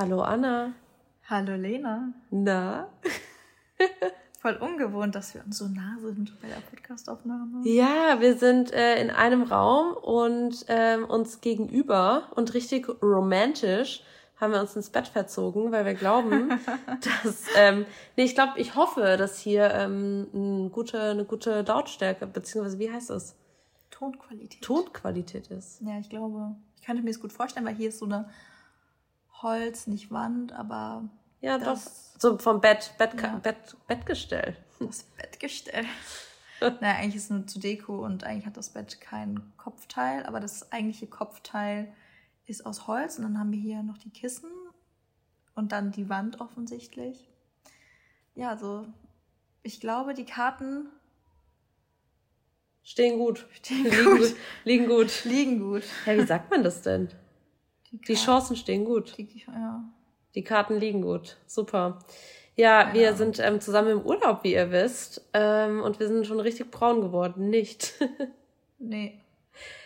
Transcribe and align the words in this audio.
Hallo 0.00 0.22
Anna. 0.22 0.72
Hallo 1.28 1.56
Lena. 1.56 2.14
Na? 2.30 2.88
Voll 4.40 4.56
ungewohnt, 4.56 5.14
dass 5.14 5.34
wir 5.34 5.44
uns 5.44 5.58
so 5.58 5.68
nah 5.68 5.98
sind 6.00 6.40
bei 6.40 6.48
der 6.48 6.62
Podcastaufnahme. 6.70 7.68
Ja, 7.68 8.18
wir 8.18 8.38
sind 8.38 8.72
äh, 8.72 8.98
in 8.98 9.10
einem 9.10 9.42
Raum 9.42 9.92
und 9.92 10.64
ähm, 10.68 11.04
uns 11.04 11.42
gegenüber 11.42 12.28
und 12.34 12.54
richtig 12.54 12.88
romantisch 13.02 14.02
haben 14.36 14.54
wir 14.54 14.60
uns 14.62 14.74
ins 14.74 14.88
Bett 14.88 15.06
verzogen, 15.06 15.70
weil 15.70 15.84
wir 15.84 15.92
glauben, 15.92 16.48
dass, 17.22 17.44
ähm, 17.58 17.84
nee, 18.16 18.24
ich 18.24 18.34
glaube, 18.34 18.58
ich 18.58 18.76
hoffe, 18.76 19.18
dass 19.18 19.38
hier 19.38 19.70
ähm, 19.70 20.28
eine, 20.32 20.70
gute, 20.70 20.98
eine 20.98 21.26
gute 21.26 21.60
Lautstärke, 21.60 22.26
beziehungsweise 22.26 22.78
wie 22.78 22.90
heißt 22.90 23.10
das? 23.10 23.36
Tonqualität. 23.90 24.62
Tonqualität 24.62 25.48
ist. 25.48 25.82
Ja, 25.82 25.98
ich 25.98 26.08
glaube, 26.08 26.56
ich 26.76 26.86
könnte 26.86 27.02
mir 27.02 27.10
das 27.10 27.20
gut 27.20 27.34
vorstellen, 27.34 27.66
weil 27.66 27.74
hier 27.74 27.90
ist 27.90 27.98
so 27.98 28.06
eine 28.06 28.30
Holz, 29.42 29.86
nicht 29.86 30.10
Wand, 30.10 30.52
aber. 30.52 31.08
Ja, 31.40 31.58
doch. 31.58 31.78
So 32.18 32.38
vom 32.38 32.60
Bett, 32.60 32.92
Bett, 32.98 33.10
Ja. 33.20 33.36
Bett, 33.36 33.76
Bettgestell. 33.86 34.56
Das 34.78 35.04
Bettgestell. 35.04 35.84
naja, 36.60 36.96
eigentlich 36.96 37.16
ist 37.16 37.24
es 37.24 37.30
nur 37.30 37.46
zur 37.46 37.62
Deko 37.62 38.04
und 38.04 38.24
eigentlich 38.24 38.46
hat 38.46 38.56
das 38.56 38.70
Bett 38.70 39.00
kein 39.00 39.52
Kopfteil, 39.56 40.26
aber 40.26 40.40
das 40.40 40.70
eigentliche 40.72 41.06
Kopfteil 41.06 41.92
ist 42.46 42.66
aus 42.66 42.86
Holz 42.86 43.16
und 43.16 43.24
dann 43.24 43.38
haben 43.38 43.52
wir 43.52 43.60
hier 43.60 43.82
noch 43.82 43.98
die 43.98 44.10
Kissen 44.10 44.50
und 45.54 45.72
dann 45.72 45.92
die 45.92 46.08
Wand 46.08 46.40
offensichtlich. 46.40 47.28
Ja, 48.34 48.50
also 48.50 48.86
ich 49.62 49.80
glaube, 49.80 50.14
die 50.14 50.24
Karten 50.24 50.88
Stehen 52.82 53.18
gut. 53.18 53.46
Stehen 53.52 53.84
liegen 53.84 54.04
gut. 54.04 54.18
gut. 54.18 54.36
Liegen 54.64 54.86
gut. 54.88 55.24
liegen 55.24 55.60
gut. 55.60 55.84
Ja, 56.06 56.16
wie 56.16 56.26
sagt 56.26 56.50
man 56.50 56.64
das 56.64 56.82
denn? 56.82 57.08
Die 57.92 57.98
Karten- 58.14 58.16
Chancen 58.24 58.56
stehen 58.56 58.84
gut. 58.84 59.16
Die, 59.18 59.24
die, 59.26 59.44
ja. 59.46 59.82
Die 60.34 60.44
Karten 60.44 60.76
liegen 60.78 61.02
gut. 61.02 61.36
Super. 61.46 61.98
Ja, 62.56 62.88
Ja. 62.88 62.94
wir 62.94 63.14
sind 63.14 63.38
ähm, 63.40 63.60
zusammen 63.60 63.90
im 63.90 64.02
Urlaub, 64.02 64.44
wie 64.44 64.52
ihr 64.54 64.70
wisst. 64.70 65.28
Ähm, 65.32 65.82
und 65.82 65.98
wir 65.98 66.06
sind 66.08 66.26
schon 66.26 66.40
richtig 66.40 66.70
braun 66.70 67.00
geworden. 67.00 67.48
Nicht. 67.50 67.94
Nee. 68.82 69.20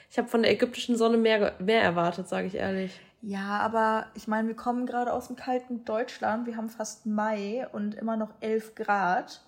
Ich 0.08 0.18
habe 0.18 0.28
von 0.28 0.42
der 0.42 0.52
ägyptischen 0.52 0.96
Sonne 0.96 1.16
mehr, 1.16 1.54
mehr 1.58 1.82
erwartet, 1.82 2.28
sage 2.28 2.46
ich 2.46 2.54
ehrlich. 2.54 3.00
Ja, 3.22 3.58
aber 3.58 4.06
ich 4.14 4.28
meine, 4.28 4.46
wir 4.46 4.54
kommen 4.54 4.86
gerade 4.86 5.12
aus 5.12 5.26
dem 5.26 5.34
kalten 5.34 5.84
Deutschland. 5.84 6.46
Wir 6.46 6.56
haben 6.56 6.68
fast 6.68 7.04
Mai 7.04 7.66
und 7.72 7.96
immer 7.96 8.16
noch 8.16 8.30
11 8.38 8.76
Grad. 8.76 9.42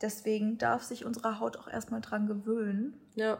Deswegen 0.00 0.56
darf 0.56 0.82
sich 0.82 1.04
unsere 1.04 1.40
Haut 1.40 1.58
auch 1.58 1.68
erstmal 1.68 2.00
dran 2.00 2.26
gewöhnen. 2.26 2.98
Ja. 3.16 3.36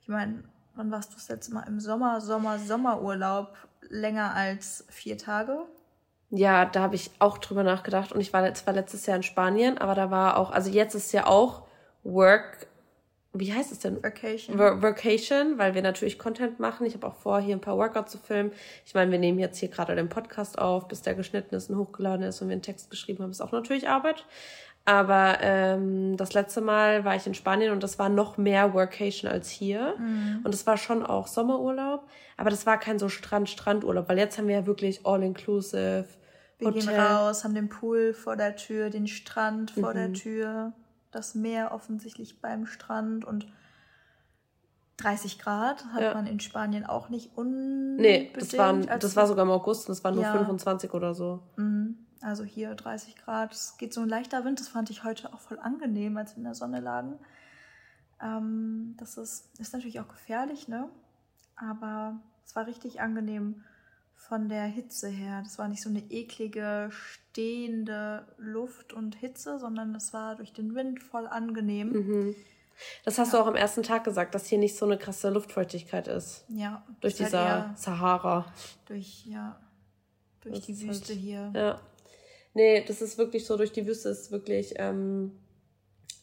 Ich 0.00 0.08
meine, 0.08 0.44
wann 0.78 0.90
warst 0.90 1.10
du 1.10 1.16
das 1.16 1.28
letzte 1.28 1.52
Mal 1.52 1.64
im 1.66 1.80
Sommer, 1.80 2.20
Sommer, 2.20 2.58
Sommerurlaub 2.58 3.54
länger 3.88 4.34
als 4.34 4.86
vier 4.88 5.18
Tage? 5.18 5.58
Ja, 6.30 6.64
da 6.66 6.80
habe 6.80 6.94
ich 6.94 7.10
auch 7.18 7.38
drüber 7.38 7.62
nachgedacht. 7.62 8.12
Und 8.12 8.20
ich 8.20 8.32
war 8.32 8.52
zwar 8.54 8.74
letztes 8.74 9.06
Jahr 9.06 9.16
in 9.16 9.22
Spanien, 9.22 9.78
aber 9.78 9.94
da 9.94 10.10
war 10.10 10.36
auch, 10.36 10.50
also 10.50 10.70
jetzt 10.70 10.94
ist 10.94 11.12
ja 11.12 11.26
auch 11.26 11.62
Work, 12.04 12.68
wie 13.32 13.52
heißt 13.52 13.72
es 13.72 13.80
denn? 13.80 14.02
Vacation. 14.02 14.58
Workation, 14.58 15.58
weil 15.58 15.74
wir 15.74 15.82
natürlich 15.82 16.18
Content 16.18 16.60
machen. 16.60 16.86
Ich 16.86 16.94
habe 16.94 17.06
auch 17.06 17.14
vor, 17.14 17.40
hier 17.40 17.56
ein 17.56 17.60
paar 17.60 17.76
Workouts 17.76 18.12
zu 18.12 18.18
filmen. 18.18 18.52
Ich 18.86 18.94
meine, 18.94 19.10
wir 19.10 19.18
nehmen 19.18 19.38
jetzt 19.38 19.58
hier 19.58 19.68
gerade 19.68 19.94
den 19.94 20.08
Podcast 20.08 20.58
auf, 20.58 20.88
bis 20.88 21.02
der 21.02 21.14
geschnitten 21.14 21.54
ist 21.54 21.70
und 21.70 21.76
hochgeladen 21.76 22.24
ist 22.24 22.40
und 22.40 22.48
wir 22.48 22.52
einen 22.52 22.62
Text 22.62 22.90
geschrieben 22.90 23.22
haben, 23.22 23.30
ist 23.30 23.40
auch 23.40 23.52
natürlich 23.52 23.88
Arbeit. 23.88 24.24
Aber 24.88 25.36
ähm, 25.42 26.16
das 26.16 26.32
letzte 26.32 26.62
Mal 26.62 27.04
war 27.04 27.14
ich 27.14 27.26
in 27.26 27.34
Spanien 27.34 27.72
und 27.72 27.82
das 27.82 27.98
war 27.98 28.08
noch 28.08 28.38
mehr 28.38 28.72
Workation 28.72 29.30
als 29.30 29.50
hier. 29.50 29.94
Mhm. 29.98 30.40
Und 30.44 30.54
es 30.54 30.66
war 30.66 30.78
schon 30.78 31.04
auch 31.04 31.26
Sommerurlaub, 31.26 32.08
aber 32.38 32.48
das 32.48 32.64
war 32.64 32.78
kein 32.78 32.98
so 32.98 33.10
Strand-Strandurlaub, 33.10 34.08
weil 34.08 34.16
jetzt 34.16 34.38
haben 34.38 34.48
wir 34.48 34.54
ja 34.54 34.66
wirklich 34.66 35.04
all-inclusive. 35.04 36.06
wir 36.58 36.72
gehen 36.72 36.88
Hotel. 36.88 36.98
raus, 37.00 37.44
haben 37.44 37.54
den 37.54 37.68
Pool 37.68 38.14
vor 38.14 38.34
der 38.36 38.56
Tür, 38.56 38.88
den 38.88 39.06
Strand 39.08 39.72
vor 39.72 39.90
Mhm. 39.90 39.94
der 39.96 40.12
Tür, 40.14 40.72
das 41.10 41.34
Meer 41.34 41.72
offensichtlich 41.72 42.40
beim 42.40 42.64
Strand 42.64 43.26
und 43.26 43.46
30 44.96 45.38
Grad 45.38 45.84
hat 45.92 46.00
Ja. 46.00 46.14
man 46.14 46.26
in 46.26 46.40
Spanien 46.40 46.86
auch 46.86 47.10
nicht 47.10 47.36
unbedingt. 47.36 48.00
Nee, 48.00 48.32
das, 48.34 48.56
waren, 48.56 48.86
das 49.00 49.14
war 49.16 49.26
sogar 49.26 49.44
im 49.44 49.50
August 49.50 49.86
und 49.88 49.92
es 49.92 50.02
waren 50.02 50.14
nur 50.14 50.24
Ja. 50.24 50.32
25 50.32 50.94
oder 50.94 51.14
so. 51.14 51.40
Mhm. 51.56 51.98
Also 52.20 52.44
hier 52.44 52.74
30 52.74 53.16
Grad. 53.16 53.52
Es 53.52 53.76
geht 53.78 53.94
so 53.94 54.00
ein 54.00 54.08
leichter 54.08 54.44
Wind. 54.44 54.58
Das 54.60 54.68
fand 54.68 54.90
ich 54.90 55.04
heute 55.04 55.32
auch 55.32 55.40
voll 55.40 55.58
angenehm, 55.58 56.16
als 56.16 56.32
wir 56.32 56.38
in 56.38 56.44
der 56.44 56.54
Sonne 56.54 56.80
lagen. 56.80 57.18
Ähm, 58.20 58.94
das 58.98 59.16
ist, 59.16 59.48
ist 59.60 59.72
natürlich 59.72 60.00
auch 60.00 60.08
gefährlich, 60.08 60.66
ne? 60.68 60.88
Aber 61.56 62.18
es 62.44 62.56
war 62.56 62.66
richtig 62.66 63.00
angenehm 63.00 63.62
von 64.16 64.48
der 64.48 64.64
Hitze 64.64 65.08
her. 65.08 65.42
Das 65.44 65.58
war 65.58 65.68
nicht 65.68 65.82
so 65.82 65.88
eine 65.88 66.00
eklige, 66.10 66.90
stehende 66.90 68.26
Luft 68.36 68.92
und 68.92 69.14
Hitze, 69.14 69.58
sondern 69.60 69.94
es 69.94 70.12
war 70.12 70.34
durch 70.36 70.52
den 70.52 70.74
Wind 70.74 71.00
voll 71.02 71.26
angenehm. 71.28 71.90
Mhm. 71.92 72.34
Das 73.04 73.18
hast 73.18 73.32
du 73.32 73.38
auch 73.38 73.46
am 73.46 73.56
ersten 73.56 73.82
Tag 73.82 74.04
gesagt, 74.04 74.34
dass 74.34 74.46
hier 74.46 74.58
nicht 74.58 74.76
so 74.76 74.86
eine 74.86 74.98
krasse 74.98 75.30
Luftfeuchtigkeit 75.30 76.06
ist. 76.08 76.44
Ja. 76.48 76.84
Durch 77.00 77.14
dieser 77.16 77.72
Sahara. 77.76 78.46
Durch, 78.86 79.24
ja, 79.26 79.58
durch 80.40 80.56
Das 80.56 80.66
die 80.66 80.80
Wüste 80.80 81.12
halt- 81.12 81.18
hier. 81.20 81.52
Ja. 81.54 81.80
Nee, 82.58 82.82
das 82.84 83.00
ist 83.00 83.18
wirklich 83.18 83.46
so, 83.46 83.56
durch 83.56 83.70
die 83.70 83.86
Wüste 83.86 84.08
ist 84.08 84.32
wirklich 84.32 84.74
ähm, 84.78 85.30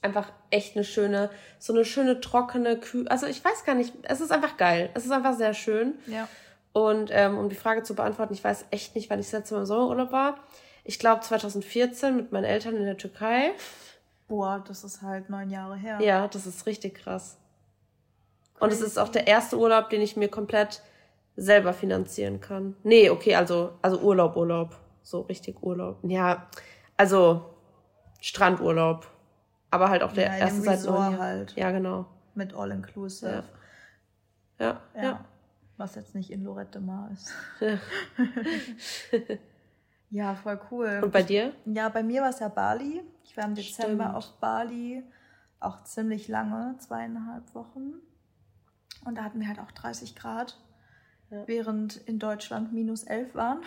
einfach 0.02 0.34
echt 0.50 0.76
eine 0.76 0.84
schöne, 0.84 1.30
so 1.60 1.72
eine 1.72 1.86
schöne, 1.86 2.20
trockene 2.20 2.78
Kühe. 2.78 3.10
Also 3.10 3.26
ich 3.26 3.42
weiß 3.42 3.64
gar 3.64 3.74
nicht, 3.74 3.94
es 4.04 4.20
ist 4.20 4.34
einfach 4.34 4.58
geil. 4.58 4.90
Es 4.96 5.06
ist 5.06 5.12
einfach 5.12 5.38
sehr 5.38 5.54
schön. 5.54 5.94
Ja. 6.08 6.28
Und 6.74 7.10
ähm, 7.14 7.38
um 7.38 7.48
die 7.48 7.56
Frage 7.56 7.84
zu 7.84 7.96
beantworten, 7.96 8.34
ich 8.34 8.44
weiß 8.44 8.66
echt 8.72 8.96
nicht, 8.96 9.10
wann 9.10 9.22
ich 9.22 9.28
das 9.28 9.32
letzte 9.32 9.54
Mal 9.54 9.62
im 9.62 9.66
Sommerurlaub 9.66 10.12
war. 10.12 10.44
Ich 10.84 11.00
glaube 11.00 11.22
2014 11.22 12.18
mit 12.18 12.34
meinen 12.34 12.44
Eltern 12.44 12.76
in 12.76 12.84
der 12.84 12.98
Türkei. 12.98 13.54
Boah, 14.28 14.62
das 14.68 14.84
ist 14.84 15.04
halt 15.04 15.30
neun 15.30 15.50
Jahre 15.50 15.78
her. 15.78 16.00
Ja, 16.02 16.28
das 16.28 16.46
ist 16.46 16.66
richtig 16.66 16.96
krass. 16.96 17.38
Und 18.60 18.74
es 18.74 18.82
ist 18.82 19.00
auch 19.00 19.08
der 19.08 19.26
erste 19.28 19.58
Urlaub, 19.58 19.90
den 19.90 20.02
ich 20.02 20.18
mir 20.18 20.28
komplett 20.28 20.82
selber 21.38 21.72
finanzieren 21.72 22.42
kann. 22.42 22.76
Nee, 22.84 23.10
okay, 23.10 23.36
also, 23.36 23.72
also 23.82 24.00
Urlaub, 24.00 24.36
Urlaub. 24.36 24.76
So 25.06 25.22
richtig 25.22 25.62
Urlaub. 25.62 26.00
Ja, 26.04 26.48
also 26.98 27.54
Strandurlaub. 28.22 29.08
Aber 29.70 29.90
halt 29.90 30.02
auch 30.04 30.14
der 30.14 30.26
Ja, 30.28 30.38
erste 30.38 30.62
seit 30.62 30.84
neun 30.86 31.20
halt. 31.20 31.56
Ja, 31.56 31.70
genau. 31.72 32.06
Mit 32.34 32.54
All 32.56 32.72
Inclusive. 32.72 33.44
Ja, 34.60 34.82
Ja. 34.96 35.04
ja. 35.04 35.26
Was 35.78 35.96
jetzt 35.96 36.16
nicht 36.16 36.32
in 36.32 36.44
Lorette 36.44 36.80
Mar 36.80 37.10
ist. 37.14 37.32
Ja. 37.60 37.78
ja, 40.10 40.36
voll 40.36 40.60
cool. 40.72 41.02
Und 41.04 41.12
bei 41.12 41.22
dir? 41.24 41.54
Ja, 41.66 41.90
bei 41.90 42.02
mir 42.04 42.22
war 42.22 42.30
es 42.30 42.40
ja 42.40 42.48
Bali. 42.48 43.04
Ich 43.24 43.36
war 43.38 43.44
im 43.46 43.56
Dezember 43.56 44.06
Stimmt. 44.06 44.16
auf 44.16 44.32
Bali. 44.40 45.04
Auch 45.60 45.84
ziemlich 45.84 46.28
lange, 46.28 46.76
zweieinhalb 46.80 47.54
Wochen. 47.54 47.94
Und 49.04 49.18
da 49.18 49.24
hatten 49.24 49.40
wir 49.40 49.48
halt 49.48 49.60
auch 49.60 49.72
30 49.72 50.16
Grad, 50.16 50.58
Ja. 51.30 51.46
während 51.48 51.98
in 51.98 52.20
Deutschland 52.20 52.72
minus 52.74 53.04
11 53.04 53.36
waren. 53.36 53.60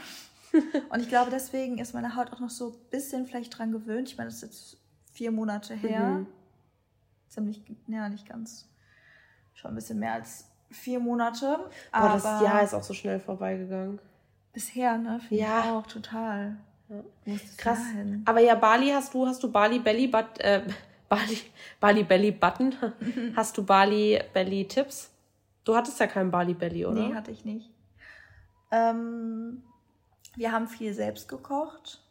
Und 0.91 1.01
ich 1.01 1.09
glaube, 1.09 1.31
deswegen 1.31 1.79
ist 1.79 1.95
meine 1.95 2.17
Haut 2.17 2.33
auch 2.33 2.41
noch 2.41 2.51
so 2.51 2.71
ein 2.71 2.91
bisschen 2.91 3.27
vielleicht 3.27 3.57
dran 3.59 3.73
gewöhnt. 3.73 4.09
Ich 4.09 4.17
meine, 4.17 4.29
das 4.29 4.43
ist 4.43 4.43
jetzt 4.43 4.77
vier 5.13 5.31
Monate 5.31 5.75
her. 5.75 6.01
Mhm. 6.01 6.27
Ziemlich, 7.29 7.63
ja, 7.87 8.09
nicht 8.09 8.29
ganz. 8.29 8.69
Schon 9.55 9.73
ein 9.73 9.75
bisschen 9.75 9.99
mehr 9.99 10.15
als 10.15 10.47
vier 10.71 11.01
Monate. 11.01 11.59
Boah, 11.93 11.99
aber 11.99 12.13
das 12.15 12.25
Jahr 12.25 12.63
ist 12.63 12.75
auch 12.75 12.83
so 12.83 12.95
schnell 12.95 13.21
vorbeigegangen. 13.21 14.01
bisher, 14.53 14.99
ne? 14.99 15.21
Finde 15.21 15.43
Ja. 15.43 15.77
Auch 15.77 15.87
total. 15.87 16.57
Ja. 16.89 17.03
Krass. 17.57 17.79
dahin? 17.79 18.23
Aber 18.25 18.41
ja, 18.41 18.55
Bali 18.55 18.89
hast 18.89 19.13
du, 19.13 19.27
hast 19.27 19.43
du 19.43 19.51
Bali 19.51 19.79
Belly 19.79 20.07
But, 20.07 20.41
äh, 20.41 20.63
Bali, 21.09 21.39
Bali 21.81 22.03
Belly 22.03 22.33
Button? 22.33 22.75
hast 23.37 23.57
du 23.57 23.65
Bali 23.65 24.21
Belly 24.33 24.67
Tipps? 24.67 25.11
Du 25.65 25.77
hattest 25.77 26.01
ja 26.01 26.07
keinen 26.07 26.31
Bali 26.31 26.55
Belly, 26.55 26.87
oder? 26.87 27.09
Nee, 27.09 27.15
hatte 27.15 27.31
ich 27.31 27.45
nicht. 27.45 27.71
Ähm, 28.71 29.63
wir 30.37 30.53
haben 30.53 30.69
viel 30.69 30.95
selbst 30.95 31.29
gekocht. 31.29 32.03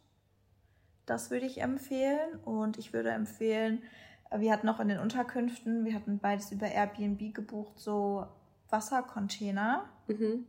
Das 1.06 1.30
würde 1.30 1.46
ich 1.46 1.60
empfehlen. 1.60 2.36
Und 2.44 2.78
ich 2.78 2.92
würde 2.92 3.10
empfehlen, 3.10 3.82
äh, 4.30 4.40
wir 4.40 4.52
hatten 4.52 4.66
noch 4.66 4.80
in 4.80 4.88
den 4.88 4.98
Unterkünften, 4.98 5.84
wir 5.84 5.94
hatten 5.94 6.18
beides 6.18 6.52
über 6.52 6.66
Airbnb 6.66 7.34
gebucht, 7.34 7.78
so 7.78 8.26
Wassercontainer, 8.70 9.88
mhm. 10.06 10.46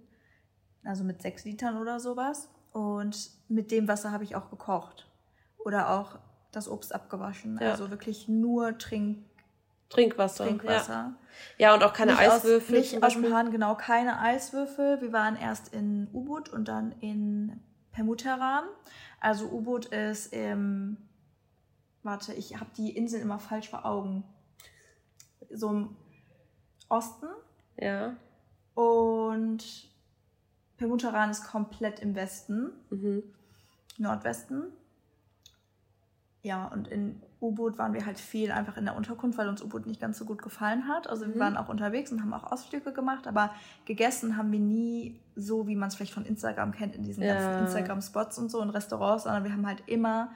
also 0.83 1.03
mit 1.03 1.21
sechs 1.21 1.45
Litern 1.45 1.77
oder 1.77 1.99
sowas. 1.99 2.49
Und 2.71 3.31
mit 3.47 3.71
dem 3.71 3.87
Wasser 3.87 4.11
habe 4.11 4.23
ich 4.23 4.35
auch 4.35 4.49
gekocht. 4.49 5.07
Oder 5.57 5.89
auch 5.89 6.19
das 6.51 6.69
Obst 6.69 6.93
abgewaschen. 6.93 7.57
Ja. 7.61 7.71
Also 7.71 7.89
wirklich 7.89 8.27
nur 8.27 8.77
Trink 8.77 9.28
Trinkwasser. 9.89 10.45
Trinkwasser. 10.45 11.15
Ja. 11.57 11.69
ja, 11.69 11.73
und 11.73 11.83
auch 11.83 11.93
keine 11.93 12.11
nicht 12.11 12.21
Eiswürfel. 12.21 12.79
Aus, 12.79 12.91
nicht 12.91 13.03
aus 13.03 13.13
dem. 13.13 13.33
Hahn, 13.33 13.51
genau, 13.51 13.75
keine 13.75 14.19
Eiswürfel. 14.19 15.01
Wir 15.01 15.11
waren 15.11 15.35
erst 15.35 15.73
in 15.73 16.07
U-Boot 16.13 16.49
und 16.49 16.67
dann 16.67 16.93
in 16.99 17.59
Permuteran. 17.91 18.65
Also 19.19 19.47
U-Boot 19.47 19.87
ist 19.87 20.31
im, 20.31 20.97
warte, 22.03 22.33
ich 22.33 22.59
habe 22.59 22.69
die 22.77 22.95
Insel 22.95 23.19
immer 23.19 23.39
falsch 23.39 23.69
vor 23.69 23.85
Augen. 23.85 24.23
So 25.49 25.69
im 25.69 25.95
Osten 26.87 27.27
Ja. 27.77 28.15
und 28.75 29.89
Permutaran 30.77 31.29
ist 31.31 31.43
komplett 31.43 31.99
im 31.99 32.15
Westen, 32.15 32.71
mhm. 32.89 33.23
Nordwesten. 33.97 34.71
Ja, 36.41 36.67
und 36.67 36.87
in 36.87 37.21
U-Boot 37.41 37.77
waren 37.77 37.93
wir 37.93 38.05
halt 38.05 38.19
viel 38.19 38.51
einfach 38.51 38.75
in 38.75 38.85
der 38.85 38.95
Unterkunft, 38.95 39.37
weil 39.37 39.47
uns 39.47 39.61
U-Boot 39.61 39.85
nicht 39.85 40.01
ganz 40.01 40.17
so 40.17 40.25
gut 40.25 40.41
gefallen 40.41 40.87
hat. 40.87 41.09
Also 41.09 41.25
mhm. 41.25 41.33
wir 41.33 41.39
waren 41.39 41.57
auch 41.57 41.69
unterwegs 41.69 42.11
und 42.11 42.21
haben 42.21 42.33
auch 42.33 42.51
Ausflüge 42.51 42.91
gemacht, 42.91 43.27
aber 43.27 43.53
gegessen 43.85 44.35
haben 44.35 44.51
wir 44.51 44.59
nie 44.59 45.21
so, 45.35 45.67
wie 45.67 45.75
man 45.75 45.87
es 45.87 45.95
vielleicht 45.95 46.13
von 46.13 46.25
Instagram 46.25 46.73
kennt, 46.73 46.95
in 46.95 47.03
diesen 47.03 47.23
ja. 47.23 47.35
ganzen 47.35 47.65
Instagram-Spots 47.65 48.37
und 48.39 48.51
so 48.51 48.61
in 48.61 48.69
Restaurants, 48.69 49.23
sondern 49.23 49.43
wir 49.45 49.53
haben 49.53 49.65
halt 49.65 49.83
immer 49.87 50.31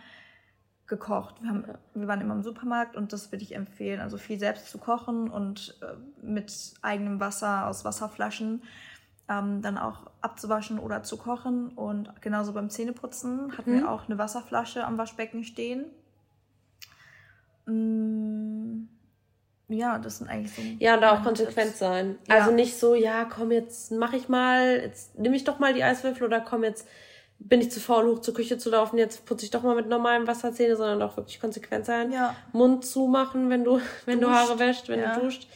gekocht. 0.87 1.41
Wir, 1.41 1.49
haben, 1.49 1.65
wir 1.93 2.07
waren 2.07 2.21
immer 2.21 2.35
im 2.35 2.43
Supermarkt 2.43 2.95
und 2.95 3.11
das 3.11 3.31
würde 3.31 3.43
ich 3.43 3.55
empfehlen. 3.55 3.99
Also 3.99 4.17
viel 4.17 4.39
selbst 4.39 4.69
zu 4.69 4.77
kochen 4.77 5.29
und 5.29 5.77
äh, 5.81 6.25
mit 6.25 6.73
eigenem 6.81 7.19
Wasser 7.19 7.67
aus 7.67 7.83
Wasserflaschen 7.83 8.61
ähm, 9.29 9.61
dann 9.61 9.77
auch 9.77 10.09
abzuwaschen 10.21 10.79
oder 10.79 11.03
zu 11.03 11.17
kochen. 11.17 11.69
Und 11.69 12.21
genauso 12.21 12.53
beim 12.53 12.69
Zähneputzen 12.69 13.57
hatten 13.57 13.71
mhm. 13.71 13.79
wir 13.79 13.91
auch 13.91 14.05
eine 14.05 14.17
Wasserflasche 14.17 14.85
am 14.85 14.97
Waschbecken 14.97 15.43
stehen. 15.43 15.85
Mm, 17.65 18.87
ja, 19.69 19.97
das 19.99 20.17
sind 20.17 20.29
eigentlich 20.29 20.53
so. 20.53 20.61
Ja, 20.79 20.95
und 20.95 21.01
da 21.01 21.13
auch 21.13 21.23
konsequent 21.23 21.67
Tipps. 21.67 21.79
sein. 21.79 22.17
Ja. 22.27 22.35
Also 22.35 22.51
nicht 22.51 22.77
so, 22.77 22.95
ja, 22.95 23.25
komm, 23.25 23.51
jetzt 23.51 23.91
mach 23.91 24.13
ich 24.13 24.29
mal, 24.29 24.79
jetzt 24.81 25.17
nehme 25.17 25.35
ich 25.35 25.43
doch 25.43 25.59
mal 25.59 25.73
die 25.73 25.83
Eiswürfel 25.83 26.25
oder 26.25 26.41
komm, 26.41 26.63
jetzt 26.63 26.87
bin 27.39 27.59
ich 27.59 27.71
zu 27.71 27.79
faul, 27.79 28.07
hoch 28.07 28.19
zur 28.19 28.33
Küche 28.33 28.57
zu 28.57 28.69
laufen, 28.69 28.97
jetzt 28.97 29.25
putze 29.25 29.45
ich 29.45 29.51
doch 29.51 29.63
mal 29.63 29.75
mit 29.75 29.87
normalem 29.87 30.27
Wasser 30.27 30.53
Zähne, 30.53 30.75
sondern 30.75 31.01
auch 31.01 31.17
wirklich 31.17 31.39
konsequent 31.39 31.85
sein. 31.85 32.11
Ja. 32.11 32.35
Mund 32.53 32.85
zumachen, 32.85 33.49
wenn 33.49 33.63
du, 33.63 33.81
wenn 34.05 34.21
Duscht. 34.21 34.31
du 34.31 34.35
Haare 34.35 34.59
wäscht, 34.59 34.89
wenn 34.89 34.99
ja. 34.99 35.15
du 35.15 35.21
duscht. 35.21 35.47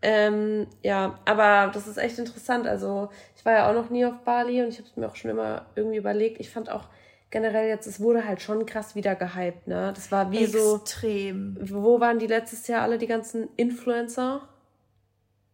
Ähm, 0.00 0.68
ja, 0.82 1.18
aber 1.24 1.72
das 1.72 1.88
ist 1.88 1.96
echt 1.96 2.18
interessant. 2.18 2.66
Also 2.66 3.10
ich 3.36 3.44
war 3.44 3.52
ja 3.52 3.68
auch 3.68 3.74
noch 3.74 3.90
nie 3.90 4.04
auf 4.04 4.18
Bali 4.24 4.62
und 4.62 4.68
ich 4.68 4.78
habe 4.78 4.88
es 4.88 4.96
mir 4.96 5.08
auch 5.08 5.16
schon 5.16 5.30
immer 5.30 5.66
irgendwie 5.74 5.96
überlegt. 5.96 6.40
Ich 6.40 6.50
fand 6.50 6.70
auch 6.70 6.84
generell 7.30 7.68
jetzt, 7.68 7.86
es 7.86 8.00
wurde 8.00 8.26
halt 8.26 8.40
schon 8.40 8.66
krass 8.66 8.94
wieder 8.94 9.14
gehypt, 9.14 9.66
ne? 9.66 9.92
Das 9.94 10.10
war 10.10 10.30
wie 10.30 10.44
Extrem. 10.44 10.60
so. 10.60 10.76
Extrem. 10.76 11.58
Wo 11.60 12.00
waren 12.00 12.18
die 12.18 12.26
letztes 12.26 12.66
Jahr 12.68 12.82
alle 12.82 12.98
die 12.98 13.06
ganzen 13.06 13.48
Influencer? 13.56 14.48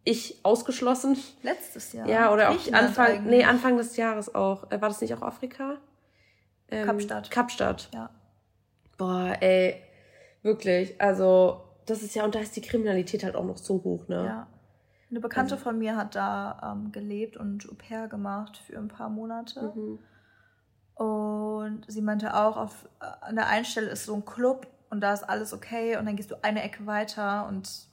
Ich 0.03 0.39
ausgeschlossen. 0.43 1.17
Letztes 1.41 1.93
Jahr. 1.93 2.07
Ja, 2.07 2.31
oder 2.31 2.51
auch 2.51 2.73
Anfang, 2.73 3.07
eigentlich. 3.07 3.37
nee, 3.37 3.43
Anfang 3.43 3.77
des 3.77 3.97
Jahres 3.97 4.33
auch. 4.33 4.71
Äh, 4.71 4.79
war 4.79 4.89
das 4.89 5.01
nicht 5.01 5.13
auch 5.15 5.23
Afrika? 5.23 5.77
Ähm, 6.69 6.85
Kapstadt. 6.85 7.31
Kapstadt. 7.31 7.89
Ja. 7.93 8.09
Boah, 8.97 9.35
ey, 9.39 9.81
wirklich. 10.43 10.99
Also 11.01 11.61
das 11.85 12.03
ist 12.03 12.15
ja, 12.15 12.23
und 12.23 12.35
da 12.35 12.39
ist 12.39 12.55
die 12.55 12.61
Kriminalität 12.61 13.23
halt 13.23 13.35
auch 13.35 13.45
noch 13.45 13.57
so 13.57 13.81
hoch, 13.83 14.07
ne? 14.07 14.25
Ja. 14.25 14.47
Eine 15.09 15.19
Bekannte 15.19 15.53
also. 15.53 15.63
von 15.63 15.77
mir 15.77 15.95
hat 15.95 16.15
da 16.15 16.73
ähm, 16.73 16.91
gelebt 16.91 17.37
und 17.37 17.69
Au 17.69 17.75
pair 17.75 18.07
gemacht 18.07 18.57
für 18.57 18.77
ein 18.77 18.87
paar 18.87 19.09
Monate. 19.09 19.71
Mhm. 19.75 19.99
Und 20.95 21.83
sie 21.87 22.01
meinte 22.01 22.35
auch, 22.35 22.57
auf, 22.57 22.87
äh, 23.01 23.05
an 23.21 23.35
der 23.35 23.47
einen 23.47 23.65
Stelle 23.65 23.89
ist 23.89 24.05
so 24.05 24.15
ein 24.15 24.25
Club 24.25 24.67
und 24.89 25.01
da 25.01 25.13
ist 25.13 25.23
alles 25.23 25.53
okay 25.53 25.97
und 25.97 26.05
dann 26.05 26.15
gehst 26.15 26.31
du 26.31 26.41
eine 26.41 26.63
Ecke 26.63 26.85
weiter 26.85 27.47
und 27.47 27.87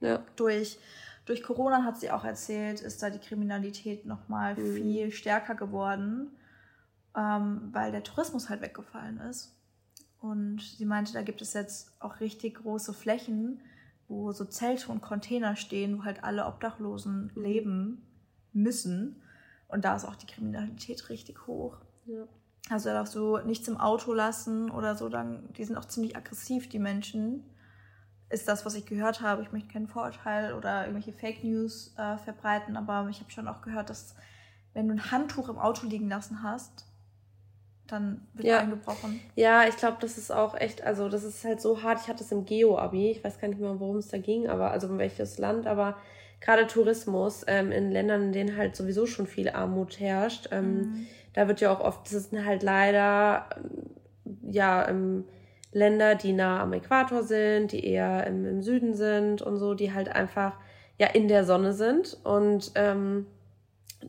ja. 0.00 0.20
durch, 0.34 0.78
durch 1.24 1.42
Corona 1.42 1.84
hat 1.84 2.00
sie 2.00 2.10
auch 2.10 2.24
erzählt, 2.24 2.80
ist 2.80 3.02
da 3.02 3.10
die 3.10 3.20
Kriminalität 3.20 4.06
nochmal 4.06 4.56
mhm. 4.56 4.74
viel 4.74 5.12
stärker 5.12 5.54
geworden, 5.54 6.32
ähm, 7.16 7.68
weil 7.72 7.92
der 7.92 8.02
Tourismus 8.02 8.48
halt 8.48 8.60
weggefallen 8.60 9.18
ist. 9.20 9.54
Und 10.18 10.62
sie 10.62 10.84
meinte, 10.84 11.12
da 11.12 11.22
gibt 11.22 11.42
es 11.42 11.52
jetzt 11.52 11.92
auch 12.00 12.20
richtig 12.20 12.56
große 12.56 12.92
Flächen, 12.92 13.60
wo 14.08 14.32
so 14.32 14.44
Zelte 14.44 14.90
und 14.90 15.00
Container 15.00 15.54
stehen, 15.54 15.98
wo 15.98 16.04
halt 16.04 16.24
alle 16.24 16.46
Obdachlosen 16.46 17.30
mhm. 17.34 17.42
leben 17.42 18.06
müssen. 18.52 19.22
Und 19.68 19.84
da 19.84 19.94
ist 19.94 20.04
auch 20.04 20.16
die 20.16 20.26
Kriminalität 20.26 21.08
richtig 21.08 21.46
hoch. 21.46 21.78
Ja. 22.06 22.24
Also 22.70 22.90
darfst 22.90 23.14
du 23.14 23.38
nichts 23.38 23.68
im 23.68 23.76
Auto 23.76 24.12
lassen 24.12 24.70
oder 24.70 24.94
so, 24.94 25.08
dann, 25.08 25.52
die 25.56 25.64
sind 25.64 25.76
auch 25.76 25.84
ziemlich 25.84 26.16
aggressiv, 26.16 26.68
die 26.68 26.78
Menschen. 26.78 27.44
Ist 28.30 28.48
das, 28.48 28.64
was 28.64 28.74
ich 28.74 28.86
gehört 28.86 29.20
habe. 29.20 29.42
Ich 29.42 29.52
möchte 29.52 29.70
keinen 29.70 29.88
Vorurteil 29.88 30.54
oder 30.54 30.86
irgendwelche 30.86 31.12
Fake 31.12 31.44
News 31.44 31.94
äh, 31.98 32.16
verbreiten, 32.16 32.76
aber 32.78 33.06
ich 33.10 33.20
habe 33.20 33.30
schon 33.30 33.46
auch 33.46 33.60
gehört, 33.60 33.90
dass 33.90 34.14
wenn 34.72 34.88
du 34.88 34.94
ein 34.94 35.10
Handtuch 35.10 35.50
im 35.50 35.58
Auto 35.58 35.86
liegen 35.86 36.08
lassen 36.08 36.42
hast, 36.42 36.86
dann 37.88 38.26
wird 38.32 38.48
ja. 38.48 38.60
eingebrochen. 38.60 39.20
Ja, 39.36 39.68
ich 39.68 39.76
glaube, 39.76 39.98
das 40.00 40.16
ist 40.16 40.32
auch 40.32 40.54
echt, 40.54 40.82
also 40.82 41.08
das 41.08 41.24
ist 41.24 41.44
halt 41.44 41.60
so 41.60 41.82
hart. 41.82 42.00
Ich 42.00 42.08
hatte 42.08 42.24
es 42.24 42.32
im 42.32 42.46
Geo-Abi, 42.46 43.10
ich 43.10 43.22
weiß 43.22 43.38
gar 43.38 43.48
nicht 43.48 43.60
mehr, 43.60 43.78
worum 43.78 43.96
es 43.96 44.08
da 44.08 44.18
ging, 44.18 44.48
aber 44.48 44.70
also 44.70 44.88
um 44.88 44.98
welches 44.98 45.36
Land, 45.38 45.66
aber 45.66 45.96
gerade 46.40 46.66
Tourismus 46.66 47.44
ähm, 47.46 47.70
in 47.70 47.90
Ländern, 47.90 48.22
in 48.22 48.32
denen 48.32 48.56
halt 48.56 48.76
sowieso 48.76 49.06
schon 49.06 49.26
viel 49.26 49.50
Armut 49.50 50.00
herrscht, 50.00 50.48
ähm, 50.52 50.74
mhm. 50.74 51.06
Da 51.34 51.48
wird 51.48 51.60
ja 51.60 51.72
auch 51.72 51.80
oft, 51.80 52.12
das 52.12 52.30
sind 52.30 52.44
halt 52.44 52.62
leider 52.62 53.46
ja 54.42 54.88
ähm, 54.88 55.24
Länder, 55.72 56.14
die 56.14 56.32
nah 56.32 56.62
am 56.62 56.72
Äquator 56.72 57.22
sind, 57.22 57.72
die 57.72 57.84
eher 57.84 58.26
im, 58.26 58.44
im 58.44 58.62
Süden 58.62 58.94
sind 58.94 59.42
und 59.42 59.56
so, 59.56 59.74
die 59.74 59.92
halt 59.92 60.10
einfach 60.10 60.54
ja 60.98 61.06
in 61.08 61.28
der 61.28 61.44
Sonne 61.44 61.72
sind 61.72 62.18
und 62.24 62.72
ähm, 62.74 63.26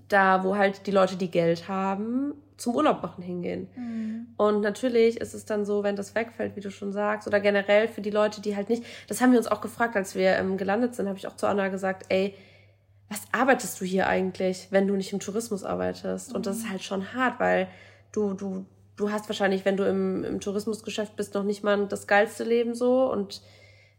da, 0.07 0.43
wo 0.43 0.57
halt 0.57 0.87
die 0.87 0.91
Leute, 0.91 1.15
die 1.15 1.31
Geld 1.31 1.67
haben, 1.67 2.33
zum 2.57 2.75
Urlaub 2.75 3.01
machen 3.01 3.23
hingehen. 3.23 3.67
Mhm. 3.75 4.27
Und 4.37 4.61
natürlich 4.61 5.19
ist 5.19 5.33
es 5.33 5.45
dann 5.45 5.65
so, 5.65 5.83
wenn 5.83 5.95
das 5.95 6.15
wegfällt, 6.15 6.55
wie 6.55 6.61
du 6.61 6.71
schon 6.71 6.91
sagst, 6.91 7.27
oder 7.27 7.39
generell 7.39 7.87
für 7.87 8.01
die 8.01 8.09
Leute, 8.09 8.41
die 8.41 8.55
halt 8.55 8.69
nicht, 8.69 8.83
das 9.07 9.21
haben 9.21 9.31
wir 9.31 9.37
uns 9.37 9.47
auch 9.47 9.61
gefragt, 9.61 9.95
als 9.95 10.15
wir 10.15 10.35
ähm, 10.35 10.57
gelandet 10.57 10.95
sind, 10.95 11.07
habe 11.07 11.17
ich 11.17 11.27
auch 11.27 11.35
zu 11.35 11.47
Anna 11.47 11.67
gesagt, 11.69 12.05
ey, 12.09 12.35
was 13.09 13.21
arbeitest 13.31 13.79
du 13.79 13.85
hier 13.85 14.07
eigentlich, 14.07 14.67
wenn 14.71 14.87
du 14.87 14.95
nicht 14.95 15.13
im 15.13 15.19
Tourismus 15.19 15.63
arbeitest? 15.63 16.29
Mhm. 16.29 16.35
Und 16.35 16.45
das 16.45 16.57
ist 16.57 16.65
mhm. 16.65 16.69
halt 16.71 16.83
schon 16.83 17.13
hart, 17.13 17.39
weil 17.39 17.67
du, 18.11 18.33
du, 18.33 18.65
du 18.95 19.11
hast 19.11 19.29
wahrscheinlich, 19.29 19.65
wenn 19.65 19.77
du 19.77 19.83
im, 19.83 20.23
im 20.23 20.39
Tourismusgeschäft 20.39 21.15
bist, 21.15 21.33
noch 21.33 21.43
nicht 21.43 21.63
mal 21.63 21.87
das 21.87 22.07
geilste 22.07 22.43
Leben 22.43 22.75
so 22.75 23.11
und 23.11 23.41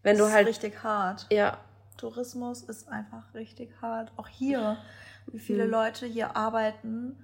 wenn 0.03 0.19
das 0.19 0.27
du 0.27 0.33
halt. 0.33 0.49
Ist 0.49 0.62
richtig 0.62 0.83
hart. 0.83 1.27
Ja. 1.31 1.59
Tourismus 1.97 2.62
ist 2.62 2.89
einfach 2.89 3.33
richtig 3.35 3.71
hart. 3.81 4.12
Auch 4.17 4.29
hier, 4.29 4.79
wie 5.27 5.39
viele 5.39 5.65
mhm. 5.65 5.71
Leute 5.71 6.06
hier 6.06 6.37
arbeiten 6.37 7.17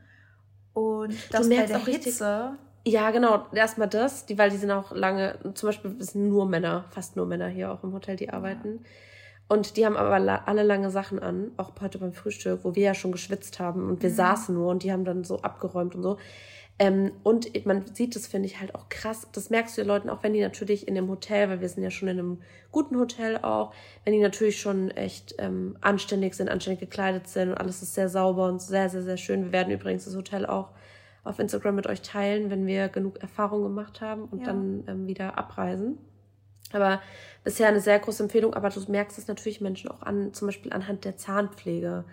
und 0.72 1.14
das 1.32 1.48
bei 1.48 1.66
der 1.66 1.84
Hitze. 1.84 2.56
Ja, 2.86 3.10
genau. 3.10 3.46
Erstmal 3.52 3.88
das, 3.88 4.26
die, 4.26 4.38
weil 4.38 4.50
die 4.50 4.56
sind 4.56 4.70
auch 4.70 4.92
lange, 4.92 5.38
zum 5.54 5.68
Beispiel 5.68 5.96
sind 5.98 6.28
nur 6.28 6.46
Männer, 6.46 6.86
fast 6.90 7.16
nur 7.16 7.26
Männer 7.26 7.48
hier 7.48 7.72
auch 7.72 7.84
im 7.84 7.92
Hotel, 7.92 8.16
die 8.16 8.30
arbeiten. 8.30 8.84
Und 9.50 9.76
die 9.76 9.84
haben 9.84 9.96
aber 9.96 10.46
alle 10.46 10.62
lange 10.62 10.92
Sachen 10.92 11.18
an, 11.18 11.50
auch 11.56 11.72
heute 11.80 11.98
beim 11.98 12.12
Frühstück, 12.12 12.60
wo 12.62 12.76
wir 12.76 12.84
ja 12.84 12.94
schon 12.94 13.10
geschwitzt 13.10 13.58
haben 13.58 13.88
und 13.88 14.00
wir 14.00 14.10
mhm. 14.10 14.14
saßen 14.14 14.54
nur 14.54 14.70
und 14.70 14.84
die 14.84 14.92
haben 14.92 15.04
dann 15.04 15.24
so 15.24 15.40
abgeräumt 15.40 15.96
und 15.96 16.04
so. 16.04 16.18
Ähm, 16.78 17.10
und 17.24 17.66
man 17.66 17.84
sieht 17.92 18.14
das, 18.14 18.28
finde 18.28 18.46
ich, 18.46 18.60
halt 18.60 18.76
auch 18.76 18.88
krass. 18.88 19.26
Das 19.32 19.50
merkst 19.50 19.76
du 19.76 19.82
den 19.82 19.88
Leuten 19.88 20.08
auch, 20.08 20.22
wenn 20.22 20.34
die 20.34 20.40
natürlich 20.40 20.86
in 20.86 20.94
dem 20.94 21.08
Hotel, 21.08 21.48
weil 21.48 21.60
wir 21.60 21.68
sind 21.68 21.82
ja 21.82 21.90
schon 21.90 22.06
in 22.06 22.20
einem 22.20 22.42
guten 22.70 22.96
Hotel 22.96 23.38
auch, 23.38 23.74
wenn 24.04 24.12
die 24.12 24.20
natürlich 24.20 24.60
schon 24.60 24.92
echt 24.92 25.34
ähm, 25.38 25.76
anständig 25.80 26.34
sind, 26.34 26.48
anständig 26.48 26.78
gekleidet 26.78 27.26
sind 27.26 27.48
und 27.48 27.58
alles 27.58 27.82
ist 27.82 27.94
sehr 27.94 28.08
sauber 28.08 28.46
und 28.46 28.62
sehr, 28.62 28.88
sehr, 28.88 29.02
sehr 29.02 29.16
schön. 29.16 29.46
Wir 29.46 29.52
werden 29.52 29.72
übrigens 29.72 30.04
das 30.04 30.14
Hotel 30.14 30.46
auch 30.46 30.68
auf 31.24 31.40
Instagram 31.40 31.74
mit 31.74 31.88
euch 31.88 32.02
teilen, 32.02 32.50
wenn 32.50 32.68
wir 32.68 32.88
genug 32.88 33.20
Erfahrung 33.20 33.64
gemacht 33.64 34.00
haben 34.00 34.26
und 34.26 34.42
ja. 34.42 34.46
dann 34.46 34.84
ähm, 34.86 35.06
wieder 35.08 35.36
abreisen. 35.36 35.98
Aber 36.72 37.00
bisher 37.44 37.68
eine 37.68 37.80
sehr 37.80 37.98
große 37.98 38.22
Empfehlung, 38.22 38.54
aber 38.54 38.70
du 38.70 38.80
merkst 38.90 39.18
es 39.18 39.28
natürlich 39.28 39.60
Menschen 39.60 39.90
auch 39.90 40.02
an, 40.02 40.32
zum 40.34 40.48
Beispiel 40.48 40.72
anhand 40.72 41.04
der 41.04 41.16
Zahnpflege. 41.16 42.04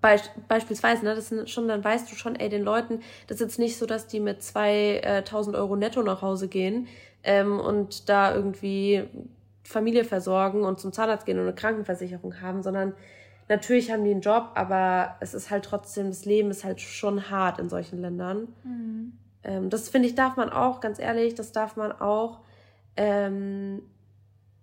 Beisp 0.00 0.30
beispielsweise, 0.46 1.04
ne, 1.04 1.14
das 1.14 1.28
sind 1.28 1.48
schon, 1.48 1.66
dann 1.66 1.82
weißt 1.82 2.10
du 2.10 2.14
schon, 2.14 2.36
ey, 2.36 2.48
den 2.48 2.62
Leuten, 2.62 3.00
das 3.26 3.36
ist 3.36 3.40
jetzt 3.40 3.58
nicht 3.58 3.78
so, 3.78 3.86
dass 3.86 4.06
die 4.06 4.20
mit 4.20 4.42
2000 4.42 5.56
äh, 5.56 5.58
Euro 5.58 5.76
netto 5.76 6.02
nach 6.02 6.22
Hause 6.22 6.48
gehen 6.48 6.86
ähm, 7.24 7.58
und 7.58 8.08
da 8.08 8.34
irgendwie 8.34 9.04
Familie 9.64 10.04
versorgen 10.04 10.62
und 10.62 10.78
zum 10.78 10.92
Zahnarzt 10.92 11.26
gehen 11.26 11.38
und 11.38 11.44
eine 11.44 11.54
Krankenversicherung 11.54 12.40
haben, 12.40 12.62
sondern 12.62 12.94
natürlich 13.48 13.90
haben 13.90 14.04
die 14.04 14.10
einen 14.10 14.20
Job, 14.20 14.50
aber 14.54 15.16
es 15.20 15.34
ist 15.34 15.50
halt 15.50 15.64
trotzdem, 15.64 16.08
das 16.08 16.26
Leben 16.26 16.50
ist 16.50 16.64
halt 16.64 16.80
schon 16.80 17.30
hart 17.30 17.58
in 17.58 17.68
solchen 17.68 18.00
Ländern. 18.00 18.48
Mhm. 18.64 19.12
Ähm, 19.42 19.70
das 19.70 19.88
finde 19.88 20.08
ich, 20.08 20.14
darf 20.14 20.36
man 20.36 20.50
auch, 20.50 20.80
ganz 20.80 20.98
ehrlich, 20.98 21.34
das 21.34 21.52
darf 21.52 21.76
man 21.76 21.92
auch 21.92 22.40
ähm, 22.98 23.82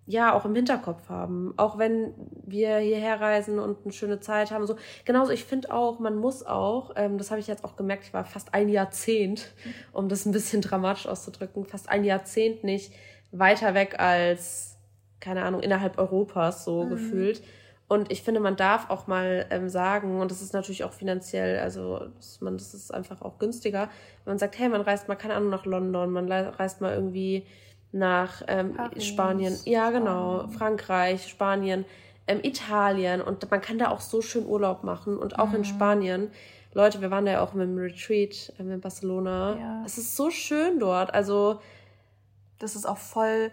ja 0.06 0.32
auch 0.32 0.44
im 0.44 0.54
Hinterkopf 0.54 1.08
haben. 1.08 1.52
Auch 1.56 1.78
wenn 1.78 2.14
wir 2.44 2.78
hierher 2.78 3.20
reisen 3.20 3.58
und 3.58 3.78
eine 3.84 3.92
schöne 3.92 4.20
Zeit 4.20 4.52
haben. 4.52 4.66
So, 4.66 4.76
genauso, 5.04 5.32
ich 5.32 5.44
finde 5.44 5.72
auch, 5.72 5.98
man 5.98 6.16
muss 6.16 6.46
auch, 6.46 6.92
ähm, 6.96 7.18
das 7.18 7.30
habe 7.30 7.40
ich 7.40 7.48
jetzt 7.48 7.64
auch 7.64 7.76
gemerkt, 7.76 8.04
ich 8.04 8.14
war 8.14 8.24
fast 8.24 8.54
ein 8.54 8.68
Jahrzehnt, 8.68 9.52
um 9.92 10.08
das 10.08 10.24
ein 10.24 10.32
bisschen 10.32 10.60
dramatisch 10.62 11.06
auszudrücken, 11.06 11.64
fast 11.64 11.88
ein 11.88 12.04
Jahrzehnt 12.04 12.62
nicht 12.62 12.92
weiter 13.32 13.74
weg 13.74 13.98
als, 13.98 14.76
keine 15.18 15.42
Ahnung, 15.42 15.60
innerhalb 15.60 15.98
Europas 15.98 16.64
so 16.64 16.84
mhm. 16.84 16.90
gefühlt. 16.90 17.42
Und 17.88 18.10
ich 18.10 18.22
finde, 18.22 18.40
man 18.40 18.56
darf 18.56 18.90
auch 18.90 19.06
mal 19.06 19.46
ähm, 19.50 19.68
sagen, 19.68 20.20
und 20.20 20.30
das 20.30 20.42
ist 20.42 20.52
natürlich 20.52 20.82
auch 20.82 20.92
finanziell, 20.92 21.60
also 21.60 22.08
das, 22.16 22.40
man, 22.40 22.56
das 22.56 22.74
ist 22.74 22.92
einfach 22.92 23.22
auch 23.22 23.38
günstiger, 23.38 23.88
wenn 24.24 24.32
man 24.32 24.38
sagt, 24.38 24.58
hey, 24.58 24.68
man 24.68 24.80
reist 24.80 25.06
mal, 25.06 25.14
keine 25.14 25.34
Ahnung, 25.34 25.50
nach 25.50 25.66
London, 25.66 26.10
man 26.10 26.30
reist 26.30 26.80
mal 26.80 26.94
irgendwie 26.94 27.46
nach 27.98 28.42
ähm, 28.46 28.76
Spanien, 28.98 29.58
ja 29.64 29.90
genau. 29.90 30.48
Frankreich, 30.48 31.28
Spanien, 31.28 31.84
ähm, 32.26 32.40
Italien 32.42 33.20
und 33.20 33.50
man 33.50 33.60
kann 33.60 33.78
da 33.78 33.90
auch 33.90 34.00
so 34.00 34.22
schön 34.22 34.46
Urlaub 34.46 34.84
machen 34.84 35.16
und 35.16 35.38
auch 35.38 35.48
mhm. 35.48 35.56
in 35.56 35.64
Spanien. 35.64 36.30
Leute, 36.74 37.00
wir 37.00 37.10
waren 37.10 37.26
ja 37.26 37.40
auch 37.40 37.54
mit 37.54 37.66
dem 37.66 37.78
Retreat 37.78 38.52
ähm, 38.58 38.70
in 38.70 38.80
Barcelona. 38.80 39.56
Ja. 39.58 39.82
Es 39.84 39.98
ist 39.98 40.16
so 40.16 40.30
schön 40.30 40.78
dort. 40.78 41.12
Also. 41.14 41.60
Das 42.58 42.74
ist 42.74 42.86
auch 42.86 42.96
voll 42.96 43.50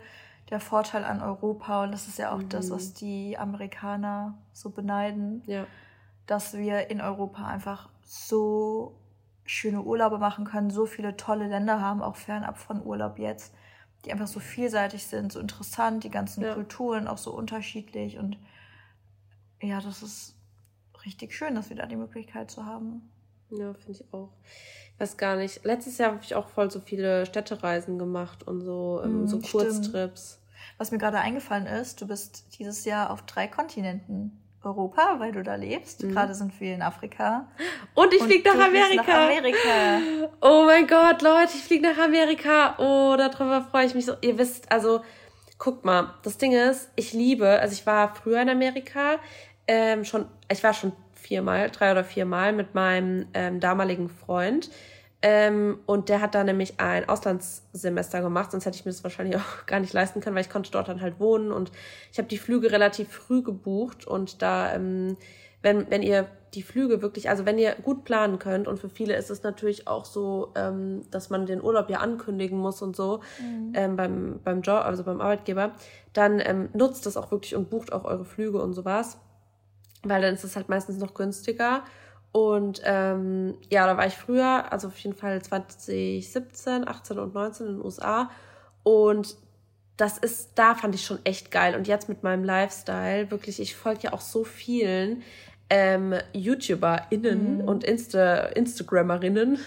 der 0.50 0.60
Vorteil 0.60 1.04
an 1.04 1.22
Europa 1.22 1.84
und 1.84 1.92
das 1.92 2.08
ist 2.08 2.20
ja 2.20 2.32
auch 2.32 2.38
mhm. 2.38 2.50
das, 2.50 2.72
was 2.72 2.94
die 2.94 3.38
Amerikaner 3.38 4.38
so 4.54 4.70
beneiden. 4.70 5.44
Ja. 5.46 5.66
Dass 6.26 6.54
wir 6.54 6.90
in 6.90 7.02
Europa 7.02 7.46
einfach 7.46 7.90
so 8.04 8.96
schöne 9.46 9.82
Urlaube 9.82 10.18
machen 10.18 10.46
können, 10.46 10.70
so 10.70 10.86
viele 10.86 11.18
tolle 11.18 11.48
Länder 11.48 11.82
haben, 11.82 12.02
auch 12.02 12.16
fernab 12.16 12.58
von 12.58 12.86
Urlaub 12.86 13.20
jetzt, 13.20 13.54
die 14.06 14.12
einfach 14.12 14.28
so 14.28 14.40
vielseitig 14.40 15.08
sind, 15.08 15.32
so 15.32 15.40
interessant, 15.40 16.04
die 16.04 16.10
ganzen 16.10 16.44
ja. 16.44 16.54
Kulturen 16.54 17.08
auch 17.08 17.18
so 17.18 17.32
unterschiedlich 17.34 18.18
und 18.18 18.38
ja, 19.62 19.80
das 19.80 20.04
ist 20.04 20.36
richtig 21.06 21.34
schön, 21.34 21.56
dass 21.56 21.70
wir 21.70 21.78
da 21.78 21.86
die 21.86 21.96
Möglichkeit 21.96 22.52
zu 22.52 22.66
haben. 22.66 23.10
Ja, 23.50 23.74
finde 23.74 23.92
ich 23.92 24.14
auch. 24.14 24.32
Ich 24.94 25.00
weiß 25.00 25.18
gar 25.18 25.36
nicht. 25.38 25.64
Letztes 25.64 25.98
Jahr 25.98 26.12
habe 26.12 26.24
ich 26.24 26.36
auch 26.36 26.50
voll 26.50 26.70
so 26.70 26.80
viele 26.80 27.26
Städtereisen 27.26 27.98
gemacht 27.98 28.44
und 28.44 28.62
so, 28.62 29.02
ähm, 29.04 29.24
mm, 29.24 29.28
so 29.28 29.40
Kurztrips. 29.40 30.42
Was 30.78 30.92
mir 30.92 30.98
gerade 30.98 31.20
eingefallen 31.20 31.68
ist, 31.68 32.02
du 32.02 32.08
bist 32.08 32.58
dieses 32.58 32.86
Jahr 32.86 33.10
auf 33.10 33.22
drei 33.24 33.48
Kontinenten. 33.48 34.43
Europa, 34.64 35.16
weil 35.20 35.32
du 35.32 35.44
da 35.44 35.56
lebst. 35.56 36.04
Mhm. 36.04 36.14
Gerade 36.14 36.34
sind 36.34 36.60
wir 36.60 36.76
in 36.76 36.82
Afrika. 36.82 37.48
Und 37.94 38.14
ich 38.14 38.22
fliege 38.22 38.50
nach 38.50 38.68
Amerika. 38.68 39.04
nach 39.04 39.30
Amerika. 39.30 40.30
Oh 40.42 40.64
mein 40.66 40.88
Gott, 40.88 41.22
Leute, 41.22 41.52
ich 41.56 41.64
fliege 41.64 41.88
nach 41.88 41.98
Amerika. 41.98 42.76
Oh, 42.78 43.16
darüber 43.18 43.62
freue 43.70 43.86
ich 43.86 43.96
mich 43.96 44.06
so. 44.06 44.14
Ihr 44.22 44.38
wisst, 44.38 44.72
also, 44.72 45.02
guckt 45.58 45.86
mal, 45.86 46.14
das 46.24 46.38
Ding 46.38 46.54
ist, 46.54 46.90
ich 46.96 47.14
liebe, 47.14 47.48
also 47.48 47.74
ich 47.74 47.86
war 47.86 48.16
früher 48.16 48.42
in 48.42 48.50
Amerika, 48.50 49.20
ähm, 49.68 50.04
schon, 50.04 50.26
ich 50.52 50.64
war 50.64 50.74
schon 50.74 50.92
viermal, 51.14 51.70
drei 51.70 51.92
oder 51.92 52.04
viermal 52.04 52.52
mit 52.54 52.76
meinem 52.76 53.28
ähm, 53.34 53.60
damaligen 53.60 54.10
Freund. 54.10 54.70
Ähm, 55.26 55.80
und 55.86 56.10
der 56.10 56.20
hat 56.20 56.36
da 56.36 56.44
nämlich 56.44 56.82
ein 56.82 57.08
Auslandssemester 57.08 58.22
gemacht, 58.22 58.52
sonst 58.52 58.66
hätte 58.66 58.76
ich 58.76 58.84
mir 58.84 58.92
das 58.92 59.06
wahrscheinlich 59.06 59.38
auch 59.38 59.66
gar 59.66 59.80
nicht 59.80 59.94
leisten 59.94 60.20
können, 60.20 60.36
weil 60.36 60.44
ich 60.44 60.50
konnte 60.50 60.70
dort 60.70 60.90
dann 60.90 61.00
halt 61.00 61.20
wohnen 61.20 61.54
und 61.54 61.72
ich 62.12 62.18
habe 62.18 62.28
die 62.28 62.38
Flüge 62.38 62.72
relativ 62.72 63.10
früh 63.10 63.42
gebucht 63.42 64.06
und 64.06 64.42
da, 64.42 64.74
ähm, 64.74 65.16
wenn, 65.62 65.90
wenn 65.90 66.04
ihr 66.04 66.28
die 66.54 66.62
Flüge 66.62 67.02
wirklich, 67.02 67.30
also 67.30 67.46
wenn 67.46 67.58
ihr 67.58 67.74
gut 67.76 68.04
planen 68.04 68.38
könnt 68.38 68.68
und 68.68 68.80
für 68.80 68.90
viele 68.90 69.16
ist 69.16 69.32
es 69.32 69.44
natürlich 69.44 69.88
auch 69.88 70.04
so, 70.04 70.52
ähm, 70.56 71.04
dass 71.10 71.30
man 71.30 71.46
den 71.46 71.64
Urlaub 71.64 71.90
ja 71.90 72.00
ankündigen 72.00 72.60
muss 72.60 72.82
und 72.82 72.96
so 72.96 73.22
mhm. 73.40 73.72
ähm, 73.76 73.96
beim, 73.96 74.40
beim 74.44 74.62
Job, 74.62 74.84
also 74.84 75.06
beim 75.06 75.22
Arbeitgeber, 75.22 75.72
dann 76.12 76.42
ähm, 76.44 76.68
nutzt 76.74 77.06
das 77.06 77.16
auch 77.16 77.32
wirklich 77.32 77.56
und 77.56 77.70
bucht 77.70 77.94
auch 77.94 78.04
eure 78.04 78.26
Flüge 78.26 78.62
und 78.62 78.74
sowas 78.74 79.18
weil 80.04 80.22
dann 80.22 80.34
ist 80.34 80.44
es 80.44 80.56
halt 80.56 80.70
meistens 80.70 80.98
noch 80.98 81.14
günstiger. 81.14 81.84
Und 82.34 82.82
ähm, 82.84 83.54
ja, 83.70 83.86
da 83.86 83.96
war 83.96 84.08
ich 84.08 84.16
früher, 84.16 84.72
also 84.72 84.88
auf 84.88 84.98
jeden 84.98 85.16
Fall 85.16 85.42
2017, 85.42 86.88
18 86.88 87.20
und 87.20 87.36
19 87.36 87.68
in 87.68 87.74
den 87.74 87.86
USA. 87.86 88.32
Und 88.82 89.38
das 89.98 90.18
ist, 90.18 90.54
da 90.56 90.74
fand 90.74 90.96
ich 90.96 91.06
schon 91.06 91.20
echt 91.26 91.52
geil. 91.52 91.76
Und 91.76 91.88
jetzt 91.88 92.10
mit 92.10 92.24
meinem 92.24 92.44
Lifestyle, 92.44 93.30
wirklich, 93.30 93.60
ich 93.60 93.76
folge 93.76 94.02
ja 94.06 94.14
auch 94.14 94.22
so 94.22 94.44
vielen 94.44 95.22
ähm, 95.70 96.16
YouTuberInnen 96.34 97.60
mhm. 97.60 97.68
und 97.68 97.84
Insta 97.84 98.48
Instagrammerinnen, 98.48 99.60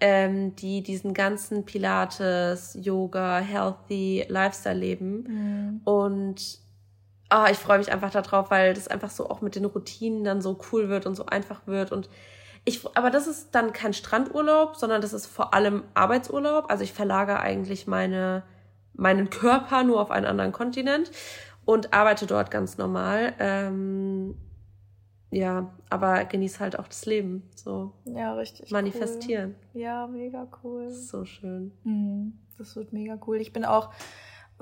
ähm, 0.00 0.54
die 0.56 0.82
diesen 0.82 1.14
ganzen 1.14 1.64
Pilates, 1.64 2.76
Yoga, 2.78 3.38
Healthy 3.38 4.26
Lifestyle 4.28 4.78
leben. 4.78 5.22
Mhm. 5.22 5.80
Und 5.84 6.61
ah, 7.32 7.48
ich 7.50 7.58
freue 7.58 7.78
mich 7.78 7.90
einfach 7.90 8.10
darauf, 8.10 8.50
weil 8.50 8.74
das 8.74 8.88
einfach 8.88 9.10
so 9.10 9.30
auch 9.30 9.40
mit 9.40 9.56
den 9.56 9.64
Routinen 9.64 10.22
dann 10.22 10.42
so 10.42 10.60
cool 10.70 10.88
wird 10.88 11.06
und 11.06 11.14
so 11.14 11.26
einfach 11.26 11.66
wird 11.66 11.90
und 11.90 12.08
ich, 12.64 12.86
aber 12.96 13.10
das 13.10 13.26
ist 13.26 13.54
dann 13.56 13.72
kein 13.72 13.92
Strandurlaub, 13.92 14.76
sondern 14.76 15.02
das 15.02 15.12
ist 15.12 15.26
vor 15.26 15.52
allem 15.52 15.82
Arbeitsurlaub. 15.94 16.70
Also 16.70 16.84
ich 16.84 16.92
verlagere 16.92 17.40
eigentlich 17.40 17.88
meine, 17.88 18.44
meinen 18.92 19.30
Körper 19.30 19.82
nur 19.82 20.00
auf 20.00 20.12
einen 20.12 20.26
anderen 20.26 20.52
Kontinent 20.52 21.10
und 21.64 21.92
arbeite 21.92 22.26
dort 22.26 22.52
ganz 22.52 22.78
normal. 22.78 23.34
Ähm, 23.40 24.36
ja, 25.30 25.74
aber 25.90 26.24
genieße 26.24 26.60
halt 26.60 26.78
auch 26.78 26.86
das 26.86 27.04
Leben. 27.04 27.42
So. 27.56 27.94
Ja, 28.04 28.34
richtig. 28.34 28.70
Manifestieren. 28.70 29.56
Cool. 29.74 29.80
Ja, 29.80 30.06
mega 30.06 30.46
cool. 30.62 30.90
So 30.90 31.24
schön. 31.24 31.72
Mhm, 31.82 32.38
das 32.58 32.76
wird 32.76 32.92
mega 32.92 33.18
cool. 33.26 33.38
Ich 33.38 33.52
bin 33.52 33.64
auch 33.64 33.90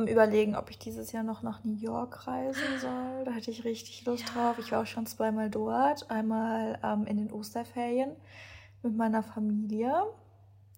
am 0.00 0.07
überlegen, 0.07 0.57
ob 0.57 0.71
ich 0.71 0.78
dieses 0.78 1.12
Jahr 1.12 1.23
noch 1.23 1.42
nach 1.42 1.62
New 1.64 1.76
York 1.76 2.26
reisen 2.26 2.78
soll. 2.80 3.25
Da 3.25 3.33
hätte 3.33 3.50
ich 3.50 3.64
richtig 3.64 4.04
Lust 4.07 4.25
ja. 4.28 4.35
drauf. 4.35 4.59
Ich 4.59 4.73
war 4.73 4.83
auch 4.83 4.87
schon 4.87 5.07
zweimal 5.07 5.50
dort. 5.50 6.11
Einmal 6.11 6.78
ähm, 6.83 7.07
in 7.07 7.19
den 7.19 7.33
Osterferien 7.33 8.16
mit 8.83 8.97
meiner 8.97 9.23
Familie. 9.23 9.92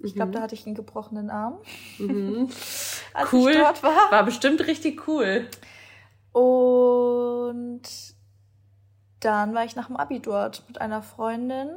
Ich 0.00 0.14
glaube, 0.14 0.30
mhm. 0.30 0.32
da 0.32 0.42
hatte 0.42 0.54
ich 0.54 0.66
einen 0.66 0.74
gebrochenen 0.74 1.30
Arm. 1.30 1.58
Mhm. 1.98 2.48
als 3.14 3.32
cool. 3.32 3.52
ich 3.52 3.56
dort 3.56 3.82
war. 3.82 4.10
War 4.10 4.24
bestimmt 4.24 4.66
richtig 4.66 5.06
cool. 5.06 5.48
Und 6.32 7.82
dann 9.20 9.54
war 9.54 9.64
ich 9.64 9.76
nach 9.76 9.86
dem 9.86 9.96
Abi 9.96 10.18
dort 10.20 10.64
mit 10.66 10.80
einer 10.80 11.02
Freundin. 11.02 11.68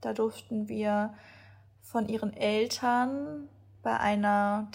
Da 0.00 0.12
durften 0.12 0.68
wir 0.68 1.14
von 1.82 2.08
ihren 2.08 2.32
Eltern 2.32 3.48
bei 3.82 3.98
einer 3.98 4.68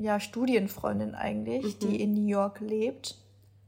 ja, 0.00 0.20
Studienfreundin 0.20 1.14
eigentlich, 1.14 1.76
mhm. 1.76 1.88
die 1.88 2.00
in 2.00 2.14
New 2.14 2.26
York 2.26 2.60
lebt, 2.60 3.16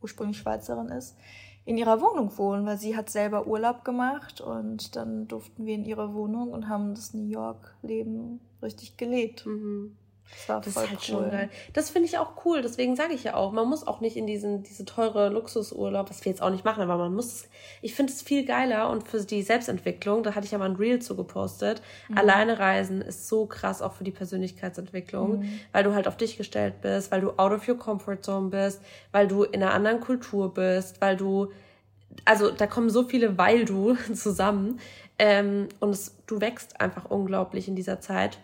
ursprünglich 0.01 0.39
Schweizerin 0.39 0.89
ist, 0.89 1.17
in 1.65 1.77
ihrer 1.77 2.01
Wohnung 2.01 2.37
wohnen, 2.39 2.67
weil 2.67 2.79
sie 2.79 2.97
hat 2.97 3.11
selber 3.11 3.47
Urlaub 3.47 3.85
gemacht 3.85 4.41
und 4.41 4.97
dann 4.97 5.29
durften 5.29 5.67
wir 5.67 5.75
in 5.75 5.85
ihre 5.85 6.15
Wohnung 6.15 6.51
und 6.53 6.69
haben 6.69 6.95
das 6.95 7.15
New 7.15 7.29
York-Leben 7.29 8.41
richtig 8.63 8.97
gelebt. 8.97 9.47
Mhm. 9.47 9.97
Das 10.33 10.49
war 10.49 10.61
das 10.61 10.75
voll 10.75 10.85
ist 10.85 10.91
halt 10.91 11.01
cool. 11.01 11.05
schon 11.05 11.31
geil. 11.31 11.51
Das 11.73 11.91
finde 11.91 12.09
ich 12.09 12.19
auch 12.19 12.45
cool. 12.45 12.63
Deswegen 12.63 12.97
sage 12.97 13.15
ich 13.15 13.25
ja 13.25 13.35
auch, 13.35 13.53
man 13.53 13.69
muss 13.69 13.87
auch 13.87 14.01
nicht 14.01 14.17
in 14.17 14.27
diesen 14.27 14.63
diese 14.63 14.85
teure 14.85 15.29
Luxusurlaub, 15.29 16.09
was 16.09 16.25
wir 16.25 16.31
jetzt 16.31 16.43
auch 16.43 16.51
nicht 16.51 16.65
machen, 16.65 16.83
aber 16.83 16.97
man 16.97 17.15
muss. 17.15 17.49
Ich 17.83 17.95
finde 17.95 18.13
es 18.13 18.23
viel 18.23 18.45
geiler 18.45 18.91
und 18.91 19.07
für 19.07 19.21
die 19.21 19.43
Selbstentwicklung, 19.43 20.23
da 20.23 20.35
hatte 20.35 20.47
ich 20.47 20.53
ja 20.53 20.59
mal 20.59 20.71
ein 20.71 20.77
Reel 20.77 21.01
zu 21.01 21.17
gepostet. 21.17 21.83
Mhm. 22.09 22.19
Alleine 22.19 22.59
reisen 22.59 23.03
ist 23.03 23.29
so 23.29 23.47
krass 23.47 23.83
auch 23.83 23.93
für 23.93 24.05
die 24.05 24.11
Persönlichkeitsentwicklung, 24.11 25.41
mhm. 25.41 25.61
weil 25.73 25.85
du 25.85 25.95
halt 25.95 26.09
auf 26.09 26.17
dich 26.17 26.37
gestellt 26.37 26.81
bist, 26.81 27.11
weil 27.11 27.21
du 27.21 27.31
out 27.31 27.53
of 27.53 27.69
your 27.69 27.77
comfort 27.77 28.23
zone 28.23 28.49
bist, 28.49 28.81
weil 29.13 29.29
du 29.29 29.43
in 29.45 29.63
einer 29.63 29.73
anderen 29.73 30.01
Kultur 30.01 30.55
bist, 30.55 31.01
weil 31.01 31.17
du 31.17 31.51
also 32.25 32.51
da 32.51 32.67
kommen 32.67 32.91
so 32.91 33.05
viele 33.05 33.39
weil 33.39 33.65
du 33.65 33.95
zusammen 34.15 34.81
ähm, 35.19 35.69
und 35.81 35.91
es, 35.91 36.17
du 36.27 36.41
wächst 36.41 36.81
einfach 36.81 37.05
unglaublich 37.05 37.69
in 37.69 37.77
dieser 37.77 38.01
Zeit. 38.01 38.39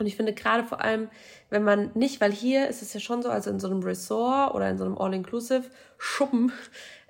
Und 0.00 0.06
ich 0.06 0.16
finde 0.16 0.32
gerade 0.32 0.64
vor 0.64 0.80
allem, 0.80 1.08
wenn 1.50 1.62
man 1.62 1.90
nicht, 1.94 2.20
weil 2.20 2.32
hier 2.32 2.68
ist 2.68 2.80
es 2.80 2.94
ja 2.94 3.00
schon 3.00 3.22
so, 3.22 3.28
also 3.28 3.50
in 3.50 3.60
so 3.60 3.68
einem 3.68 3.82
Resort 3.82 4.54
oder 4.54 4.70
in 4.70 4.78
so 4.78 4.84
einem 4.84 4.96
All-Inclusive-Schuppen, 4.96 6.52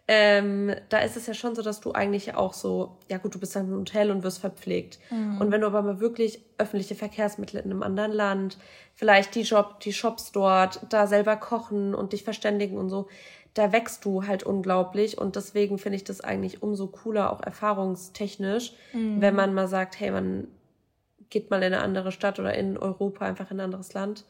ähm, 0.08 0.74
da 0.88 0.98
ist 0.98 1.16
es 1.16 1.28
ja 1.28 1.34
schon 1.34 1.54
so, 1.54 1.62
dass 1.62 1.80
du 1.80 1.92
eigentlich 1.92 2.34
auch 2.34 2.52
so, 2.52 2.96
ja 3.08 3.18
gut, 3.18 3.32
du 3.36 3.38
bist 3.38 3.54
dann 3.54 3.68
im 3.68 3.78
Hotel 3.78 4.10
und 4.10 4.24
wirst 4.24 4.40
verpflegt. 4.40 4.98
Mhm. 5.10 5.40
Und 5.40 5.52
wenn 5.52 5.60
du 5.60 5.68
aber 5.68 5.82
mal 5.82 6.00
wirklich 6.00 6.42
öffentliche 6.58 6.96
Verkehrsmittel 6.96 7.60
in 7.60 7.70
einem 7.70 7.84
anderen 7.84 8.10
Land, 8.10 8.58
vielleicht 8.96 9.36
die, 9.36 9.42
Job, 9.42 9.78
die 9.78 9.92
Shops 9.92 10.32
dort, 10.32 10.80
da 10.88 11.06
selber 11.06 11.36
kochen 11.36 11.94
und 11.94 12.12
dich 12.12 12.24
verständigen 12.24 12.76
und 12.76 12.90
so, 12.90 13.06
da 13.54 13.70
wächst 13.70 14.04
du 14.04 14.26
halt 14.26 14.42
unglaublich. 14.42 15.16
Und 15.16 15.36
deswegen 15.36 15.78
finde 15.78 15.94
ich 15.94 16.04
das 16.04 16.20
eigentlich 16.20 16.60
umso 16.60 16.88
cooler, 16.88 17.32
auch 17.32 17.40
erfahrungstechnisch, 17.40 18.72
mhm. 18.92 19.20
wenn 19.20 19.36
man 19.36 19.54
mal 19.54 19.68
sagt, 19.68 20.00
hey, 20.00 20.10
man 20.10 20.48
geht 21.30 21.50
mal 21.50 21.62
in 21.62 21.72
eine 21.72 21.82
andere 21.82 22.12
Stadt 22.12 22.38
oder 22.38 22.54
in 22.54 22.76
Europa 22.76 23.24
einfach 23.24 23.50
in 23.50 23.58
ein 23.58 23.64
anderes 23.64 23.94
Land. 23.94 24.24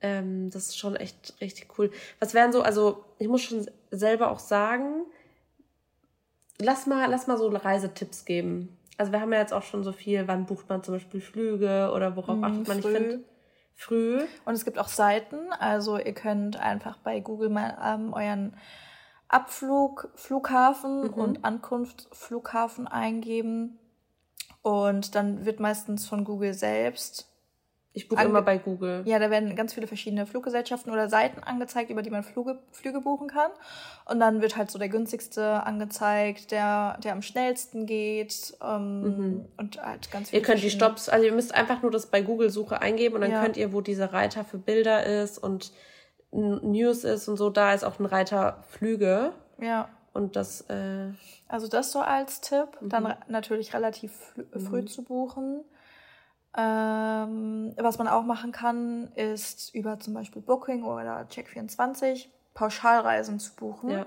Ähm, 0.00 0.50
das 0.50 0.68
ist 0.68 0.78
schon 0.78 0.96
echt 0.96 1.34
richtig 1.40 1.78
cool. 1.78 1.90
Was 2.20 2.34
wären 2.34 2.52
so, 2.52 2.62
also 2.62 3.04
ich 3.18 3.28
muss 3.28 3.42
schon 3.42 3.66
selber 3.90 4.30
auch 4.30 4.38
sagen, 4.38 5.04
lass 6.58 6.86
mal, 6.86 7.08
lass 7.08 7.26
mal 7.26 7.38
so 7.38 7.48
Reisetipps 7.48 8.24
geben. 8.24 8.76
Also 8.98 9.12
wir 9.12 9.20
haben 9.20 9.32
ja 9.32 9.40
jetzt 9.40 9.52
auch 9.52 9.62
schon 9.62 9.84
so 9.84 9.92
viel, 9.92 10.26
wann 10.26 10.46
bucht 10.46 10.68
man 10.68 10.82
zum 10.82 10.94
Beispiel 10.94 11.20
Flüge 11.20 11.92
oder 11.94 12.16
worauf 12.16 12.36
mhm, 12.36 12.44
achtet 12.44 12.68
man? 12.68 12.82
Früh. 12.82 12.90
Ich 12.90 12.96
finde 12.96 13.24
früh. 13.74 14.20
Und 14.46 14.54
es 14.54 14.64
gibt 14.64 14.78
auch 14.78 14.88
Seiten, 14.88 15.52
also 15.58 15.98
ihr 15.98 16.14
könnt 16.14 16.58
einfach 16.58 16.96
bei 16.98 17.20
Google 17.20 17.50
mal 17.50 17.76
ähm, 17.84 18.14
euren 18.14 18.56
Abflug, 19.28 20.10
Flughafen 20.14 21.08
mhm. 21.08 21.14
und 21.14 21.44
Ankunft 21.44 22.08
Flughafen 22.12 22.86
eingeben 22.86 23.78
und 24.66 25.14
dann 25.14 25.46
wird 25.46 25.60
meistens 25.60 26.08
von 26.08 26.24
Google 26.24 26.52
selbst. 26.52 27.28
Ich 27.92 28.08
buche 28.08 28.24
immer 28.24 28.42
bei 28.42 28.58
Google. 28.58 29.04
Ja, 29.06 29.20
da 29.20 29.30
werden 29.30 29.54
ganz 29.54 29.72
viele 29.72 29.86
verschiedene 29.86 30.26
Fluggesellschaften 30.26 30.90
oder 30.90 31.08
Seiten 31.08 31.40
angezeigt, 31.40 31.88
über 31.88 32.02
die 32.02 32.10
man 32.10 32.24
Flüge, 32.24 32.58
Flüge 32.72 33.00
buchen 33.00 33.28
kann. 33.28 33.52
Und 34.06 34.18
dann 34.18 34.42
wird 34.42 34.56
halt 34.56 34.72
so 34.72 34.80
der 34.80 34.88
günstigste 34.88 35.62
angezeigt, 35.62 36.50
der, 36.50 36.98
der 36.98 37.12
am 37.12 37.22
schnellsten 37.22 37.86
geht. 37.86 38.58
Ähm, 38.60 39.02
mhm. 39.02 39.48
Und 39.56 39.80
halt 39.80 40.10
ganz 40.10 40.30
viele. 40.30 40.42
Ihr 40.42 40.44
könnt 40.44 40.64
die 40.64 40.70
Stops, 40.70 41.08
also 41.08 41.24
ihr 41.24 41.32
müsst 41.32 41.54
einfach 41.54 41.82
nur 41.82 41.92
das 41.92 42.06
bei 42.06 42.20
Google-Suche 42.20 42.82
eingeben 42.82 43.14
und 43.14 43.20
dann 43.20 43.30
ja. 43.30 43.42
könnt 43.44 43.56
ihr, 43.56 43.72
wo 43.72 43.82
dieser 43.82 44.12
Reiter 44.12 44.44
für 44.44 44.58
Bilder 44.58 45.04
ist 45.22 45.38
und 45.38 45.70
News 46.32 47.04
ist 47.04 47.28
und 47.28 47.36
so, 47.36 47.50
da 47.50 47.72
ist 47.72 47.84
auch 47.84 48.00
ein 48.00 48.06
Reiter 48.06 48.64
Flüge. 48.66 49.32
Ja. 49.60 49.88
Und 50.16 50.36
das. 50.36 50.62
Äh, 50.62 51.12
also 51.48 51.68
das 51.68 51.92
so 51.92 52.00
als 52.00 52.40
Tipp. 52.40 52.80
Mhm. 52.80 52.88
Dann 52.88 53.14
natürlich 53.28 53.74
relativ 53.74 54.34
früh 54.52 54.82
mhm. 54.82 54.86
zu 54.86 55.04
buchen. 55.04 55.64
Ähm, 56.56 57.74
was 57.76 57.98
man 57.98 58.08
auch 58.08 58.24
machen 58.24 58.50
kann, 58.50 59.12
ist 59.14 59.74
über 59.74 60.00
zum 60.00 60.14
Beispiel 60.14 60.40
Booking 60.40 60.84
oder 60.84 61.26
Check24 61.30 62.28
Pauschalreisen 62.54 63.38
zu 63.38 63.54
buchen. 63.54 63.90
Ja. 63.90 64.06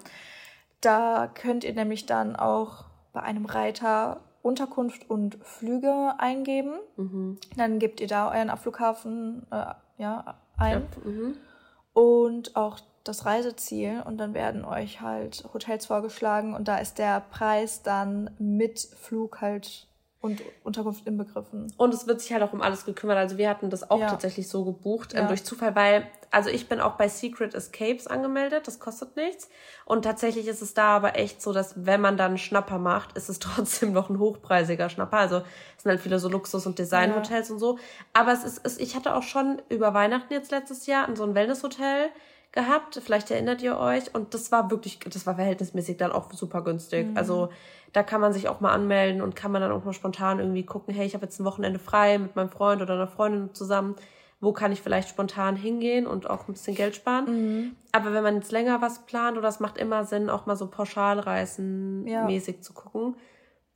Da 0.81 1.29
könnt 1.33 1.63
ihr 1.63 1.73
nämlich 1.73 2.07
dann 2.07 2.35
auch 2.35 2.85
bei 3.13 3.21
einem 3.21 3.45
Reiter 3.45 4.21
Unterkunft 4.41 5.09
und 5.09 5.37
Flüge 5.43 6.15
eingeben. 6.17 6.79
Mhm. 6.95 7.37
Dann 7.55 7.77
gebt 7.77 7.99
ihr 7.99 8.07
da 8.07 8.31
euren 8.31 8.55
Flughafen 8.57 9.45
äh, 9.51 9.73
ja, 9.97 10.35
ein. 10.57 10.87
Ja. 11.03 11.09
Mhm. 11.09 11.37
Und 11.93 12.55
auch 12.55 12.79
das 13.03 13.25
Reiseziel 13.25 14.03
und 14.05 14.17
dann 14.17 14.33
werden 14.33 14.65
euch 14.65 15.01
halt 15.01 15.43
Hotels 15.53 15.85
vorgeschlagen 15.85 16.53
und 16.53 16.67
da 16.67 16.77
ist 16.77 16.97
der 16.97 17.21
Preis 17.21 17.81
dann 17.81 18.29
mit 18.37 18.79
Flug 18.79 19.41
halt 19.41 19.87
und 20.21 20.41
Unterkunft 20.63 21.07
inbegriffen. 21.07 21.71
Und 21.77 21.93
es 21.93 22.05
wird 22.05 22.19
sich 22.19 22.33
halt 22.33 22.43
auch 22.43 22.51
um 22.51 22.61
alles 22.61 22.83
gekümmert. 22.83 23.17
Also 23.17 23.37
wir 23.37 23.49
hatten 23.49 23.69
das 23.69 23.89
auch 23.89 24.01
ja. 24.01 24.09
tatsächlich 24.09 24.49
so 24.49 24.65
gebucht 24.65 25.13
ähm, 25.13 25.21
ja. 25.21 25.27
durch 25.27 25.45
Zufall, 25.45 25.75
weil, 25.75 26.07
also 26.29 26.49
ich 26.49 26.67
bin 26.67 26.81
auch 26.81 26.95
bei 26.95 27.07
Secret 27.07 27.53
Escapes 27.53 28.05
angemeldet, 28.05 28.67
das 28.67 28.79
kostet 28.79 29.15
nichts. 29.15 29.49
Und 29.85 30.03
tatsächlich 30.03 30.47
ist 30.47 30.61
es 30.61 30.73
da 30.73 30.89
aber 30.89 31.17
echt 31.17 31.41
so, 31.41 31.53
dass 31.53 31.85
wenn 31.85 32.01
man 32.01 32.17
dann 32.17 32.37
Schnapper 32.37 32.79
macht, 32.79 33.15
ist 33.15 33.29
es 33.29 33.39
trotzdem 33.39 33.93
noch 33.93 34.09
ein 34.09 34.19
hochpreisiger 34.19 34.89
Schnapper. 34.89 35.17
Also 35.17 35.37
es 35.77 35.83
sind 35.83 35.91
halt 35.91 36.01
viele 36.01 36.19
so 36.19 36.27
Luxus- 36.27 36.67
und 36.67 36.77
Designhotels 36.77 37.47
ja. 37.47 37.53
und 37.53 37.59
so. 37.59 37.79
Aber 38.11 38.33
es 38.33 38.43
ist, 38.43 38.59
es, 38.65 38.77
ich 38.77 38.97
hatte 38.97 39.15
auch 39.15 39.23
schon 39.23 39.61
über 39.69 39.93
Weihnachten 39.93 40.33
jetzt 40.33 40.51
letztes 40.51 40.85
Jahr 40.85 41.07
in 41.07 41.15
so 41.15 41.23
ein 41.23 41.33
Wellnesshotel 41.33 42.09
gehabt. 42.51 42.99
Vielleicht 43.03 43.31
erinnert 43.31 43.61
ihr 43.61 43.77
euch. 43.77 44.13
Und 44.13 44.33
das 44.33 44.51
war 44.51 44.71
wirklich, 44.71 44.99
das 44.99 45.25
war 45.25 45.35
verhältnismäßig 45.35 45.97
dann 45.97 46.11
auch 46.11 46.31
super 46.33 46.63
günstig. 46.63 47.11
Mhm. 47.11 47.17
Also 47.17 47.49
da 47.93 48.03
kann 48.03 48.21
man 48.21 48.33
sich 48.33 48.47
auch 48.49 48.59
mal 48.59 48.71
anmelden 48.71 49.21
und 49.21 49.35
kann 49.35 49.51
man 49.51 49.61
dann 49.61 49.71
auch 49.71 49.83
mal 49.83 49.93
spontan 49.93 50.39
irgendwie 50.39 50.65
gucken, 50.65 50.93
hey, 50.93 51.05
ich 51.05 51.13
habe 51.13 51.25
jetzt 51.25 51.39
ein 51.39 51.45
Wochenende 51.45 51.79
frei 51.79 52.17
mit 52.17 52.35
meinem 52.35 52.49
Freund 52.49 52.81
oder 52.81 52.93
einer 52.93 53.07
Freundin 53.07 53.53
zusammen. 53.53 53.95
Wo 54.41 54.53
kann 54.53 54.71
ich 54.71 54.81
vielleicht 54.81 55.09
spontan 55.09 55.57
hingehen 55.57 56.07
und 56.07 56.29
auch 56.29 56.47
ein 56.47 56.53
bisschen 56.53 56.75
Geld 56.75 56.95
sparen? 56.95 57.25
Mhm. 57.25 57.75
Aber 57.91 58.13
wenn 58.13 58.23
man 58.23 58.35
jetzt 58.35 58.51
länger 58.51 58.81
was 58.81 59.05
plant, 59.05 59.37
oder 59.37 59.49
es 59.49 59.59
macht 59.59 59.77
immer 59.77 60.05
Sinn, 60.05 60.29
auch 60.29 60.45
mal 60.45 60.55
so 60.55 60.67
Pauschalreisen 60.67 62.07
ja. 62.07 62.23
mäßig 62.25 62.63
zu 62.63 62.73
gucken, 62.73 63.15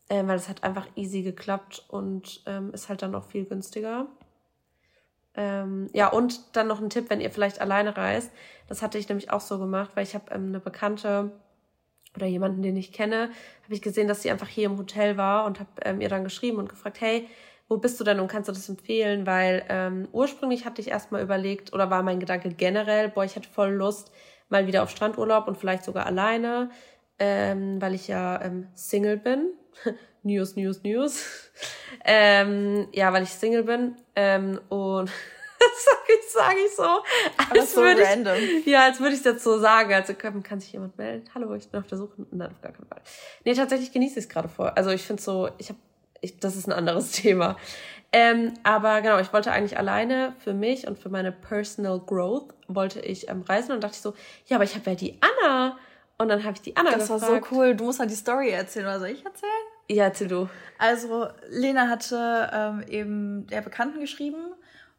äh, 0.07 0.25
weil 0.25 0.37
es 0.37 0.47
hat 0.47 0.63
einfach 0.63 0.87
easy 0.95 1.21
geklappt 1.21 1.85
und 1.89 2.43
ähm, 2.45 2.71
ist 2.71 2.87
halt 2.87 3.01
dann 3.01 3.15
auch 3.15 3.25
viel 3.25 3.45
günstiger. 3.45 4.07
Ähm, 5.35 5.89
ja, 5.93 6.09
und 6.09 6.55
dann 6.55 6.67
noch 6.67 6.81
ein 6.81 6.89
Tipp, 6.89 7.09
wenn 7.09 7.21
ihr 7.21 7.31
vielleicht 7.31 7.59
alleine 7.59 7.97
reist. 7.97 8.31
Das 8.67 8.81
hatte 8.81 8.97
ich 8.97 9.09
nämlich 9.09 9.31
auch 9.31 9.41
so 9.41 9.57
gemacht, 9.57 9.91
weil 9.95 10.03
ich 10.03 10.13
habe 10.13 10.25
ähm, 10.31 10.47
eine 10.47 10.59
Bekannte 10.59 11.31
oder 12.15 12.27
jemanden, 12.27 12.61
den 12.61 12.77
ich 12.77 12.91
kenne, 12.91 13.29
habe 13.63 13.73
ich 13.73 13.81
gesehen, 13.81 14.07
dass 14.07 14.21
sie 14.21 14.29
einfach 14.29 14.47
hier 14.47 14.65
im 14.65 14.77
Hotel 14.77 15.17
war 15.17 15.45
und 15.45 15.59
habe 15.59 15.69
ähm, 15.83 16.01
ihr 16.01 16.09
dann 16.09 16.23
geschrieben 16.23 16.57
und 16.57 16.69
gefragt, 16.69 17.01
hey, 17.01 17.27
wo 17.69 17.77
bist 17.77 17.99
du 17.99 18.03
denn 18.03 18.19
und 18.19 18.27
kannst 18.27 18.49
du 18.49 18.53
das 18.53 18.69
empfehlen? 18.69 19.25
Weil 19.25 19.63
ähm, 19.69 20.07
ursprünglich 20.11 20.65
hatte 20.65 20.81
ich 20.81 20.89
erstmal 20.89 21.23
überlegt 21.23 21.73
oder 21.73 21.89
war 21.89 22.03
mein 22.03 22.19
Gedanke 22.19 22.49
generell, 22.49 23.09
boah, 23.09 23.23
ich 23.23 23.35
hätte 23.35 23.49
voll 23.49 23.71
Lust, 23.71 24.11
mal 24.49 24.67
wieder 24.67 24.83
auf 24.83 24.91
Strandurlaub 24.91 25.47
und 25.47 25.57
vielleicht 25.57 25.83
sogar 25.83 26.05
alleine, 26.05 26.69
ähm, 27.17 27.81
weil 27.81 27.95
ich 27.95 28.07
ja 28.07 28.41
ähm, 28.41 28.67
Single 28.75 29.17
bin. 29.17 29.53
News, 30.23 30.55
News, 30.55 30.81
News. 30.83 31.51
ähm, 32.05 32.87
ja, 32.93 33.11
weil 33.11 33.23
ich 33.23 33.29
Single 33.29 33.63
bin. 33.63 33.95
Ähm, 34.15 34.59
und 34.69 35.09
sag 35.59 36.09
ich, 36.09 36.31
sag 36.31 36.55
ich 36.55 36.75
so. 36.75 37.03
Als 37.51 37.73
so 37.73 37.81
würde 37.81 38.03
random. 38.03 38.35
Ich, 38.35 38.65
ja, 38.65 38.83
als 38.83 38.99
würde 38.99 39.15
ich 39.15 39.21
das 39.21 39.43
so 39.43 39.59
sagen. 39.59 39.93
Also 39.93 40.13
kann, 40.13 40.41
kann 40.43 40.59
sich 40.59 40.71
jemand 40.73 40.97
melden. 40.97 41.29
Hallo, 41.33 41.53
ich 41.55 41.69
bin 41.69 41.79
auf 41.79 41.87
der 41.87 41.97
Suche. 41.97 42.13
Nein, 42.31 42.51
auf 42.51 42.61
gar 42.61 42.71
keinen 42.71 42.87
Fall. 42.87 43.01
Nee, 43.43 43.53
tatsächlich 43.53 43.91
genieße 43.91 44.19
ich 44.19 44.25
es 44.25 44.29
gerade 44.29 44.49
vor. 44.49 44.77
Also 44.77 44.91
ich 44.91 45.03
finde 45.03 45.21
so, 45.21 45.49
ich 45.57 45.69
habe, 45.69 45.79
ich, 46.21 46.39
das 46.39 46.55
ist 46.55 46.67
ein 46.67 46.73
anderes 46.73 47.11
Thema. 47.13 47.57
Ähm, 48.11 48.53
aber 48.63 49.01
genau, 49.01 49.19
ich 49.19 49.33
wollte 49.33 49.51
eigentlich 49.51 49.77
alleine 49.77 50.35
für 50.39 50.53
mich 50.53 50.87
und 50.87 50.99
für 50.99 51.09
meine 51.09 51.31
Personal 51.31 51.99
Growth 51.99 52.53
wollte 52.67 52.99
ich 52.99 53.27
ähm, 53.27 53.41
reisen 53.41 53.71
und 53.71 53.83
dachte 53.83 53.95
ich 53.95 54.01
so, 54.01 54.13
ja, 54.45 54.57
aber 54.57 54.63
ich 54.63 54.75
habe 54.75 54.91
ja 54.91 54.95
die 54.95 55.19
Anna. 55.19 55.77
Und 56.19 56.29
dann 56.29 56.43
habe 56.43 56.53
ich 56.53 56.61
die 56.61 56.77
Anna 56.77 56.91
das 56.91 57.01
gefragt. 57.01 57.23
Das 57.23 57.29
war 57.29 57.41
so 57.41 57.47
cool. 57.51 57.75
Du 57.75 57.85
musst 57.85 57.99
halt 57.99 58.11
die 58.11 58.15
Story 58.15 58.51
erzählen, 58.51 58.85
oder 58.85 58.99
soll 58.99 59.09
ich 59.09 59.25
erzählen? 59.25 59.51
Ja, 59.89 60.05
erzähl 60.05 60.27
du. 60.27 60.49
Also, 60.77 61.27
Lena 61.49 61.89
hatte 61.89 62.49
ähm, 62.53 62.83
eben 62.87 63.47
der 63.47 63.61
Bekannten 63.61 63.99
geschrieben 63.99 64.53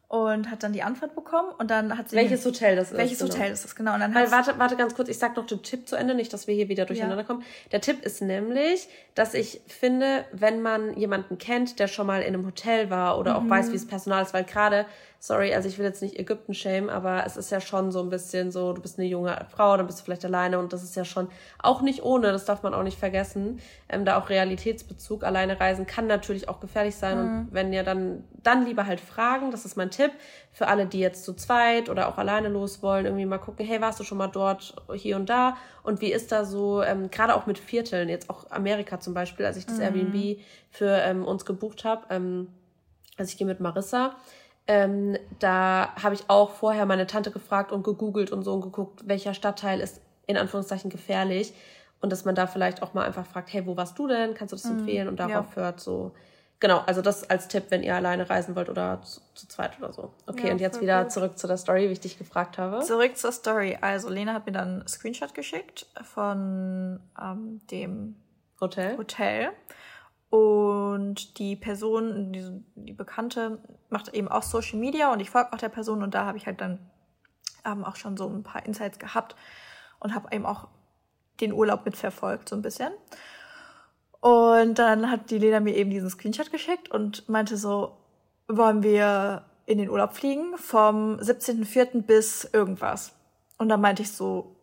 und 0.07 0.51
hat 0.51 0.63
dann 0.63 0.71
die 0.71 0.83
Antwort 0.83 1.15
bekommen 1.15 1.49
und 1.57 1.71
dann 1.71 1.97
hat 1.97 2.09
sie 2.09 2.15
welches 2.15 2.45
Hotel 2.45 2.75
das 2.75 2.91
ist 2.91 2.97
welches 2.97 3.19
genau. 3.19 3.33
Hotel 3.33 3.51
ist 3.51 3.63
das 3.63 3.75
genau 3.75 3.95
und 3.95 4.01
dann 4.01 4.13
Weil, 4.13 4.29
warte 4.31 4.57
warte 4.59 4.75
ganz 4.75 4.95
kurz 4.95 5.09
ich 5.09 5.17
sag 5.17 5.35
noch 5.35 5.47
den 5.47 5.63
Tipp 5.63 5.87
zu 5.87 5.95
Ende 5.95 6.13
nicht 6.13 6.31
dass 6.31 6.47
wir 6.47 6.53
hier 6.53 6.69
wieder 6.69 6.85
durcheinander 6.85 7.17
ja. 7.17 7.23
kommen 7.23 7.43
der 7.71 7.81
Tipp 7.81 8.05
ist 8.05 8.21
nämlich 8.21 8.87
dass 9.15 9.33
ich 9.33 9.61
finde 9.67 10.23
wenn 10.31 10.61
man 10.61 10.95
jemanden 10.95 11.39
kennt 11.39 11.79
der 11.79 11.87
schon 11.87 12.05
mal 12.05 12.21
in 12.21 12.35
einem 12.35 12.45
Hotel 12.45 12.91
war 12.91 13.17
oder 13.17 13.39
mhm. 13.39 13.47
auch 13.47 13.49
weiß 13.49 13.71
wie 13.71 13.75
es 13.75 13.87
Personal 13.87 14.21
ist 14.21 14.33
weil 14.33 14.43
gerade 14.43 14.85
sorry, 15.25 15.55
also 15.55 15.67
ich 15.67 15.79
will 15.79 15.85
jetzt 15.85 16.03
nicht 16.03 16.19
Ägypten 16.19 16.53
schämen, 16.53 16.89
aber 16.89 17.25
es 17.25 17.35
ist 17.35 17.49
ja 17.49 17.59
schon 17.59 17.91
so 17.91 17.99
ein 17.99 18.09
bisschen 18.09 18.51
so, 18.51 18.73
du 18.73 18.81
bist 18.81 18.99
eine 18.99 19.07
junge 19.07 19.43
Frau, 19.49 19.75
dann 19.75 19.87
bist 19.87 19.99
du 19.99 20.03
vielleicht 20.03 20.23
alleine 20.23 20.59
und 20.59 20.71
das 20.71 20.83
ist 20.83 20.95
ja 20.95 21.03
schon 21.03 21.29
auch 21.57 21.81
nicht 21.81 22.03
ohne, 22.03 22.31
das 22.31 22.45
darf 22.45 22.61
man 22.61 22.75
auch 22.75 22.83
nicht 22.83 22.99
vergessen, 22.99 23.59
ähm, 23.89 24.05
da 24.05 24.19
auch 24.19 24.29
Realitätsbezug, 24.29 25.23
alleine 25.23 25.59
reisen 25.59 25.87
kann 25.87 26.05
natürlich 26.05 26.47
auch 26.47 26.59
gefährlich 26.59 26.95
sein 26.95 27.17
mhm. 27.17 27.39
und 27.39 27.47
wenn 27.53 27.73
ja 27.73 27.81
dann, 27.81 28.23
dann 28.43 28.65
lieber 28.65 28.85
halt 28.85 28.99
fragen, 28.99 29.49
das 29.49 29.65
ist 29.65 29.75
mein 29.77 29.89
Tipp, 29.89 30.11
für 30.51 30.67
alle, 30.67 30.85
die 30.85 30.99
jetzt 30.99 31.25
zu 31.25 31.33
zweit 31.33 31.89
oder 31.89 32.07
auch 32.07 32.19
alleine 32.19 32.49
los 32.49 32.83
wollen, 32.83 33.05
irgendwie 33.05 33.25
mal 33.25 33.39
gucken, 33.39 33.65
hey, 33.65 33.81
warst 33.81 33.99
du 33.99 34.03
schon 34.03 34.19
mal 34.19 34.27
dort, 34.27 34.75
hier 34.93 35.15
und 35.15 35.27
da 35.27 35.57
und 35.81 36.01
wie 36.01 36.11
ist 36.13 36.31
da 36.31 36.45
so, 36.45 36.83
ähm, 36.83 37.09
gerade 37.09 37.33
auch 37.33 37.47
mit 37.47 37.57
Vierteln, 37.57 38.09
jetzt 38.09 38.29
auch 38.29 38.51
Amerika 38.51 38.99
zum 38.99 39.15
Beispiel, 39.15 39.47
als 39.47 39.57
ich 39.57 39.65
das 39.65 39.77
mhm. 39.77 39.83
Airbnb 39.83 40.39
für 40.69 40.91
ähm, 40.91 41.25
uns 41.25 41.45
gebucht 41.45 41.83
habe, 41.83 42.05
ähm, 42.11 42.49
also 43.17 43.29
ich 43.31 43.37
gehe 43.37 43.47
mit 43.47 43.59
Marissa, 43.59 44.15
ähm, 44.67 45.17
da 45.39 45.93
habe 46.01 46.15
ich 46.15 46.23
auch 46.27 46.51
vorher 46.51 46.85
meine 46.85 47.07
Tante 47.07 47.31
gefragt 47.31 47.71
und 47.71 47.83
gegoogelt 47.83 48.31
und 48.31 48.43
so 48.43 48.53
und 48.53 48.61
geguckt, 48.61 49.07
welcher 49.07 49.33
Stadtteil 49.33 49.79
ist 49.79 50.01
in 50.25 50.37
Anführungszeichen 50.37 50.89
gefährlich. 50.89 51.53
Und 52.01 52.11
dass 52.11 52.25
man 52.25 52.35
da 52.35 52.45
vielleicht 52.45 52.81
auch 52.83 52.93
mal 52.93 53.05
einfach 53.05 53.25
fragt, 53.25 53.53
hey, 53.53 53.65
wo 53.65 53.77
warst 53.77 53.97
du 53.97 54.07
denn? 54.07 54.33
Kannst 54.33 54.51
du 54.51 54.55
das 54.55 54.65
mhm, 54.65 54.79
empfehlen? 54.79 55.07
Und 55.07 55.19
darauf 55.19 55.55
ja. 55.55 55.61
hört 55.61 55.79
so. 55.79 56.11
Genau, 56.59 56.79
also 56.85 57.01
das 57.01 57.29
als 57.29 57.47
Tipp, 57.47 57.65
wenn 57.69 57.83
ihr 57.83 57.95
alleine 57.95 58.29
reisen 58.29 58.55
wollt 58.55 58.69
oder 58.69 59.01
zu, 59.01 59.21
zu 59.33 59.47
zweit 59.47 59.77
oder 59.77 59.91
so. 59.91 60.11
Okay, 60.25 60.47
ja, 60.47 60.53
und 60.53 60.61
jetzt 60.61 60.81
wieder 60.81 61.03
gut. 61.03 61.11
zurück 61.11 61.37
zu 61.37 61.47
der 61.47 61.57
Story, 61.57 61.89
wie 61.89 61.93
ich 61.93 61.99
dich 61.99 62.17
gefragt 62.17 62.57
habe. 62.57 62.83
Zurück 62.83 63.17
zur 63.17 63.31
Story. 63.31 63.77
Also 63.81 64.09
Lena 64.09 64.33
hat 64.33 64.45
mir 64.45 64.53
dann 64.53 64.79
einen 64.79 64.87
Screenshot 64.87 65.33
geschickt 65.33 65.87
von 66.03 66.99
ähm, 67.21 67.61
dem 67.69 68.15
Hotel. 68.61 68.97
Hotel. 68.97 69.49
Und 70.35 71.39
die 71.39 71.55
Person, 71.55 72.33
die, 72.33 72.61
die 72.75 72.91
Bekannte, 72.91 73.57
macht 73.89 74.13
eben 74.13 74.27
auch 74.27 74.43
Social 74.43 74.77
Media 74.77 75.13
und 75.13 75.21
ich 75.21 75.29
folge 75.29 75.53
auch 75.53 75.57
der 75.57 75.69
Person 75.69 76.03
und 76.03 76.13
da 76.13 76.25
habe 76.25 76.37
ich 76.37 76.45
halt 76.45 76.59
dann 76.59 76.79
ähm, 77.63 77.85
auch 77.85 77.95
schon 77.95 78.17
so 78.17 78.27
ein 78.27 78.43
paar 78.43 78.65
Insights 78.65 78.99
gehabt 78.99 79.37
und 80.01 80.13
habe 80.13 80.35
eben 80.35 80.45
auch 80.45 80.67
den 81.39 81.53
Urlaub 81.53 81.85
mitverfolgt, 81.85 82.49
so 82.49 82.57
ein 82.57 82.61
bisschen. 82.61 82.91
Und 84.19 84.77
dann 84.77 85.09
hat 85.09 85.31
die 85.31 85.37
Lena 85.37 85.61
mir 85.61 85.73
eben 85.73 85.89
diesen 85.89 86.09
Screenshot 86.09 86.51
geschickt 86.51 86.91
und 86.91 87.29
meinte 87.29 87.55
so, 87.55 87.95
wollen 88.49 88.83
wir 88.83 89.45
in 89.65 89.77
den 89.77 89.89
Urlaub 89.89 90.15
fliegen 90.15 90.57
vom 90.57 91.15
17.04. 91.15 92.01
bis 92.01 92.43
irgendwas. 92.43 93.13
Und 93.57 93.69
dann 93.69 93.79
meinte 93.79 94.01
ich 94.01 94.11
so, 94.11 94.54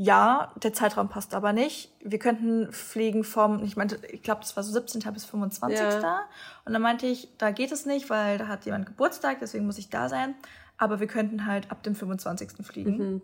ja, 0.00 0.52
der 0.62 0.72
Zeitraum 0.72 1.08
passt 1.08 1.34
aber 1.34 1.52
nicht. 1.52 1.90
Wir 2.00 2.20
könnten 2.20 2.70
fliegen 2.70 3.24
vom, 3.24 3.64
ich 3.64 3.76
meinte, 3.76 3.98
ich 4.12 4.22
glaube, 4.22 4.42
das 4.42 4.56
war 4.56 4.62
so 4.62 4.70
17. 4.70 5.00
bis 5.12 5.24
25. 5.24 5.76
Ja. 5.76 6.20
Und 6.64 6.72
dann 6.72 6.80
meinte 6.80 7.06
ich, 7.06 7.36
da 7.36 7.50
geht 7.50 7.72
es 7.72 7.84
nicht, 7.84 8.08
weil 8.08 8.38
da 8.38 8.46
hat 8.46 8.64
jemand 8.64 8.86
Geburtstag, 8.86 9.38
deswegen 9.40 9.66
muss 9.66 9.76
ich 9.76 9.90
da 9.90 10.08
sein. 10.08 10.36
Aber 10.76 11.00
wir 11.00 11.08
könnten 11.08 11.46
halt 11.46 11.72
ab 11.72 11.82
dem 11.82 11.96
25. 11.96 12.64
fliegen. 12.64 12.96
Mhm. 12.96 13.22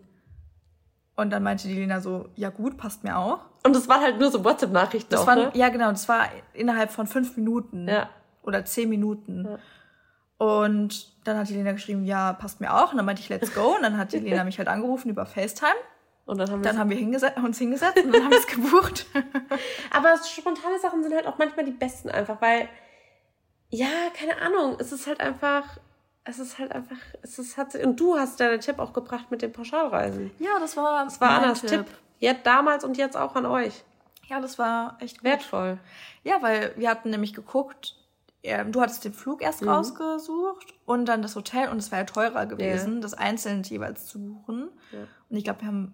Und 1.15 1.29
dann 1.29 1.43
meinte 1.43 1.69
die 1.69 1.75
Lena 1.75 2.01
so, 2.01 2.27
ja 2.35 2.49
gut, 2.49 2.75
passt 2.75 3.05
mir 3.05 3.17
auch. 3.17 3.39
Und 3.63 3.73
das 3.73 3.87
waren 3.87 4.01
halt 4.01 4.19
nur 4.19 4.29
so 4.29 4.43
WhatsApp-Nachrichten 4.43 5.11
das 5.11 5.21
auch, 5.21 5.27
waren, 5.27 5.39
ne? 5.39 5.51
Ja, 5.53 5.69
genau. 5.69 5.91
Das 5.91 6.09
war 6.09 6.27
innerhalb 6.51 6.91
von 6.91 7.07
fünf 7.07 7.37
Minuten. 7.37 7.87
Ja. 7.87 8.09
Oder 8.43 8.65
zehn 8.65 8.89
Minuten. 8.89 9.45
Ja. 9.45 9.59
Und 10.45 11.13
dann 11.25 11.37
hat 11.37 11.47
die 11.47 11.53
Lena 11.53 11.71
geschrieben, 11.71 12.03
ja, 12.03 12.33
passt 12.33 12.59
mir 12.59 12.73
auch. 12.73 12.91
Und 12.91 12.97
dann 12.97 13.05
meinte 13.05 13.21
ich, 13.21 13.29
let's 13.29 13.55
go. 13.55 13.75
Und 13.77 13.83
dann 13.83 13.97
hat 13.97 14.11
die 14.11 14.19
Lena 14.19 14.43
mich 14.43 14.57
halt 14.57 14.67
angerufen 14.67 15.09
über 15.09 15.25
FaceTime. 15.25 15.71
Und 16.25 16.39
dann 16.39 16.49
haben, 16.49 16.63
dann 16.63 16.79
haben 16.79 16.89
wir 16.89 16.97
hingeset 16.97 17.37
uns 17.37 17.59
hingesetzt 17.59 18.03
und 18.03 18.11
dann 18.11 18.23
haben 18.23 18.31
wir 18.31 18.39
es 18.39 18.47
gebucht. 18.55 19.05
Aber 19.91 20.15
spontane 20.17 20.79
Sachen 20.79 21.03
sind 21.03 21.13
halt 21.13 21.27
auch 21.27 21.37
manchmal 21.37 21.65
die 21.65 21.71
besten 21.71 22.09
einfach, 22.09 22.41
weil, 22.41 22.67
ja, 23.69 23.87
keine 24.17 24.41
Ahnung, 24.41 24.77
es 24.79 24.91
ist 24.91 25.05
halt 25.05 25.19
einfach, 25.19 25.77
es 26.23 26.39
ist 26.39 26.57
halt 26.57 26.71
einfach, 26.71 26.97
es 27.21 27.37
ist, 27.37 27.57
hat, 27.57 27.75
und 27.75 27.99
du 27.99 28.17
hast 28.17 28.39
deinen 28.39 28.59
Tipp 28.59 28.79
auch 28.79 28.91
gebracht 28.91 29.29
mit 29.29 29.43
den 29.43 29.53
Pauschalreisen. 29.53 30.31
Ja, 30.39 30.57
das 30.59 30.75
war, 30.75 31.03
das 31.03 31.21
war 31.21 31.29
Annas 31.29 31.61
Tipp. 31.61 31.69
Tipp. 31.69 31.85
Jetzt 32.17 32.45
damals 32.45 32.83
und 32.83 32.97
jetzt 32.97 33.15
auch 33.15 33.35
an 33.35 33.45
euch. 33.45 33.83
Ja, 34.27 34.39
das 34.39 34.57
war 34.57 34.97
echt 35.01 35.17
gut. 35.17 35.25
wertvoll. 35.25 35.77
Ja, 36.23 36.41
weil 36.41 36.73
wir 36.75 36.89
hatten 36.89 37.11
nämlich 37.11 37.35
geguckt, 37.35 37.95
du 38.43 38.81
hattest 38.81 39.05
den 39.05 39.13
Flug 39.13 39.43
erst 39.43 39.61
mhm. 39.61 39.69
rausgesucht 39.69 40.73
und 40.85 41.05
dann 41.05 41.21
das 41.21 41.35
Hotel 41.35 41.69
und 41.69 41.77
es 41.77 41.91
war 41.91 41.99
ja 41.99 42.05
teurer 42.05 42.45
gewesen, 42.45 42.95
ja. 42.95 43.01
das 43.01 43.13
einzeln 43.13 43.63
jeweils 43.63 44.05
zu 44.05 44.19
buchen. 44.19 44.69
Ja. 44.91 44.99
Und 45.29 45.37
ich 45.37 45.43
glaube, 45.43 45.61
wir 45.61 45.67
haben 45.67 45.93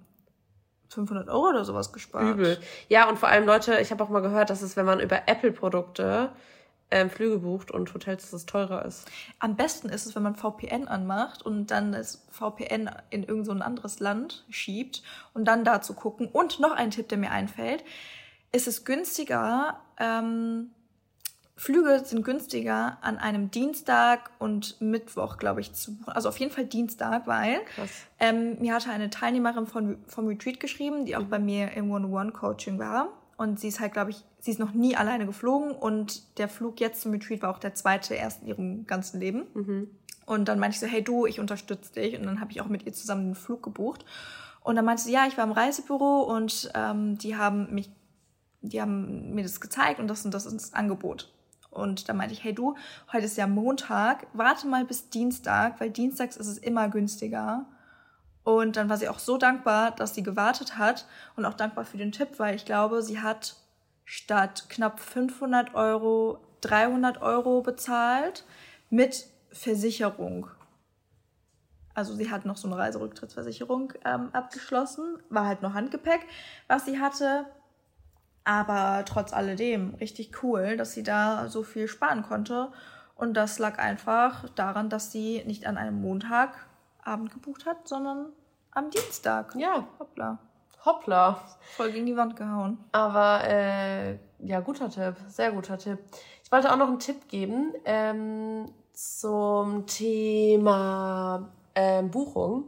500 0.93 1.29
Euro 1.29 1.49
oder 1.49 1.65
sowas 1.65 1.93
gespart. 1.93 2.35
Übel. 2.35 2.59
Ja, 2.89 3.09
und 3.09 3.17
vor 3.17 3.29
allem 3.29 3.45
Leute, 3.45 3.79
ich 3.79 3.91
habe 3.91 4.03
auch 4.03 4.09
mal 4.09 4.21
gehört, 4.21 4.49
dass 4.49 4.61
es, 4.61 4.75
wenn 4.75 4.85
man 4.85 4.99
über 4.99 5.23
Apple-Produkte 5.27 6.31
ähm, 6.91 7.09
Flüge 7.09 7.39
bucht 7.39 7.71
und 7.71 7.93
Hotels, 7.93 8.23
dass 8.23 8.33
es 8.33 8.45
teurer 8.45 8.85
ist. 8.85 9.09
Am 9.39 9.55
besten 9.55 9.89
ist 9.89 10.05
es, 10.05 10.15
wenn 10.15 10.23
man 10.23 10.35
VPN 10.35 10.87
anmacht 10.87 11.41
und 11.41 11.71
dann 11.71 11.93
das 11.93 12.27
VPN 12.29 12.89
in 13.09 13.23
irgendein 13.23 13.59
so 13.59 13.63
anderes 13.63 13.99
Land 13.99 14.45
schiebt 14.49 15.01
und 15.33 15.45
dann 15.45 15.63
da 15.63 15.81
zu 15.81 15.93
gucken. 15.93 16.27
Und 16.27 16.59
noch 16.59 16.73
ein 16.73 16.91
Tipp, 16.91 17.07
der 17.07 17.17
mir 17.17 17.31
einfällt. 17.31 17.83
ist 18.51 18.67
Es 18.67 18.83
günstiger, 18.83 19.79
ähm, 19.97 20.71
Flüge 21.61 22.01
sind 22.03 22.25
günstiger 22.25 22.97
an 23.01 23.19
einem 23.19 23.51
Dienstag 23.51 24.31
und 24.39 24.81
Mittwoch, 24.81 25.37
glaube 25.37 25.61
ich, 25.61 25.73
zu 25.73 25.95
buchen. 25.95 26.11
Also 26.11 26.29
auf 26.29 26.39
jeden 26.39 26.51
Fall 26.51 26.65
Dienstag, 26.65 27.27
weil 27.27 27.59
ähm, 28.19 28.57
mir 28.59 28.73
hatte 28.73 28.89
eine 28.89 29.11
Teilnehmerin 29.11 29.67
von, 29.67 29.99
vom 30.07 30.25
Retreat 30.25 30.59
geschrieben, 30.59 31.05
die 31.05 31.15
auch 31.15 31.25
bei 31.25 31.37
mir 31.37 31.71
im 31.73 31.91
One-on-One-Coaching 31.91 32.79
war. 32.79 33.09
Und 33.37 33.59
sie 33.59 33.67
ist 33.67 33.79
halt, 33.79 33.93
glaube 33.93 34.09
ich, 34.09 34.25
sie 34.39 34.49
ist 34.49 34.59
noch 34.59 34.73
nie 34.73 34.95
alleine 34.95 35.27
geflogen 35.27 35.73
und 35.73 36.39
der 36.39 36.49
Flug 36.49 36.79
jetzt 36.79 37.01
zum 37.01 37.11
Retreat 37.11 37.43
war 37.43 37.51
auch 37.51 37.59
der 37.59 37.75
zweite 37.75 38.15
erst 38.15 38.41
in 38.41 38.47
ihrem 38.47 38.87
ganzen 38.87 39.19
Leben. 39.19 39.43
Mhm. 39.53 39.91
Und 40.25 40.47
dann 40.47 40.57
meinte 40.57 40.73
ich 40.73 40.79
so, 40.79 40.87
hey 40.87 41.03
du, 41.03 41.27
ich 41.27 41.39
unterstütze 41.39 41.93
dich. 41.93 42.17
Und 42.17 42.25
dann 42.25 42.41
habe 42.41 42.49
ich 42.49 42.61
auch 42.61 42.69
mit 42.69 42.87
ihr 42.87 42.93
zusammen 42.93 43.25
einen 43.25 43.35
Flug 43.35 43.61
gebucht. 43.61 44.03
Und 44.61 44.77
dann 44.77 44.85
meinte 44.85 45.03
sie, 45.03 45.11
ja, 45.11 45.27
ich 45.27 45.37
war 45.37 45.43
im 45.43 45.51
Reisebüro 45.51 46.21
und 46.23 46.71
ähm, 46.73 47.19
die 47.19 47.35
haben 47.35 47.71
mich, 47.71 47.91
die 48.61 48.81
haben 48.81 49.35
mir 49.35 49.43
das 49.43 49.61
gezeigt 49.61 49.99
und 49.99 50.07
das 50.07 50.25
und 50.25 50.33
das 50.33 50.47
ist 50.47 50.55
das 50.55 50.73
Angebot. 50.73 51.31
Und 51.71 52.09
dann 52.09 52.17
meinte 52.17 52.33
ich, 52.33 52.43
hey 52.43 52.53
du, 52.53 52.75
heute 53.11 53.25
ist 53.25 53.37
ja 53.37 53.47
Montag, 53.47 54.27
warte 54.33 54.67
mal 54.67 54.85
bis 54.85 55.09
Dienstag, 55.09 55.79
weil 55.79 55.89
dienstags 55.89 56.37
ist 56.37 56.47
es 56.47 56.57
immer 56.57 56.89
günstiger. 56.89 57.65
Und 58.43 58.75
dann 58.75 58.89
war 58.89 58.97
sie 58.97 59.09
auch 59.09 59.19
so 59.19 59.37
dankbar, 59.37 59.91
dass 59.91 60.13
sie 60.13 60.23
gewartet 60.23 60.77
hat 60.77 61.07
und 61.35 61.45
auch 61.45 61.53
dankbar 61.53 61.85
für 61.85 61.97
den 61.97 62.11
Tipp, 62.11 62.37
weil 62.37 62.55
ich 62.55 62.65
glaube, 62.65 63.01
sie 63.01 63.21
hat 63.21 63.55
statt 64.03 64.65
knapp 64.69 64.99
500 64.99 65.73
Euro 65.73 66.39
300 66.61 67.21
Euro 67.21 67.61
bezahlt 67.61 68.45
mit 68.89 69.27
Versicherung. 69.51 70.47
Also 71.93 72.13
sie 72.15 72.31
hat 72.31 72.45
noch 72.45 72.57
so 72.57 72.67
eine 72.67 72.77
Reiserücktrittsversicherung 72.77 73.93
ähm, 74.05 74.29
abgeschlossen, 74.31 75.19
war 75.29 75.45
halt 75.45 75.61
nur 75.61 75.73
Handgepäck, 75.73 76.21
was 76.67 76.85
sie 76.85 76.99
hatte. 76.99 77.45
Aber 78.43 79.03
trotz 79.05 79.33
alledem 79.33 79.93
richtig 79.95 80.41
cool, 80.43 80.75
dass 80.77 80.93
sie 80.93 81.03
da 81.03 81.47
so 81.47 81.63
viel 81.63 81.87
sparen 81.87 82.23
konnte. 82.23 82.71
Und 83.15 83.35
das 83.35 83.59
lag 83.59 83.77
einfach 83.77 84.49
daran, 84.55 84.89
dass 84.89 85.11
sie 85.11 85.43
nicht 85.45 85.67
an 85.67 85.77
einem 85.77 86.01
Montagabend 86.01 87.31
gebucht 87.31 87.65
hat, 87.67 87.87
sondern 87.87 88.27
am 88.71 88.89
Dienstag. 88.89 89.53
Ja. 89.55 89.85
Hoppla. 89.99 90.39
Hoppla. 90.83 91.39
Voll 91.75 91.91
gegen 91.91 92.07
die 92.07 92.17
Wand 92.17 92.35
gehauen. 92.35 92.79
Aber 92.91 93.41
äh, 93.43 94.17
ja, 94.39 94.59
guter 94.61 94.89
Tipp. 94.89 95.13
Sehr 95.27 95.51
guter 95.51 95.77
Tipp. 95.77 95.99
Ich 96.43 96.51
wollte 96.51 96.71
auch 96.71 96.77
noch 96.77 96.87
einen 96.87 96.97
Tipp 96.99 97.27
geben 97.27 97.73
ähm, 97.85 98.65
zum 98.93 99.85
Thema 99.85 101.49
ähm, 101.75 102.09
Buchung, 102.09 102.65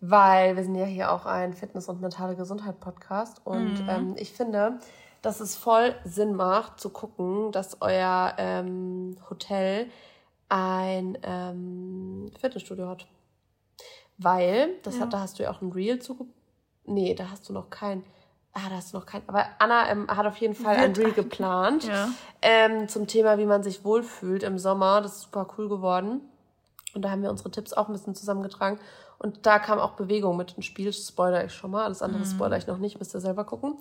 weil 0.00 0.54
wir 0.56 0.64
sind 0.64 0.74
ja 0.74 0.84
hier 0.84 1.10
auch 1.10 1.24
ein 1.24 1.54
Fitness- 1.54 1.88
und 1.88 2.00
mentale 2.02 2.36
Gesundheit-Podcast. 2.36 3.40
Und 3.44 3.82
Mhm. 3.82 3.88
ähm, 3.88 4.14
ich 4.18 4.32
finde, 4.34 4.78
dass 5.24 5.40
es 5.40 5.56
voll 5.56 5.94
Sinn 6.04 6.34
macht, 6.34 6.80
zu 6.80 6.90
gucken, 6.90 7.50
dass 7.52 7.80
euer 7.80 8.34
ähm, 8.38 9.16
Hotel 9.30 9.86
ein 10.48 11.16
ähm, 11.22 12.30
Fitnessstudio 12.40 12.88
hat. 12.88 13.06
Weil, 14.18 14.74
das 14.82 14.96
Ja. 14.96 15.02
hat, 15.02 15.12
da 15.12 15.20
hast 15.20 15.38
du 15.38 15.42
ja 15.42 15.50
auch 15.50 15.60
ein 15.60 15.72
Reel 15.72 15.98
zu. 16.00 16.28
Nee, 16.84 17.14
da 17.14 17.30
hast 17.30 17.48
du 17.48 17.52
noch 17.52 17.70
kein. 17.70 18.04
Ah, 18.52 18.68
da 18.68 18.76
hast 18.76 18.92
du 18.92 18.98
noch 18.98 19.06
kein. 19.06 19.22
Aber 19.26 19.44
Anna 19.58 19.90
ähm, 19.90 20.06
hat 20.08 20.26
auf 20.26 20.36
jeden 20.36 20.54
Fall 20.54 20.76
ein 20.76 20.94
Wird 20.94 21.06
Reel 21.06 21.12
geplant 21.14 21.84
Ja. 21.84 22.08
ähm, 22.40 22.88
zum 22.88 23.08
Thema, 23.08 23.38
wie 23.38 23.46
man 23.46 23.64
sich 23.64 23.84
wohlfühlt 23.84 24.44
im 24.44 24.58
Sommer. 24.58 25.00
Das 25.00 25.16
ist 25.16 25.22
super 25.22 25.48
cool 25.58 25.68
geworden. 25.68 26.20
Und 26.94 27.02
da 27.02 27.10
haben 27.10 27.22
wir 27.22 27.30
unsere 27.30 27.50
Tipps 27.50 27.72
auch 27.72 27.88
ein 27.88 27.92
bisschen 27.92 28.14
zusammengetragen. 28.14 28.78
Und 29.18 29.46
da 29.46 29.58
kam 29.58 29.80
auch 29.80 29.92
Bewegung 29.92 30.36
mit 30.36 30.52
ins 30.52 30.66
Spiel. 30.66 30.92
Spoiler 30.92 31.44
ich 31.44 31.52
schon 31.52 31.72
mal. 31.72 31.84
Alles 31.84 32.02
andere 32.02 32.24
spoiler 32.26 32.56
ich 32.56 32.68
noch 32.68 32.78
nicht, 32.78 32.98
müsst 33.00 33.14
ihr 33.14 33.20
selber 33.20 33.42
gucken. 33.44 33.76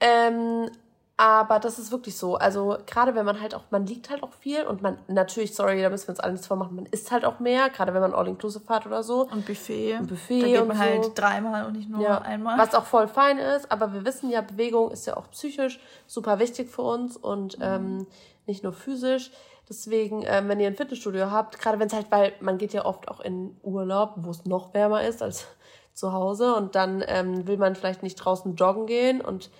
Ähm, 0.00 0.70
aber 1.16 1.58
das 1.58 1.78
ist 1.78 1.92
wirklich 1.92 2.16
so. 2.16 2.36
Also 2.36 2.78
gerade 2.86 3.14
wenn 3.14 3.26
man 3.26 3.42
halt 3.42 3.54
auch, 3.54 3.64
man 3.70 3.84
liegt 3.86 4.08
halt 4.08 4.22
auch 4.22 4.32
viel 4.32 4.62
und 4.64 4.80
man, 4.80 4.96
natürlich, 5.06 5.54
sorry, 5.54 5.82
da 5.82 5.90
müssen 5.90 6.06
wir 6.08 6.12
uns 6.12 6.20
alle 6.20 6.32
nichts 6.32 6.46
vormachen, 6.46 6.74
man 6.76 6.86
isst 6.86 7.10
halt 7.12 7.26
auch 7.26 7.40
mehr, 7.40 7.68
gerade 7.68 7.92
wenn 7.92 8.00
man 8.00 8.14
All-Inclusive 8.14 8.66
hat 8.70 8.86
oder 8.86 9.02
so. 9.02 9.28
Und 9.28 9.44
Buffet. 9.44 9.96
Ein 9.96 10.06
Buffet 10.06 10.40
Da 10.40 10.46
geht 10.46 10.60
und 10.62 10.68
man 10.68 10.76
so. 10.78 10.82
halt 10.82 11.18
dreimal 11.18 11.66
und 11.66 11.76
nicht 11.76 11.90
nur 11.90 12.00
Ja, 12.00 12.22
einmal. 12.22 12.58
was 12.58 12.74
auch 12.74 12.86
voll 12.86 13.06
fein 13.06 13.36
ist, 13.36 13.70
aber 13.70 13.92
wir 13.92 14.06
wissen 14.06 14.30
ja, 14.30 14.40
Bewegung 14.40 14.90
ist 14.92 15.06
ja 15.06 15.14
auch 15.18 15.30
psychisch 15.30 15.78
super 16.06 16.38
wichtig 16.38 16.70
für 16.70 16.82
uns 16.82 17.18
und 17.18 17.58
ähm, 17.60 18.06
nicht 18.46 18.64
nur 18.64 18.72
physisch. 18.72 19.30
Deswegen, 19.68 20.24
ähm, 20.26 20.48
wenn 20.48 20.58
ihr 20.58 20.68
ein 20.68 20.74
Fitnessstudio 20.74 21.30
habt, 21.30 21.58
gerade 21.60 21.78
wenn 21.78 21.88
es 21.88 21.92
halt, 21.92 22.10
weil 22.10 22.32
man 22.40 22.56
geht 22.56 22.72
ja 22.72 22.86
oft 22.86 23.08
auch 23.08 23.20
in 23.20 23.56
Urlaub, 23.62 24.14
wo 24.16 24.30
es 24.30 24.46
noch 24.46 24.72
wärmer 24.72 25.02
ist 25.06 25.22
als 25.22 25.46
zu 25.92 26.14
Hause 26.14 26.54
und 26.54 26.76
dann 26.76 27.04
ähm, 27.06 27.46
will 27.46 27.58
man 27.58 27.76
vielleicht 27.76 28.02
nicht 28.02 28.16
draußen 28.16 28.56
joggen 28.56 28.86
gehen 28.86 29.20
und 29.20 29.50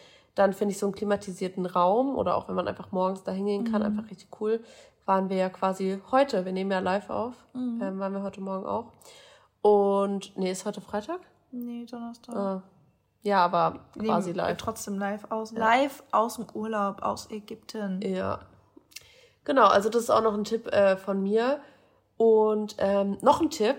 dann 0.40 0.54
finde 0.54 0.72
ich 0.72 0.78
so 0.78 0.86
einen 0.86 0.94
klimatisierten 0.94 1.66
Raum 1.66 2.16
oder 2.16 2.34
auch 2.34 2.48
wenn 2.48 2.54
man 2.54 2.66
einfach 2.66 2.92
morgens 2.92 3.22
da 3.22 3.30
hingehen 3.30 3.70
kann, 3.70 3.82
einfach 3.82 4.10
richtig 4.10 4.40
cool. 4.40 4.64
Waren 5.04 5.28
wir 5.28 5.36
ja 5.36 5.50
quasi 5.50 6.00
heute, 6.10 6.46
wir 6.46 6.52
nehmen 6.52 6.70
ja 6.70 6.78
live 6.78 7.10
auf, 7.10 7.34
ähm, 7.54 7.98
waren 7.98 8.14
wir 8.14 8.22
heute 8.22 8.40
Morgen 8.40 8.64
auch. 8.64 8.92
Und, 9.60 10.34
nee, 10.38 10.50
ist 10.50 10.64
heute 10.64 10.80
Freitag? 10.80 11.20
Nee, 11.52 11.84
Donnerstag. 11.84 12.34
Ah. 12.34 12.62
Ja, 13.20 13.44
aber 13.44 13.80
quasi 13.98 14.32
live. 14.32 14.56
Trotzdem 14.56 14.98
live 14.98 15.30
aus. 15.30 15.52
Live 15.52 16.02
aus 16.10 16.36
dem 16.36 16.46
Urlaub, 16.54 17.02
aus 17.02 17.30
Ägypten. 17.30 18.00
Ja. 18.00 18.40
Genau, 19.44 19.66
also 19.66 19.90
das 19.90 20.04
ist 20.04 20.10
auch 20.10 20.22
noch 20.22 20.32
ein 20.32 20.44
Tipp 20.44 20.68
äh, 20.68 20.96
von 20.96 21.22
mir. 21.22 21.60
Und 22.16 22.76
ähm, 22.78 23.18
noch 23.20 23.42
ein 23.42 23.50
Tipp. 23.50 23.76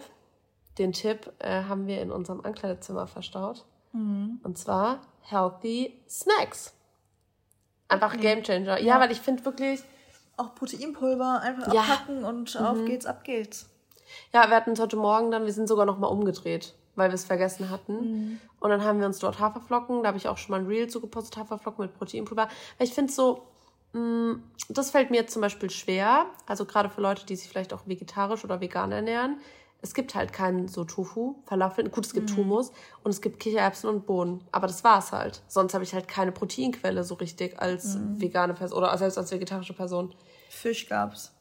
Den 0.78 0.91
Tipp 0.91 1.34
äh, 1.39 1.63
haben 1.63 1.88
wir 1.88 2.04
in 2.04 2.12
unserem 2.12 2.41
Ankleidezimmer 2.41 3.08
verstaut. 3.08 3.65
Mhm. 3.93 4.39
Und 4.43 4.60
zwar 4.60 5.00
Healthy 5.24 6.00
Snacks. 6.10 6.74
Einfach 7.88 8.14
Okay. 8.14 8.22
Game 8.22 8.44
Changer. 8.44 8.80
Ja, 8.80 8.96
Ja. 8.96 9.00
weil 9.00 9.12
ich 9.12 9.20
finde 9.22 9.44
wirklich, 9.46 9.82
Auch 10.38 10.56
Proteinpulver 10.56 11.42
einfach 11.42 11.72
Ja. 11.74 11.82
abpacken 11.82 12.24
und 12.24 12.56
auf 12.60 12.86
geht's, 12.86 13.06
ab 13.06 13.24
geht's. 13.24 13.70
ja, 14.34 14.50
wir 14.50 14.56
hatten 14.56 14.72
es 14.72 14.80
heute 14.80 14.96
Morgen 14.96 15.30
dann, 15.30 15.46
wir 15.46 15.54
sind 15.54 15.68
sogar 15.68 15.86
noch 15.86 16.00
mal 16.00 16.08
umgedreht, 16.08 16.74
weil 16.96 17.10
wir 17.10 17.16
es 17.16 17.26
vergessen 17.26 17.70
hatten. 17.70 18.40
Und 18.60 18.70
dann 18.70 18.84
haben 18.84 19.00
wir 19.00 19.06
uns 19.06 19.20
dort 19.20 19.40
Haferflocken, 19.40 20.02
da 20.02 20.08
habe 20.08 20.18
ich 20.18 20.28
auch 20.30 20.38
schon 20.38 20.52
mal 20.52 20.60
ein 20.62 20.68
Reel 20.68 20.88
zugepostet, 20.88 21.38
Haferflocken 21.38 21.86
mit 21.86 21.94
Proteinpulver. 21.98 22.48
Weil 22.78 22.88
ich 22.88 22.94
finde 22.94 23.12
so, 23.14 23.44
mh, 23.94 24.38
das 24.70 24.90
fällt 24.92 25.12
mir 25.12 25.18
jetzt 25.18 25.34
zum 25.34 25.42
Beispiel 25.42 25.70
schwer, 25.70 26.26
also 26.48 26.66
gerade 26.66 26.90
für 26.90 27.02
Leute, 27.02 27.26
die 27.26 27.36
sich 27.36 27.50
vielleicht 27.50 27.74
auch 27.74 27.82
vegetarisch 27.86 28.44
oder 28.44 28.62
vegan 28.62 28.92
ernähren. 28.92 29.38
Es 29.84 29.94
gibt 29.96 30.13
halt 30.13 30.32
keinen 30.32 30.67
so 30.67 30.84
Tofu, 30.84 31.41
Falafel, 31.46 31.89
gut, 31.89 32.06
es 32.06 32.13
gibt 32.13 32.36
Hummus 32.38 32.72
und 33.04 33.10
es 33.10 33.20
gibt 33.20 33.39
Kichererbsen 33.39 33.89
und 33.89 34.06
Bohnen, 34.06 34.44
aber 34.52 34.67
das 34.67 34.84
war's 34.84 35.12
halt. 35.12 35.41
Sonst 35.48 35.74
habe 35.74 35.84
ich 35.84 35.94
halt 35.94 36.08
keine 36.08 36.32
Proteinquelle 36.32 37.04
so 37.04 37.15
richtig 37.15 37.60
als 37.60 37.98
vegane 38.17 38.54
Person 38.54 38.78
oder 38.78 38.96
selbst 38.98 39.17
als 39.17 39.32
vegetarische 39.32 39.74
Person. 39.74 40.13
Fisch 40.50 40.88
gab's. 40.88 41.34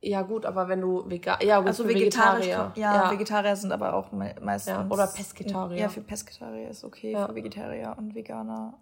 Ja 0.00 0.22
gut, 0.22 0.46
aber 0.46 0.68
wenn 0.68 0.80
du 0.80 1.10
vegan, 1.10 1.38
ja 1.42 1.58
gut, 1.58 1.68
Also 1.68 1.88
vegetarisch. 1.88 2.46
Vegetarier. 2.46 2.72
Ja, 2.76 3.10
Vegetarier 3.10 3.56
sind 3.56 3.72
aber 3.72 3.94
auch 3.94 4.12
me 4.12 4.36
meistens. 4.40 4.74
Ja, 4.74 4.86
oder 4.88 5.08
Pesketarier. 5.08 5.78
Ja, 5.78 5.88
für 5.88 6.02
Pesketarier 6.02 6.68
ist 6.68 6.84
okay, 6.84 7.12
Ja. 7.12 7.26
für 7.26 7.34
Vegetarier 7.34 7.96
und 7.98 8.14
Veganer 8.14 8.78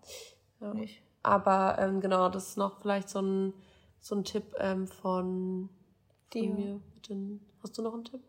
nicht. 0.74 1.02
Aber 1.22 1.78
ähm, 1.78 2.00
genau, 2.00 2.28
das 2.28 2.48
ist 2.50 2.58
noch 2.58 2.80
vielleicht 2.82 3.08
so 3.08 3.20
ein, 3.20 3.54
so 3.98 4.14
ein 4.14 4.24
Tipp 4.24 4.54
ähm, 4.58 4.86
von, 4.86 5.70
von 6.30 6.54
mir. 6.54 6.80
Hast 7.62 7.78
du 7.78 7.82
noch 7.82 7.94
einen 7.94 8.04
Tipp? 8.04 8.20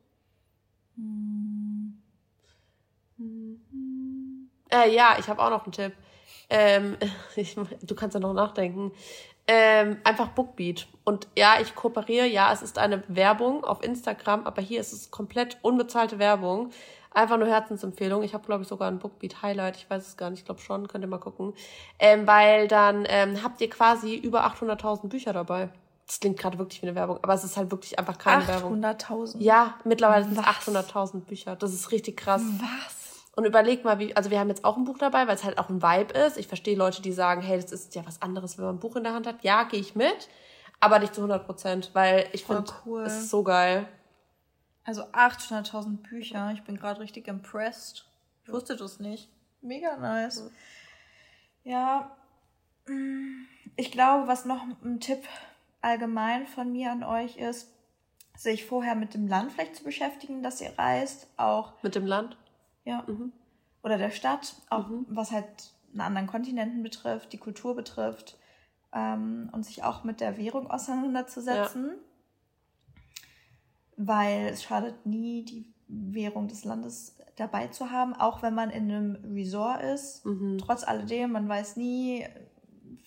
Mhm. 0.97 2.01
Äh, 4.69 4.93
ja, 4.93 5.15
ich 5.19 5.27
habe 5.27 5.41
auch 5.41 5.49
noch 5.49 5.63
einen 5.63 5.71
Tipp. 5.71 5.93
Ähm, 6.49 6.97
ich, 7.35 7.55
du 7.55 7.95
kannst 7.95 8.13
ja 8.13 8.19
noch 8.19 8.33
nachdenken. 8.33 8.91
Ähm, 9.49 9.97
einfach 10.03 10.29
Bookbeat. 10.29 10.87
Und 11.05 11.27
ja, 11.37 11.55
ich 11.61 11.73
kooperiere. 11.73 12.27
Ja, 12.27 12.51
es 12.51 12.61
ist 12.61 12.77
eine 12.77 13.03
Werbung 13.07 13.63
auf 13.63 13.81
Instagram, 13.81 14.45
aber 14.45 14.61
hier 14.61 14.81
ist 14.81 14.91
es 14.91 15.09
komplett 15.09 15.57
unbezahlte 15.61 16.19
Werbung. 16.19 16.71
Einfach 17.11 17.37
nur 17.37 17.47
Herzensempfehlung. 17.47 18.23
Ich 18.23 18.33
habe, 18.33 18.45
glaube 18.45 18.63
ich, 18.63 18.67
sogar 18.67 18.89
ein 18.89 18.99
Bookbeat-Highlight. 18.99 19.77
Ich 19.77 19.89
weiß 19.89 20.05
es 20.05 20.17
gar 20.17 20.29
nicht. 20.29 20.39
Ich 20.39 20.45
glaube 20.45 20.59
schon. 20.59 20.87
Könnt 20.87 21.03
ihr 21.03 21.07
mal 21.07 21.19
gucken. 21.19 21.53
Ähm, 21.97 22.27
weil 22.27 22.67
dann 22.67 23.05
ähm, 23.07 23.41
habt 23.41 23.61
ihr 23.61 23.69
quasi 23.69 24.15
über 24.15 24.45
800.000 24.45 25.07
Bücher 25.07 25.33
dabei. 25.33 25.69
Das 26.07 26.21
klingt 26.21 26.39
gerade 26.39 26.57
wirklich 26.57 26.81
wie 26.81 26.87
eine 26.87 26.95
Werbung, 26.95 27.19
aber 27.21 27.33
es 27.33 27.43
ist 27.43 27.57
halt 27.57 27.69
wirklich 27.69 27.99
einfach 27.99 28.17
keine 28.17 28.47
Werbung. 28.47 28.81
800.000. 28.83 29.35
Ja, 29.39 29.75
mittlerweile 29.83 30.23
sind 30.23 30.37
es 30.37 30.45
Was? 30.45 30.93
800.000 30.93 31.19
Bücher. 31.25 31.57
Das 31.57 31.73
ist 31.73 31.91
richtig 31.91 32.15
krass. 32.15 32.41
Was? 32.59 33.25
Und 33.35 33.45
überleg 33.45 33.83
mal, 33.83 33.99
wie, 33.99 34.15
also 34.15 34.31
wir 34.31 34.39
haben 34.39 34.47
jetzt 34.47 34.63
auch 34.63 34.77
ein 34.77 34.85
Buch 34.85 34.97
dabei, 34.97 35.27
weil 35.27 35.35
es 35.35 35.43
halt 35.43 35.59
auch 35.59 35.69
ein 35.69 35.83
Vibe 35.83 36.13
ist. 36.13 36.37
Ich 36.37 36.47
verstehe 36.47 36.77
Leute, 36.77 37.01
die 37.01 37.11
sagen, 37.11 37.41
hey, 37.41 37.59
das 37.61 37.71
ist 37.71 37.93
ja 37.93 38.05
was 38.05 38.21
anderes, 38.21 38.57
wenn 38.57 38.65
man 38.65 38.75
ein 38.75 38.79
Buch 38.79 38.95
in 38.95 39.03
der 39.03 39.13
Hand 39.13 39.27
hat. 39.27 39.43
Ja, 39.43 39.63
gehe 39.65 39.79
ich 39.79 39.95
mit, 39.95 40.29
aber 40.79 40.97
nicht 40.99 41.13
zu 41.13 41.21
100 41.21 41.45
Prozent, 41.45 41.91
weil 41.93 42.27
ich 42.31 42.45
finde, 42.45 42.71
cool. 42.85 43.03
es 43.03 43.13
ist 43.17 43.29
so 43.29 43.43
geil. 43.43 43.87
Also 44.85 45.03
800.000 45.03 45.97
Bücher. 45.97 46.51
Ich 46.53 46.63
bin 46.63 46.77
gerade 46.77 47.01
richtig 47.01 47.27
impressed. 47.27 48.05
Ich 48.45 48.51
wusste 48.51 48.77
das 48.77 48.99
nicht. 48.99 49.29
Mega 49.61 49.97
nice. 49.97 50.49
Ja, 51.63 52.09
mm, 52.87 53.45
ich 53.75 53.91
glaube, 53.91 54.27
was 54.27 54.45
noch 54.45 54.63
ein 54.83 54.99
Tipp 55.01 55.27
allgemein 55.81 56.47
von 56.47 56.71
mir 56.71 56.91
an 56.91 57.03
euch 57.03 57.37
ist, 57.37 57.73
sich 58.35 58.65
vorher 58.65 58.95
mit 58.95 59.13
dem 59.13 59.27
Land 59.27 59.51
vielleicht 59.51 59.75
zu 59.75 59.83
beschäftigen, 59.83 60.43
dass 60.43 60.61
ihr 60.61 60.77
reist. 60.77 61.27
Auch 61.37 61.73
mit 61.81 61.95
dem 61.95 62.05
Land? 62.05 62.37
Ja. 62.85 63.03
Mhm. 63.07 63.31
Oder 63.83 63.97
der 63.97 64.11
Stadt, 64.11 64.55
auch 64.69 64.87
mhm. 64.87 65.05
was 65.09 65.31
halt 65.31 65.71
einen 65.91 66.01
anderen 66.01 66.27
Kontinenten 66.27 66.83
betrifft, 66.83 67.33
die 67.33 67.37
Kultur 67.37 67.75
betrifft 67.75 68.37
ähm, 68.93 69.49
und 69.51 69.65
sich 69.65 69.83
auch 69.83 70.03
mit 70.03 70.21
der 70.21 70.37
Währung 70.37 70.69
auseinanderzusetzen. 70.69 71.85
Ja. 71.85 71.93
Weil 73.97 74.47
es 74.47 74.63
schadet 74.63 75.05
nie, 75.05 75.43
die 75.43 75.73
Währung 75.87 76.47
des 76.47 76.65
Landes 76.65 77.17
dabei 77.37 77.67
zu 77.67 77.91
haben, 77.91 78.13
auch 78.13 78.41
wenn 78.41 78.53
man 78.53 78.69
in 78.69 78.91
einem 78.91 79.15
Resort 79.33 79.81
ist. 79.81 80.25
Mhm. 80.25 80.57
Trotz 80.59 80.83
alledem, 80.83 81.31
man 81.31 81.47
weiß 81.47 81.77
nie, 81.77 82.25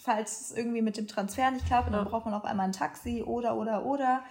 falls 0.00 0.40
es 0.40 0.56
irgendwie 0.56 0.82
mit 0.82 0.96
dem 0.96 1.06
Transfer 1.06 1.50
nicht 1.50 1.66
klappt, 1.66 1.90
ja. 1.90 1.96
dann 1.96 2.04
braucht 2.06 2.24
man 2.24 2.34
auf 2.34 2.44
einmal 2.44 2.66
ein 2.66 2.72
Taxi 2.72 3.22
oder, 3.22 3.56
oder, 3.56 3.84
oder. 3.84 4.22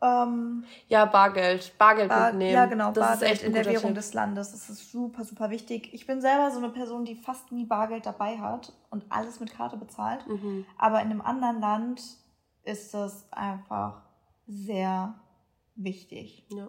Ähm, 0.00 0.64
ja, 0.86 1.04
Bargeld. 1.06 1.76
Bargeld 1.76 2.08
Bar 2.08 2.30
mitnehmen. 2.30 2.52
Ja, 2.52 2.66
genau, 2.66 2.92
das 2.92 3.18
Bargeld 3.18 3.42
in 3.42 3.52
der 3.52 3.64
Währung 3.64 3.88
Tipp. 3.88 3.94
des 3.96 4.14
Landes. 4.14 4.52
Das 4.52 4.70
ist 4.70 4.92
super, 4.92 5.24
super 5.24 5.50
wichtig. 5.50 5.92
Ich 5.92 6.06
bin 6.06 6.20
selber 6.20 6.50
so 6.52 6.58
eine 6.58 6.68
Person, 6.68 7.04
die 7.04 7.16
fast 7.16 7.50
nie 7.50 7.64
Bargeld 7.64 8.06
dabei 8.06 8.38
hat 8.38 8.72
und 8.90 9.04
alles 9.08 9.40
mit 9.40 9.52
Karte 9.52 9.76
bezahlt. 9.76 10.26
Mhm. 10.28 10.64
Aber 10.76 11.00
in 11.02 11.10
einem 11.10 11.20
anderen 11.20 11.60
Land 11.60 12.00
ist 12.62 12.94
das 12.94 13.26
einfach 13.32 14.02
sehr 14.46 15.14
wichtig. 15.74 16.46
Ja. 16.50 16.68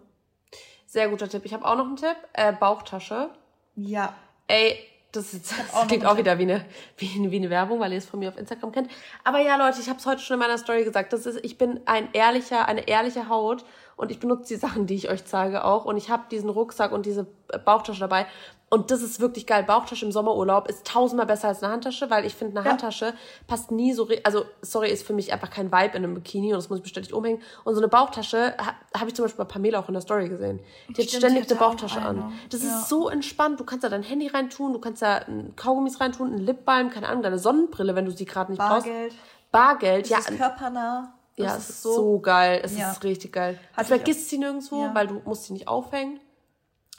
Sehr 0.86 1.08
guter 1.08 1.28
Tipp. 1.28 1.44
Ich 1.44 1.54
habe 1.54 1.64
auch 1.64 1.76
noch 1.76 1.86
einen 1.86 1.96
Tipp. 1.96 2.16
Äh, 2.32 2.52
Bauchtasche. 2.52 3.30
Ja. 3.76 4.12
Ey, 4.48 4.76
das, 5.12 5.34
ist, 5.34 5.50
das 5.50 5.74
auch 5.74 5.86
klingt 5.88 6.06
auch 6.06 6.16
wieder 6.16 6.38
wie 6.38 6.42
eine, 6.42 6.64
wie, 6.96 7.30
wie 7.30 7.36
eine 7.36 7.50
Werbung, 7.50 7.80
weil 7.80 7.92
ihr 7.92 7.98
es 7.98 8.06
von 8.06 8.20
mir 8.20 8.28
auf 8.28 8.38
Instagram 8.38 8.72
kennt. 8.72 8.90
Aber 9.24 9.40
ja, 9.40 9.56
Leute, 9.56 9.80
ich 9.80 9.88
habe 9.88 9.98
es 9.98 10.06
heute 10.06 10.22
schon 10.22 10.34
in 10.34 10.40
meiner 10.40 10.58
Story 10.58 10.84
gesagt. 10.84 11.12
Das 11.12 11.26
ist, 11.26 11.44
ich 11.44 11.58
bin 11.58 11.80
ein 11.86 12.08
ehrlicher, 12.12 12.66
eine 12.66 12.86
ehrliche 12.88 13.28
Haut 13.28 13.64
und 13.96 14.10
ich 14.10 14.18
benutze 14.18 14.54
die 14.54 14.60
Sachen, 14.60 14.86
die 14.86 14.94
ich 14.94 15.10
euch 15.10 15.24
zeige 15.24 15.64
auch. 15.64 15.84
Und 15.84 15.96
ich 15.96 16.10
habe 16.10 16.24
diesen 16.30 16.48
Rucksack 16.48 16.92
und 16.92 17.06
diese 17.06 17.26
Bauchtasche 17.64 18.00
dabei. 18.00 18.26
Und 18.72 18.92
das 18.92 19.02
ist 19.02 19.18
wirklich 19.18 19.48
geil. 19.48 19.64
Bauchtasche 19.64 20.06
im 20.06 20.12
Sommerurlaub 20.12 20.68
ist 20.68 20.86
tausendmal 20.86 21.26
besser 21.26 21.48
als 21.48 21.60
eine 21.60 21.72
Handtasche, 21.72 22.08
weil 22.08 22.24
ich 22.24 22.36
finde, 22.36 22.56
eine 22.56 22.64
ja. 22.64 22.70
Handtasche 22.70 23.14
passt 23.48 23.72
nie 23.72 23.92
so, 23.92 24.08
also 24.22 24.44
sorry, 24.62 24.90
ist 24.90 25.04
für 25.04 25.12
mich 25.12 25.32
einfach 25.32 25.50
kein 25.50 25.72
Vibe 25.72 25.96
in 25.96 26.04
einem 26.04 26.14
Bikini 26.14 26.52
und 26.52 26.58
das 26.58 26.70
muss 26.70 26.78
ich 26.78 26.84
beständig 26.84 27.12
umhängen. 27.12 27.42
Und 27.64 27.74
so 27.74 27.80
eine 27.80 27.88
Bauchtasche 27.88 28.54
ha, 28.58 28.74
habe 28.96 29.08
ich 29.08 29.16
zum 29.16 29.24
Beispiel 29.24 29.44
bei 29.44 29.52
Pamela 29.52 29.80
auch 29.80 29.88
in 29.88 29.94
der 29.94 30.02
Story 30.02 30.28
gesehen. 30.28 30.60
Die 30.86 31.02
Stimmt, 31.02 31.24
hat 31.24 31.30
ständig 31.32 31.50
eine 31.50 31.58
Bauchtasche 31.58 32.00
an. 32.00 32.32
Das 32.48 32.62
ja. 32.62 32.68
ist 32.68 32.88
so 32.88 33.08
entspannt. 33.08 33.58
Du 33.58 33.64
kannst 33.64 33.82
da 33.82 33.88
dein 33.88 34.04
Handy 34.04 34.28
reintun, 34.28 34.72
du 34.72 34.78
kannst 34.78 35.02
da 35.02 35.22
Kaugummis 35.56 36.00
reintun, 36.00 36.32
ein 36.32 36.38
Lipbalm, 36.38 36.90
keine 36.90 37.08
Ahnung, 37.08 37.24
deine 37.24 37.40
Sonnenbrille, 37.40 37.96
wenn 37.96 38.04
du 38.04 38.12
sie 38.12 38.24
gerade 38.24 38.52
nicht 38.52 38.58
Bargeld. 38.58 38.84
brauchst. 38.84 39.50
Bargeld. 39.50 40.06
Bargeld, 40.06 40.08
ja. 40.08 40.18
Ist 40.18 40.36
körpernah. 40.36 41.14
Ja, 41.34 41.56
es 41.56 41.70
ist 41.70 41.82
so, 41.82 41.92
so 41.92 42.18
geil. 42.20 42.60
Es 42.62 42.78
ja. 42.78 42.92
ist 42.92 43.02
richtig 43.02 43.32
geil. 43.32 43.58
Du 43.76 43.84
vergisst 43.84 44.28
sie 44.28 44.38
nirgendwo, 44.38 44.90
weil 44.92 45.08
du 45.08 45.20
musst 45.24 45.44
sie 45.44 45.54
nicht 45.54 45.66
aufhängen. 45.66 46.20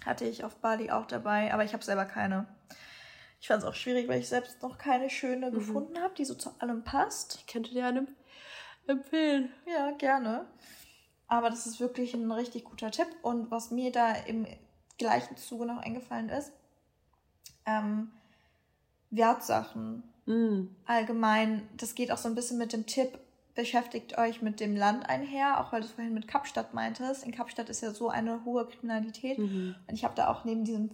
Hatte 0.06 0.26
ich 0.26 0.44
auf 0.44 0.56
Bali 0.56 0.92
auch 0.92 1.06
dabei, 1.06 1.54
aber 1.54 1.64
ich 1.64 1.74
habe 1.74 1.84
selber 1.84 2.06
keine. 2.06 2.48
Ich 3.40 3.48
fand 3.48 3.64
es 3.64 3.68
auch 3.68 3.76
schwierig, 3.76 4.08
weil 4.08 4.20
ich 4.20 4.30
selbst 4.30 4.62
noch 4.62 4.78
keine 4.78 5.10
schöne 5.10 5.50
mhm. 5.50 5.56
gefunden 5.56 6.00
habe, 6.02 6.14
die 6.16 6.26
so 6.26 6.36
zu 6.36 6.52
allem 6.60 6.84
passt. 6.84 7.36
Ich 7.36 7.48
könnte 7.48 7.72
dir 7.72 7.86
eine 7.86 8.08
empfehlen. 8.88 9.52
Ja, 9.66 9.92
gerne. 9.92 10.46
Aber 11.28 11.50
das 11.50 11.66
ist 11.66 11.80
wirklich 11.80 12.14
ein 12.14 12.32
richtig 12.32 12.66
guter 12.66 12.92
Tipp. 12.92 13.08
Und 13.22 13.52
was 13.52 13.72
mir 13.72 13.92
da 13.92 14.14
im 14.14 14.46
gleichen 14.98 15.38
Zuge 15.38 15.66
noch 15.66 15.78
eingefallen 15.78 16.30
ist, 16.30 16.52
ähm, 17.66 18.12
Wertsachen. 19.10 20.04
Mm. 20.26 20.68
Allgemein, 20.86 21.68
das 21.78 21.96
geht 21.96 22.12
auch 22.12 22.18
so 22.18 22.28
ein 22.28 22.36
bisschen 22.36 22.58
mit 22.58 22.74
dem 22.74 22.86
Tipp, 22.86 23.18
beschäftigt 23.56 24.18
euch 24.18 24.42
mit 24.42 24.60
dem 24.60 24.76
Land 24.76 25.10
einher, 25.10 25.60
auch 25.60 25.72
weil 25.72 25.82
du 25.82 25.88
es 25.88 25.94
vorhin 25.94 26.14
mit 26.14 26.28
Kapstadt 26.28 26.74
meintest. 26.74 27.26
In 27.26 27.32
Kapstadt 27.32 27.70
ist 27.70 27.82
ja 27.82 27.92
so 27.92 28.10
eine 28.10 28.46
hohe 28.46 28.68
Kriminalität. 28.68 29.38
Mhm. 29.38 29.76
Und 29.88 29.94
ich 29.94 30.04
habe 30.04 30.16
da 30.16 30.28
auch 30.28 30.46
neben 30.46 30.64
diesem 30.64 30.92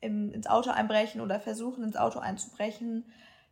im, 0.00 0.32
ins 0.32 0.46
Auto 0.46 0.70
einbrechen 0.70 1.20
oder 1.20 1.40
versuchen, 1.40 1.82
ins 1.82 1.96
Auto 1.96 2.18
einzubrechen, 2.18 3.04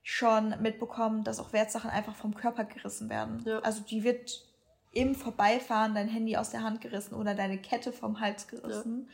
schon 0.02 0.54
mitbekommen, 0.60 1.24
dass 1.24 1.40
auch 1.40 1.52
Wertsachen 1.52 1.90
einfach 1.90 2.14
vom 2.14 2.34
Körper 2.34 2.64
gerissen 2.64 3.08
werden. 3.08 3.42
Ja. 3.44 3.58
Also 3.60 3.82
die 3.82 4.04
wird 4.04 4.44
im 4.92 5.14
Vorbeifahren 5.14 5.94
dein 5.94 6.08
Handy 6.08 6.36
aus 6.36 6.50
der 6.50 6.62
Hand 6.62 6.80
gerissen 6.80 7.14
oder 7.14 7.34
deine 7.34 7.58
Kette 7.58 7.92
vom 7.92 8.20
Hals 8.20 8.46
gerissen. 8.46 9.08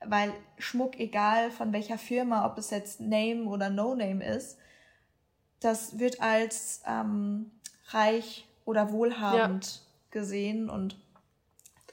Ja. 0.00 0.10
Weil 0.10 0.32
Schmuck, 0.58 0.98
egal 1.00 1.50
von 1.50 1.72
welcher 1.72 1.98
Firma, 1.98 2.46
ob 2.46 2.58
es 2.58 2.70
jetzt 2.70 3.00
Name 3.00 3.44
oder 3.44 3.70
No 3.70 3.94
Name 3.94 4.24
ist, 4.24 4.58
das 5.60 5.98
wird 5.98 6.20
als 6.20 6.82
ähm, 6.86 7.50
reich 7.88 8.45
oder 8.66 8.92
wohlhabend 8.92 9.64
ja. 9.64 9.80
gesehen 10.10 10.68
und 10.68 10.98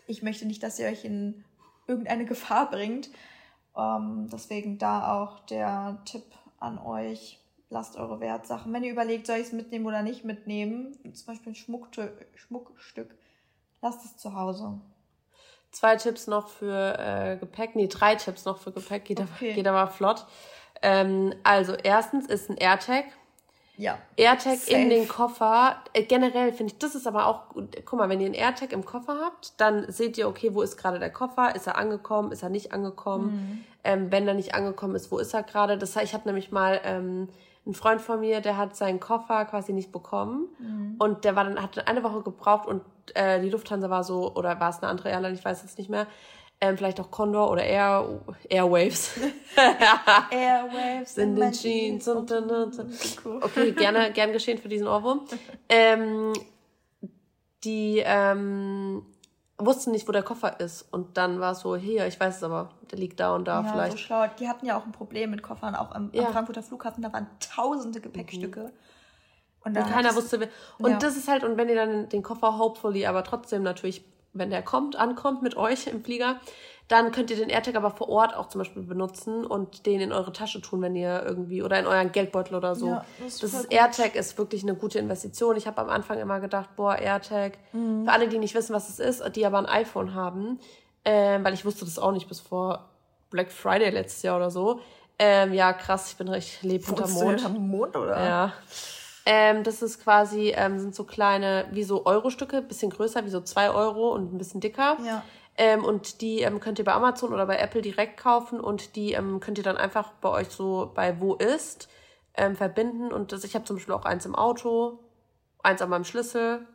ich 0.05 0.21
möchte 0.21 0.45
nicht, 0.45 0.61
dass 0.61 0.79
ihr 0.79 0.87
euch 0.87 1.05
in 1.05 1.45
irgendeine 1.87 2.25
Gefahr 2.33 2.69
bringt. 2.69 3.09
Ähm, 3.77 4.27
deswegen 4.31 4.77
da 4.77 5.13
auch 5.13 5.39
der 5.45 6.01
Tipp 6.03 6.25
an 6.59 6.77
euch, 6.77 7.39
lasst 7.69 7.95
eure 7.95 8.19
Wertsachen. 8.19 8.73
Wenn 8.73 8.83
ihr 8.83 8.91
überlegt, 8.91 9.27
soll 9.27 9.37
ich 9.37 9.47
es 9.47 9.53
mitnehmen 9.53 9.85
oder 9.85 10.03
nicht 10.03 10.25
mitnehmen, 10.25 10.97
zum 11.13 11.27
Beispiel 11.27 11.53
ein 11.53 11.55
Schmuckstück, 11.55 12.27
Schmuckstück 12.35 13.15
lasst 13.81 14.03
es 14.03 14.17
zu 14.17 14.35
Hause. 14.35 14.79
Zwei 15.71 15.95
Tipps 15.95 16.27
noch 16.27 16.49
für 16.49 16.99
äh, 16.99 17.37
Gepäck, 17.37 17.75
nee, 17.75 17.87
drei 17.87 18.15
Tipps 18.15 18.45
noch 18.45 18.59
für 18.59 18.71
Gepäck, 18.71 19.05
geht, 19.05 19.19
okay. 19.19 19.53
geht 19.53 19.67
aber 19.67 19.87
flott. 19.87 20.25
Ähm, 20.83 21.33
also 21.43 21.73
erstens 21.73 22.27
ist 22.27 22.49
ein 22.49 22.57
AirTag 22.57 23.05
ja. 23.77 23.97
AirTag 24.15 24.57
Safe. 24.57 24.73
in 24.73 24.89
den 24.89 25.07
Koffer. 25.07 25.77
Äh, 25.93 26.03
generell 26.03 26.53
finde 26.53 26.73
ich, 26.73 26.79
das 26.79 26.95
ist 26.95 27.07
aber 27.07 27.27
auch 27.27 27.49
gut. 27.49 27.75
Guck 27.85 27.99
mal, 27.99 28.09
wenn 28.09 28.19
ihr 28.19 28.27
einen 28.27 28.35
AirTag 28.35 28.71
im 28.71 28.85
Koffer 28.85 29.17
habt, 29.21 29.59
dann 29.59 29.91
seht 29.91 30.17
ihr, 30.17 30.27
okay, 30.27 30.53
wo 30.53 30.61
ist 30.61 30.77
gerade 30.77 30.99
der 30.99 31.11
Koffer? 31.11 31.55
Ist 31.55 31.67
er 31.67 31.77
angekommen? 31.77 32.31
Ist 32.31 32.43
er 32.43 32.49
nicht 32.49 32.71
angekommen? 32.71 33.31
Mhm. 33.31 33.63
Ähm, 33.83 34.11
wenn 34.11 34.27
er 34.27 34.33
nicht 34.33 34.53
angekommen 34.53 34.95
ist, 34.95 35.11
wo 35.11 35.17
ist 35.17 35.33
er 35.33 35.43
gerade? 35.43 35.77
Das 35.77 35.95
heißt, 35.95 36.05
ich 36.05 36.13
habe 36.13 36.27
nämlich 36.27 36.51
mal 36.51 36.79
ähm, 36.83 37.29
einen 37.65 37.75
Freund 37.75 38.01
von 38.01 38.19
mir, 38.19 38.41
der 38.41 38.57
hat 38.57 38.75
seinen 38.75 38.99
Koffer 38.99 39.45
quasi 39.45 39.73
nicht 39.73 39.91
bekommen 39.91 40.47
mhm. 40.59 40.95
und 40.99 41.23
der 41.23 41.35
war 41.35 41.45
dann 41.45 41.61
hat 41.61 41.87
eine 41.87 42.03
Woche 42.03 42.21
gebraucht 42.21 42.67
und 42.67 42.81
äh, 43.13 43.41
die 43.41 43.49
Lufthansa 43.49 43.89
war 43.89 44.03
so 44.03 44.33
oder 44.35 44.59
war 44.59 44.69
es 44.69 44.81
eine 44.81 44.89
andere 44.89 45.09
Airline, 45.09 45.33
ich 45.33 45.43
weiß 45.43 45.61
jetzt 45.61 45.77
nicht 45.77 45.89
mehr 45.89 46.07
ähm, 46.63 46.77
vielleicht 46.77 47.01
auch 47.01 47.11
Condor 47.11 47.51
oder 47.51 47.63
Air, 47.65 48.21
Airwaves. 48.47 49.19
Airwaves 50.31 51.17
in 51.17 51.35
den 51.35 51.51
Jeans 51.51 52.07
und, 52.07 52.31
und, 52.31 52.51
und. 52.51 52.79
Okay, 53.41 53.73
gerne, 53.73 54.11
gern 54.13 54.31
geschehen 54.31 54.57
für 54.57 54.69
diesen 54.69 54.87
Ohrwurm. 54.87 55.27
Ähm, 55.67 56.31
die 57.65 58.01
ähm, 58.05 59.05
wussten 59.57 59.91
nicht, 59.91 60.07
wo 60.07 60.13
der 60.13 60.23
Koffer 60.23 60.61
ist. 60.61 60.83
Und 60.93 61.17
dann 61.17 61.41
war 61.41 61.51
es 61.51 61.59
so, 61.59 61.75
hier, 61.75 62.07
ich 62.07 62.17
weiß 62.17 62.37
es 62.37 62.43
aber, 62.43 62.69
der 62.91 62.97
liegt 62.97 63.19
da 63.19 63.35
und 63.35 63.45
da 63.45 63.61
ja, 63.61 63.69
vielleicht. 63.69 63.91
So 63.93 63.97
schlau. 63.97 64.25
Die 64.39 64.47
hatten 64.47 64.65
ja 64.65 64.77
auch 64.77 64.85
ein 64.85 64.93
Problem 64.93 65.31
mit 65.31 65.43
Koffern, 65.43 65.75
auch 65.75 65.91
am, 65.91 66.11
ja. 66.13 66.27
am 66.27 66.31
Frankfurter 66.31 66.63
Flughafen, 66.63 67.03
da 67.03 67.11
waren 67.11 67.27
tausende 67.41 67.99
Gepäckstücke. 67.99 68.61
Mhm. 68.61 68.71
Und, 69.65 69.77
und 69.77 69.89
keiner 69.89 70.15
wusste, 70.15 70.49
und 70.77 70.91
ja. 70.91 70.97
das 70.97 71.17
ist 71.17 71.27
halt, 71.27 71.43
und 71.43 71.57
wenn 71.57 71.67
ihr 71.67 71.75
dann 71.75 72.07
den 72.07 72.23
Koffer 72.23 72.57
hopefully, 72.57 73.05
aber 73.05 73.23
trotzdem 73.23 73.63
natürlich 73.63 74.05
wenn 74.33 74.49
der 74.49 74.61
kommt, 74.61 74.95
ankommt 74.95 75.41
mit 75.41 75.55
euch 75.55 75.87
im 75.87 76.03
Flieger, 76.03 76.39
dann 76.87 77.11
könnt 77.11 77.31
ihr 77.31 77.37
den 77.37 77.49
AirTag 77.49 77.75
aber 77.75 77.91
vor 77.91 78.09
Ort 78.09 78.35
auch 78.35 78.49
zum 78.49 78.59
Beispiel 78.59 78.83
benutzen 78.83 79.45
und 79.45 79.85
den 79.85 80.01
in 80.01 80.11
eure 80.11 80.33
Tasche 80.33 80.61
tun, 80.61 80.81
wenn 80.81 80.95
ihr 80.95 81.23
irgendwie 81.25 81.63
oder 81.63 81.79
in 81.79 81.87
euren 81.87 82.11
Geldbeutel 82.11 82.55
oder 82.55 82.75
so. 82.75 82.87
Ja, 82.87 83.05
das, 83.23 83.39
das 83.39 83.53
ist 83.53 83.71
AirTag 83.71 84.15
ist 84.15 84.37
wirklich 84.37 84.63
eine 84.63 84.75
gute 84.75 84.99
Investition. 84.99 85.55
Ich 85.55 85.65
habe 85.65 85.81
am 85.81 85.89
Anfang 85.89 86.19
immer 86.19 86.39
gedacht, 86.39 86.75
boah, 86.75 86.95
AirTag. 86.95 87.57
Mhm. 87.71 88.03
Für 88.05 88.11
alle, 88.11 88.27
die 88.27 88.37
nicht 88.37 88.53
wissen, 88.53 88.73
was 88.73 88.89
es 88.89 88.99
ist, 88.99 89.35
die 89.35 89.45
aber 89.45 89.59
ein 89.59 89.65
iPhone 89.65 90.13
haben, 90.13 90.59
äh, 91.03 91.39
weil 91.41 91.53
ich 91.53 91.63
wusste 91.63 91.85
das 91.85 91.97
auch 91.97 92.11
nicht 92.11 92.27
bis 92.27 92.41
vor 92.41 92.89
Black 93.29 93.51
Friday 93.51 93.89
letztes 93.89 94.21
Jahr 94.23 94.35
oder 94.35 94.51
so. 94.51 94.81
Ähm, 95.19 95.53
ja, 95.53 95.73
krass, 95.73 96.11
ich 96.11 96.17
bin 96.17 96.27
recht 96.27 96.63
lebe 96.63 96.89
unter 96.89 97.07
Mond. 97.07 97.59
Mond 97.59 97.95
oder? 97.95 98.23
Ja. 98.23 98.53
Ähm, 99.25 99.63
das 99.63 99.81
ist 99.81 100.03
quasi, 100.03 100.53
ähm, 100.55 100.79
sind 100.79 100.95
so 100.95 101.05
kleine, 101.05 101.65
wie 101.71 101.83
so 101.83 102.05
Euro-Stücke, 102.05 102.61
bisschen 102.61 102.89
größer, 102.89 103.25
wie 103.25 103.29
so 103.29 103.41
zwei 103.41 103.69
Euro 103.69 104.13
und 104.13 104.33
ein 104.33 104.37
bisschen 104.37 104.59
dicker. 104.59 104.97
Ja. 105.05 105.23
Ähm, 105.55 105.85
und 105.85 106.21
die 106.21 106.41
ähm, 106.41 106.59
könnt 106.59 106.79
ihr 106.79 106.85
bei 106.85 106.93
Amazon 106.93 107.31
oder 107.31 107.45
bei 107.45 107.57
Apple 107.57 107.81
direkt 107.81 108.17
kaufen 108.17 108.59
und 108.59 108.95
die 108.95 109.13
ähm, 109.13 109.39
könnt 109.39 109.57
ihr 109.57 109.63
dann 109.63 109.77
einfach 109.77 110.11
bei 110.13 110.29
euch 110.29 110.49
so 110.49 110.91
bei 110.93 111.19
Wo 111.21 111.35
ist 111.35 111.87
ähm, 112.35 112.55
verbinden. 112.55 113.13
Und 113.13 113.31
das, 113.31 113.43
ich 113.43 113.55
habe 113.55 113.65
zum 113.65 113.77
Beispiel 113.77 113.93
auch 113.93 114.05
eins 114.05 114.25
im 114.25 114.35
Auto, 114.35 114.99
eins 115.61 115.81
an 115.81 115.89
meinem 115.89 116.05
Schlüssel. 116.05 116.65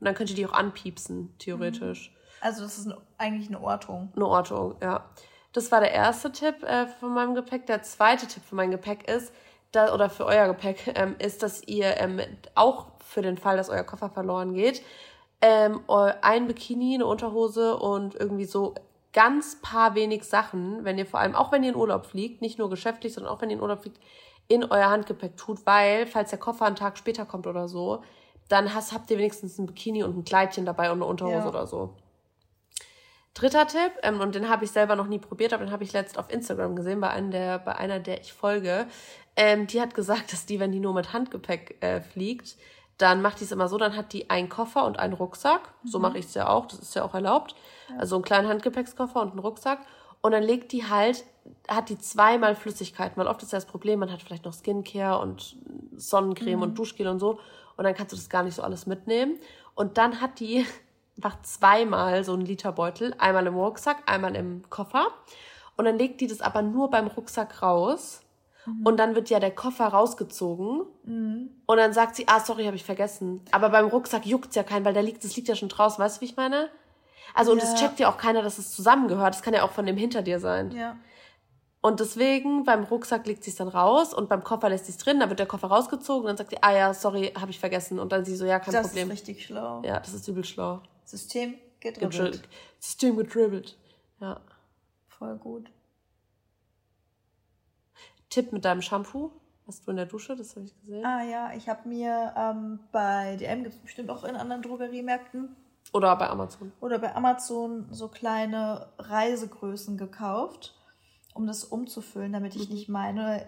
Und 0.00 0.04
dann 0.04 0.14
könnt 0.14 0.30
ihr 0.30 0.36
die 0.36 0.46
auch 0.46 0.52
anpiepsen, 0.52 1.34
theoretisch. 1.38 2.10
Mhm. 2.10 2.16
Also 2.40 2.62
das 2.62 2.78
ist 2.78 2.94
eigentlich 3.16 3.48
eine 3.48 3.60
Ortung. 3.60 4.12
Eine 4.14 4.26
Ortung, 4.26 4.76
ja. 4.80 5.04
Das 5.52 5.72
war 5.72 5.80
der 5.80 5.92
erste 5.92 6.30
Tipp 6.30 6.62
äh, 6.62 6.86
von 6.86 7.12
meinem 7.14 7.34
Gepäck. 7.34 7.66
Der 7.66 7.82
zweite 7.82 8.26
Tipp 8.26 8.44
von 8.44 8.56
meinem 8.56 8.70
Gepäck 8.70 9.08
ist, 9.10 9.32
da, 9.72 9.92
oder 9.92 10.10
für 10.10 10.26
euer 10.26 10.46
Gepäck, 10.46 10.92
ähm, 10.94 11.16
ist, 11.18 11.42
dass 11.42 11.62
ihr 11.66 11.96
ähm, 11.98 12.20
auch 12.54 12.86
für 12.98 13.22
den 13.22 13.38
Fall, 13.38 13.56
dass 13.56 13.70
euer 13.70 13.84
Koffer 13.84 14.10
verloren 14.10 14.54
geht, 14.54 14.82
ähm, 15.40 15.80
ein 15.88 16.46
Bikini, 16.46 16.94
eine 16.94 17.06
Unterhose 17.06 17.76
und 17.76 18.14
irgendwie 18.14 18.44
so 18.44 18.74
ganz 19.12 19.60
paar 19.62 19.94
wenig 19.94 20.24
Sachen, 20.24 20.84
wenn 20.84 20.98
ihr 20.98 21.06
vor 21.06 21.20
allem, 21.20 21.34
auch 21.34 21.52
wenn 21.52 21.62
ihr 21.62 21.70
in 21.70 21.76
Urlaub 21.76 22.06
fliegt, 22.06 22.42
nicht 22.42 22.58
nur 22.58 22.70
geschäftlich, 22.70 23.14
sondern 23.14 23.32
auch 23.32 23.40
wenn 23.40 23.50
ihr 23.50 23.56
in 23.56 23.62
Urlaub 23.62 23.82
fliegt, 23.82 24.00
in 24.48 24.64
euer 24.64 24.88
Handgepäck 24.88 25.36
tut, 25.36 25.64
weil, 25.66 26.06
falls 26.06 26.30
der 26.30 26.38
Koffer 26.38 26.64
einen 26.64 26.76
Tag 26.76 26.98
später 26.98 27.26
kommt 27.26 27.46
oder 27.46 27.68
so, 27.68 28.02
dann 28.48 28.74
hast, 28.74 28.92
habt 28.92 29.10
ihr 29.10 29.18
wenigstens 29.18 29.58
ein 29.58 29.66
Bikini 29.66 30.02
und 30.02 30.16
ein 30.16 30.24
Kleidchen 30.24 30.64
dabei 30.64 30.90
und 30.90 30.98
eine 30.98 31.04
Unterhose 31.04 31.36
ja. 31.36 31.48
oder 31.48 31.66
so. 31.66 31.94
Dritter 33.34 33.66
Tipp, 33.66 33.92
ähm, 34.02 34.20
und 34.20 34.34
den 34.34 34.48
habe 34.48 34.64
ich 34.64 34.72
selber 34.72 34.96
noch 34.96 35.06
nie 35.06 35.18
probiert, 35.18 35.52
aber 35.52 35.64
den 35.64 35.70
habe 35.70 35.84
ich 35.84 35.92
letzt 35.92 36.18
auf 36.18 36.32
Instagram 36.32 36.74
gesehen, 36.74 37.00
bei, 37.00 37.10
einem 37.10 37.30
der, 37.30 37.58
bei 37.58 37.76
einer, 37.76 38.00
der 38.00 38.20
ich 38.20 38.32
folge. 38.32 38.86
Ähm, 39.38 39.68
die 39.68 39.80
hat 39.80 39.94
gesagt, 39.94 40.32
dass 40.32 40.46
die, 40.46 40.58
wenn 40.58 40.72
die 40.72 40.80
nur 40.80 40.92
mit 40.92 41.12
Handgepäck 41.12 41.76
äh, 41.80 42.00
fliegt, 42.00 42.56
dann 42.98 43.22
macht 43.22 43.38
die 43.38 43.44
es 43.44 43.52
immer 43.52 43.68
so, 43.68 43.78
dann 43.78 43.94
hat 43.96 44.12
die 44.12 44.28
einen 44.30 44.48
Koffer 44.48 44.84
und 44.84 44.98
einen 44.98 45.12
Rucksack. 45.12 45.72
Mhm. 45.84 45.88
So 45.88 46.00
mache 46.00 46.18
ich 46.18 46.26
es 46.26 46.34
ja 46.34 46.48
auch, 46.48 46.66
das 46.66 46.80
ist 46.80 46.96
ja 46.96 47.04
auch 47.04 47.14
erlaubt. 47.14 47.54
Ja. 47.88 47.98
Also 47.98 48.16
einen 48.16 48.24
kleinen 48.24 48.48
Handgepäckskoffer 48.48 49.22
und 49.22 49.30
einen 49.30 49.38
Rucksack. 49.38 49.78
Und 50.22 50.32
dann 50.32 50.42
legt 50.42 50.72
die 50.72 50.88
halt, 50.88 51.24
hat 51.68 51.88
die 51.88 51.98
zweimal 51.98 52.56
Flüssigkeiten, 52.56 53.16
weil 53.16 53.28
oft 53.28 53.40
ist 53.44 53.52
ja 53.52 53.58
das 53.58 53.66
Problem, 53.66 54.00
man 54.00 54.10
hat 54.10 54.22
vielleicht 54.22 54.44
noch 54.44 54.52
Skincare 54.52 55.20
und 55.20 55.56
Sonnencreme 55.94 56.56
mhm. 56.56 56.62
und 56.62 56.74
Duschgel 56.76 57.06
und 57.06 57.20
so. 57.20 57.38
Und 57.76 57.84
dann 57.84 57.94
kannst 57.94 58.12
du 58.12 58.16
das 58.16 58.28
gar 58.28 58.42
nicht 58.42 58.56
so 58.56 58.62
alles 58.62 58.86
mitnehmen. 58.86 59.38
Und 59.76 59.98
dann 59.98 60.20
hat 60.20 60.40
die 60.40 60.66
einfach 61.16 61.40
zweimal 61.42 62.24
so 62.24 62.32
einen 62.32 62.44
Literbeutel, 62.44 63.14
einmal 63.18 63.46
im 63.46 63.54
Rucksack, 63.54 63.98
einmal 64.06 64.34
im 64.34 64.68
Koffer. 64.68 65.06
Und 65.76 65.84
dann 65.84 65.96
legt 65.96 66.20
die 66.20 66.26
das 66.26 66.40
aber 66.40 66.62
nur 66.62 66.90
beim 66.90 67.06
Rucksack 67.06 67.62
raus 67.62 68.22
Mhm. 68.66 68.86
Und 68.86 68.96
dann 68.98 69.14
wird 69.14 69.30
ja 69.30 69.40
der 69.40 69.50
Koffer 69.50 69.86
rausgezogen. 69.86 70.86
Mhm. 71.04 71.50
Und 71.66 71.76
dann 71.76 71.92
sagt 71.92 72.16
sie, 72.16 72.26
ah, 72.28 72.40
sorry, 72.40 72.64
habe 72.64 72.76
ich 72.76 72.84
vergessen. 72.84 73.42
Aber 73.52 73.70
beim 73.70 73.86
Rucksack 73.86 74.26
juckt's 74.26 74.54
ja 74.56 74.62
keinen, 74.62 74.84
weil 74.84 74.94
der 74.94 75.02
liegt, 75.02 75.24
das 75.24 75.36
liegt 75.36 75.48
ja 75.48 75.54
schon 75.54 75.68
draußen. 75.68 76.02
Weißt 76.02 76.18
du, 76.18 76.20
wie 76.22 76.26
ich 76.26 76.36
meine? 76.36 76.68
Also, 77.34 77.52
und 77.52 77.62
es 77.62 77.74
checkt 77.74 78.00
ja 78.00 78.10
auch 78.10 78.16
keiner, 78.16 78.42
dass 78.42 78.58
es 78.58 78.70
zusammengehört. 78.72 79.34
Das 79.34 79.42
kann 79.42 79.54
ja 79.54 79.62
auch 79.62 79.72
von 79.72 79.86
dem 79.86 79.96
hinter 79.96 80.22
dir 80.22 80.40
sein. 80.40 80.70
Ja. 80.72 80.96
Und 81.80 82.00
deswegen, 82.00 82.64
beim 82.64 82.84
Rucksack 82.84 83.26
legt 83.26 83.44
sie 83.44 83.50
es 83.50 83.56
dann 83.56 83.68
raus 83.68 84.12
und 84.12 84.28
beim 84.28 84.42
Koffer 84.42 84.68
lässt 84.68 84.86
sie 84.86 84.92
es 84.92 84.98
drin, 84.98 85.20
dann 85.20 85.28
wird 85.28 85.38
der 85.38 85.46
Koffer 85.46 85.68
rausgezogen, 85.68 86.26
dann 86.26 86.36
sagt 86.36 86.50
sie, 86.50 86.60
ah 86.60 86.72
ja, 86.72 86.92
sorry, 86.92 87.32
habe 87.38 87.52
ich 87.52 87.60
vergessen. 87.60 88.00
Und 88.00 88.10
dann 88.10 88.24
sie 88.24 88.34
so, 88.34 88.44
ja, 88.44 88.58
kein 88.58 88.74
das 88.74 88.88
Problem. 88.88 89.08
Das 89.08 89.20
ist 89.20 89.28
richtig 89.28 89.46
schlau. 89.46 89.82
Ja, 89.84 90.00
das 90.00 90.12
ist 90.12 90.26
übel 90.26 90.44
schlau. 90.44 90.82
System 91.04 91.54
gedribbelt. 91.78 92.48
System 92.80 93.16
gedribbelt. 93.16 93.78
Ja. 94.20 94.40
Voll 95.06 95.36
gut. 95.36 95.70
Tipp 98.30 98.52
mit 98.52 98.64
deinem 98.64 98.82
Shampoo. 98.82 99.32
Hast 99.66 99.86
du 99.86 99.90
in 99.90 99.98
der 99.98 100.06
Dusche, 100.06 100.34
das 100.34 100.56
habe 100.56 100.64
ich 100.64 100.78
gesehen. 100.80 101.04
Ah 101.04 101.22
ja, 101.22 101.52
ich 101.54 101.68
habe 101.68 101.88
mir 101.88 102.32
ähm, 102.36 102.80
bei 102.90 103.36
DM, 103.36 103.64
gibt 103.64 103.74
es 103.74 103.80
bestimmt 103.80 104.10
auch 104.10 104.24
in 104.24 104.34
anderen 104.34 104.62
Drogeriemärkten. 104.62 105.54
Oder 105.92 106.16
bei 106.16 106.28
Amazon. 106.28 106.72
Oder 106.80 106.98
bei 106.98 107.14
Amazon 107.14 107.86
so 107.90 108.08
kleine 108.08 108.88
Reisegrößen 108.98 109.98
gekauft, 109.98 110.74
um 111.34 111.46
das 111.46 111.64
umzufüllen, 111.64 112.32
damit 112.32 112.56
ich 112.56 112.68
mhm. 112.68 112.74
nicht 112.74 112.88
meine 112.88 113.44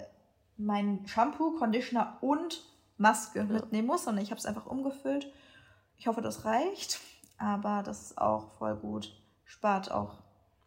mein 0.60 1.06
Shampoo, 1.06 1.52
Conditioner 1.52 2.18
und 2.20 2.62
Maske 2.98 3.40
ja. 3.40 3.44
mitnehmen 3.44 3.86
muss, 3.86 4.04
sondern 4.04 4.22
ich 4.22 4.30
habe 4.30 4.38
es 4.38 4.46
einfach 4.46 4.66
umgefüllt. 4.66 5.32
Ich 5.96 6.06
hoffe, 6.06 6.20
das 6.20 6.44
reicht, 6.44 7.00
aber 7.38 7.82
das 7.82 8.02
ist 8.02 8.18
auch 8.18 8.52
voll 8.58 8.76
gut. 8.76 9.14
Spart 9.44 9.90
auch 9.90 10.18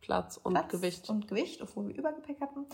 Platz 0.04 0.38
und 0.44 0.54
Platz 0.54 0.70
Gewicht. 0.70 1.10
Und 1.10 1.28
Gewicht, 1.28 1.62
obwohl 1.62 1.88
wir 1.88 1.96
Übergepäck 1.96 2.40
hatten. 2.42 2.66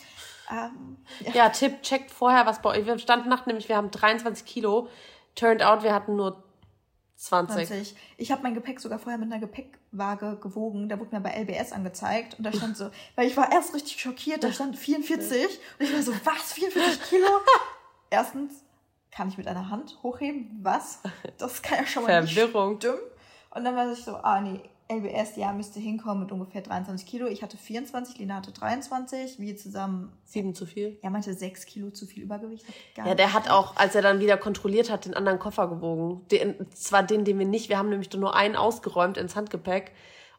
Ähm, 0.52 0.98
ja. 1.22 1.32
ja. 1.32 1.50
Tipp, 1.50 1.82
checkt 1.84 2.12
vorher, 2.12 2.46
was 2.46 2.62
bei 2.62 2.72
euch. 2.72 2.86
Wir 2.86 2.98
standen 2.98 3.30
nach, 3.30 3.46
nämlich 3.46 3.70
wir 3.70 3.78
haben 3.78 3.92
23 3.92 4.46
Kilo. 4.46 4.90
Turned 5.36 5.64
out, 5.64 5.84
wir 5.84 5.94
hatten 5.94 6.16
nur 6.16 6.44
20. 7.16 7.68
20. 7.68 7.96
Ich 8.18 8.32
habe 8.32 8.42
mein 8.42 8.56
Gepäck 8.56 8.80
sogar 8.80 8.98
vorher 8.98 9.20
mit 9.20 9.32
einer 9.32 9.40
Gepäckwaage 9.40 10.38
gewogen. 10.42 10.90
Da 10.90 11.00
wurde 11.00 11.16
mir 11.16 11.22
bei 11.22 11.40
LBS 11.40 11.72
angezeigt. 11.72 12.36
Und 12.38 12.44
da 12.44 12.52
stand 12.52 12.76
so, 12.76 12.90
weil 13.16 13.28
ich 13.28 13.38
war 13.38 13.52
erst 13.52 13.76
richtig 13.76 14.02
schockiert, 14.02 14.44
da 14.44 14.52
stand 14.52 14.76
44. 14.76 15.46
Und 15.80 15.86
ich 15.86 15.94
war 15.94 16.02
so, 16.02 16.14
was? 16.24 16.54
44 16.54 17.10
Kilo? 17.10 17.28
Erstens, 18.10 18.64
kann 19.12 19.30
ich 19.30 19.38
mit 19.38 19.48
einer 19.48 19.70
Hand 19.70 20.00
hochheben? 20.02 20.60
Was? 20.64 21.02
Das 21.38 21.62
kann 21.62 21.80
ja 21.80 21.86
schon 21.86 22.04
mal 22.04 22.24
Verwirrung. 22.24 22.72
nicht 22.72 22.84
stimmen. 22.84 23.00
Und 23.52 23.64
dann 23.64 23.76
war 23.76 23.92
ich 23.92 24.04
so, 24.04 24.16
ah 24.16 24.42
nee, 24.42 24.62
LBS, 24.92 25.36
ja, 25.36 25.54
müsste 25.54 25.80
hinkommen 25.80 26.22
mit 26.22 26.32
ungefähr 26.32 26.62
23 26.62 27.08
Kilo. 27.08 27.28
Ich 27.28 27.44
hatte 27.44 27.58
24, 27.58 28.18
Lina 28.18 28.36
hatte 28.36 28.52
23, 28.52 29.40
wir 29.40 29.56
zusammen. 29.56 30.12
Sieben 30.26 30.56
zu 30.56 30.66
viel? 30.66 30.98
Er 31.04 31.12
meinte 31.12 31.34
sechs 31.36 31.68
Kilo 31.68 31.92
zu 31.92 32.08
viel 32.08 32.24
Übergewicht. 32.24 32.66
ja, 32.98 33.14
der 33.14 33.34
hat 33.34 33.52
auch, 33.52 33.76
als 33.76 33.94
er 33.94 34.02
dann 34.02 34.20
wieder 34.20 34.38
kontrolliert 34.38 34.90
hat, 34.90 35.06
den 35.06 35.14
anderen 35.14 35.38
Koffer 35.38 35.68
gewogen. 35.68 36.28
Den, 36.32 36.56
zwar 36.74 37.04
den, 37.04 37.24
den 37.24 37.38
wir 37.38 37.46
nicht, 37.46 37.70
wir 37.70 37.78
haben 37.78 37.90
nämlich 37.90 38.12
nur 38.14 38.36
einen 38.36 38.56
ausgeräumt 38.56 39.18
ins 39.18 39.36
Handgepäck. 39.36 39.94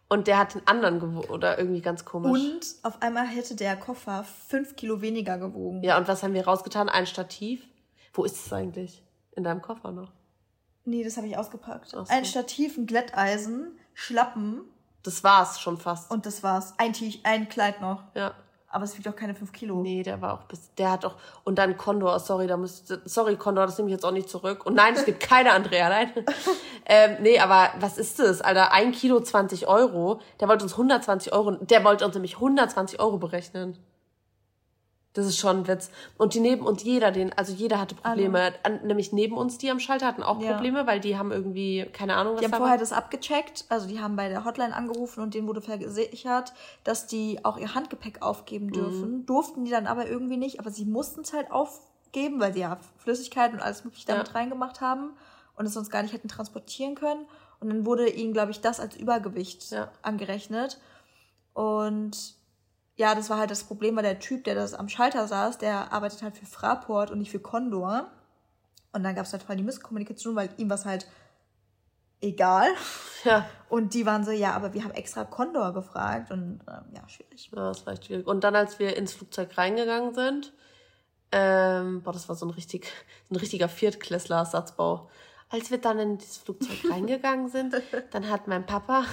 Und 0.09 0.27
der 0.27 0.39
hat 0.39 0.57
den 0.57 0.67
anderen 0.67 0.99
gewogen, 0.99 1.31
oder 1.31 1.57
irgendwie 1.57 1.81
ganz 1.81 2.05
komisch. 2.05 2.33
Und 2.33 2.75
auf 2.83 3.01
einmal 3.01 3.29
hätte 3.29 3.55
der 3.55 3.77
Koffer 3.77 4.25
fünf 4.25 4.75
Kilo 4.75 5.01
weniger 5.01 5.39
gewogen. 5.39 5.85
Ja, 5.85 5.97
und 5.97 6.09
was 6.09 6.25
haben 6.25 6.35
wir 6.35 6.45
rausgetan? 6.45 6.89
Ein 6.89 7.07
Stativ. 7.07 7.63
Wo 8.13 8.25
ist 8.25 8.45
es 8.45 8.53
eigentlich? 8.53 9.05
In 9.37 9.45
deinem 9.45 9.63
Koffer 9.63 9.93
noch? 9.93 10.11
Nee, 10.85 11.05
das 11.05 11.17
habe 11.17 11.29
ich 11.29 11.37
ausgepackt. 11.37 11.91
So. 11.91 12.05
Ein 12.09 12.25
Stativ, 12.25 12.77
ein 12.77 12.87
Glätteisen, 12.87 13.79
Schlappen. 14.01 14.63
Das 15.03 15.23
war's 15.25 15.61
schon 15.61 15.77
fast. 15.77 16.11
Und 16.11 16.25
das 16.25 16.43
war's. 16.43 16.73
Ein, 16.79 16.95
ein 17.23 17.49
Kleid 17.51 17.83
noch. 17.83 18.03
Ja. 18.15 18.33
Aber 18.69 18.85
es 18.85 18.97
wiegt 18.97 19.07
doch 19.07 19.15
keine 19.15 19.35
5 19.35 19.53
Kilo. 19.53 19.83
Nee, 19.83 20.03
der 20.03 20.23
war 20.23 20.35
auch 20.35 20.45
bis, 20.45 20.73
der 20.77 20.93
hat 20.93 21.05
auch, 21.05 21.17
und 21.45 21.59
dann 21.59 21.77
Condor, 21.77 22.19
sorry, 22.19 22.47
da 22.47 22.57
müsste, 22.57 23.03
sorry 23.05 23.37
Condor, 23.37 23.67
das 23.67 23.77
nehme 23.77 23.91
ich 23.91 23.95
jetzt 23.95 24.05
auch 24.05 24.13
nicht 24.13 24.31
zurück. 24.31 24.65
Und 24.65 24.75
nein, 24.75 24.95
es 24.95 25.05
gibt 25.05 25.21
keine 25.21 25.53
Andrea, 25.53 25.89
nein. 25.89 26.13
ähm, 26.87 27.17
nee, 27.21 27.39
aber 27.41 27.71
was 27.81 27.99
ist 27.99 28.21
das, 28.21 28.41
Alter? 28.41 28.73
Ein 28.73 28.93
Kilo 28.93 29.21
20 29.21 29.67
Euro. 29.67 30.21
Der 30.41 30.49
wollte 30.49 30.65
uns 30.65 30.73
120 30.73 31.33
Euro, 31.33 31.53
der 31.53 31.85
wollte 31.85 32.07
uns 32.07 32.15
nämlich 32.15 32.37
120 32.37 33.01
Euro 33.01 33.19
berechnen. 33.19 33.77
Das 35.12 35.27
ist 35.27 35.38
schon 35.38 35.59
ein 35.59 35.68
Witz. 35.68 35.90
Und 36.18 36.35
die 36.35 36.40
neben 36.40 36.64
uns, 36.64 36.85
jeder, 36.85 37.11
den, 37.11 37.33
also 37.33 37.53
jeder 37.53 37.81
hatte 37.81 37.96
Probleme. 37.96 38.53
An, 38.62 38.87
nämlich 38.87 39.12
neben 39.12 39.37
uns, 39.37 39.59
die 39.59 39.68
am 39.68 39.81
Schalter 39.81 40.07
hatten 40.07 40.23
auch 40.23 40.40
ja. 40.40 40.53
Probleme, 40.53 40.87
weil 40.87 41.01
die 41.01 41.18
haben 41.18 41.33
irgendwie, 41.33 41.85
keine 41.92 42.14
Ahnung, 42.14 42.35
was 42.35 42.40
Die 42.40 42.46
haben 42.46 42.53
vorher 42.53 42.77
war. 42.77 42.79
das 42.79 42.92
abgecheckt, 42.92 43.64
also 43.68 43.88
die 43.88 44.01
haben 44.01 44.14
bei 44.14 44.29
der 44.29 44.44
Hotline 44.44 44.75
angerufen 44.75 45.20
und 45.20 45.35
denen 45.35 45.49
wurde 45.49 45.62
versichert, 45.62 46.53
dass 46.85 47.09
die 47.09 47.44
auch 47.44 47.59
ihr 47.59 47.75
Handgepäck 47.75 48.23
aufgeben 48.23 48.66
mhm. 48.66 48.73
dürfen. 48.73 49.11
Mhm. 49.11 49.27
Durften 49.27 49.64
die 49.64 49.73
dann 49.73 49.88
aber 49.88 50.07
irgendwie 50.07 50.37
nicht, 50.37 50.61
aber 50.61 50.70
sie 50.70 50.85
mussten 50.85 51.23
es 51.23 51.33
halt 51.33 51.51
aufgeben, 51.51 52.38
weil 52.38 52.55
sie 52.55 52.61
ja 52.61 52.79
Flüssigkeit 52.99 53.53
und 53.53 53.61
alles 53.61 53.85
mögliche 53.85 54.07
damit 54.07 54.29
ja. 54.29 54.35
reingemacht 54.35 54.81
haben 54.81 55.11
und 55.57 55.66
es 55.66 55.75
sonst 55.75 55.90
gar 55.90 56.03
nicht 56.03 56.14
hätten 56.14 56.29
transportieren 56.29 56.94
können. 56.94 57.27
Und 57.59 57.68
dann 57.68 57.85
wurde 57.85 58.09
ihnen, 58.09 58.33
glaube 58.33 58.53
ich, 58.53 58.61
das 58.61 58.79
als 58.79 58.96
Übergewicht 58.96 59.73
ja. 59.73 59.90
angerechnet. 60.03 60.81
Und 61.53 62.39
ja, 63.01 63.15
das 63.15 63.31
war 63.31 63.39
halt 63.39 63.51
das 63.51 63.65
Problem, 63.65 63.97
weil 63.97 64.03
der 64.03 64.19
Typ, 64.19 64.45
der 64.45 64.55
das 64.55 64.75
am 64.75 64.91
Schalter 64.91 65.27
saß, 65.27 65.57
der 65.57 65.91
arbeitet 65.91 66.23
halt 66.23 66.37
für 66.37 66.45
Fraport 66.45 67.11
und 67.11 67.19
nicht 67.19 67.31
für 67.31 67.41
Condor. 67.41 68.11
Und 68.93 69.03
dann 69.05 69.15
gab 69.15 69.25
es 69.25 69.33
halt 69.33 69.43
voll 69.43 69.57
die 69.57 69.63
Misskommunikation, 69.63 70.37
weil 70.37 70.51
ihm 70.59 70.69
war 70.69 70.85
halt 70.85 71.07
egal. 72.21 72.69
Ja. 73.25 73.47
Und 73.69 73.93
die 73.93 74.07
waren 74.07 74.25
so, 74.25 74.31
ja, 74.31 74.55
aber 74.55 74.73
wir 74.73 74.83
haben 74.83 74.93
extra 74.93 75.27
Condor 75.27 75.75
gefragt 75.75 76.31
und 76.31 76.61
ähm, 76.67 76.85
ja, 76.97 77.07
schwierig. 77.07 77.51
Ja, 77.55 77.69
das 77.69 77.85
war 77.85 77.93
echt 77.93 78.07
schwierig. 78.07 78.27
Und 78.27 78.45
dann, 78.45 78.57
als 78.57 78.79
wir 78.79 78.97
ins 78.97 79.13
Flugzeug 79.13 79.59
reingegangen 79.59 80.15
sind, 80.15 80.55
ähm, 81.33 82.01
boah, 82.03 82.15
das 82.15 82.31
war 82.31 82.37
so 82.37 82.47
ein 82.47 82.51
richtig, 82.51 82.91
ein 83.31 83.37
richtiger 83.37 83.69
Viertklässler-Satzbau 83.69 85.11
als 85.51 85.71
wir 85.71 85.79
dann 85.79 85.99
in 85.99 86.19
dieses 86.19 86.39
Flugzeug 86.39 86.79
reingegangen 86.91 87.49
sind, 87.49 87.75
dann 88.13 88.31
hat 88.31 88.47
mein 88.47 88.65
Papa, 88.65 89.05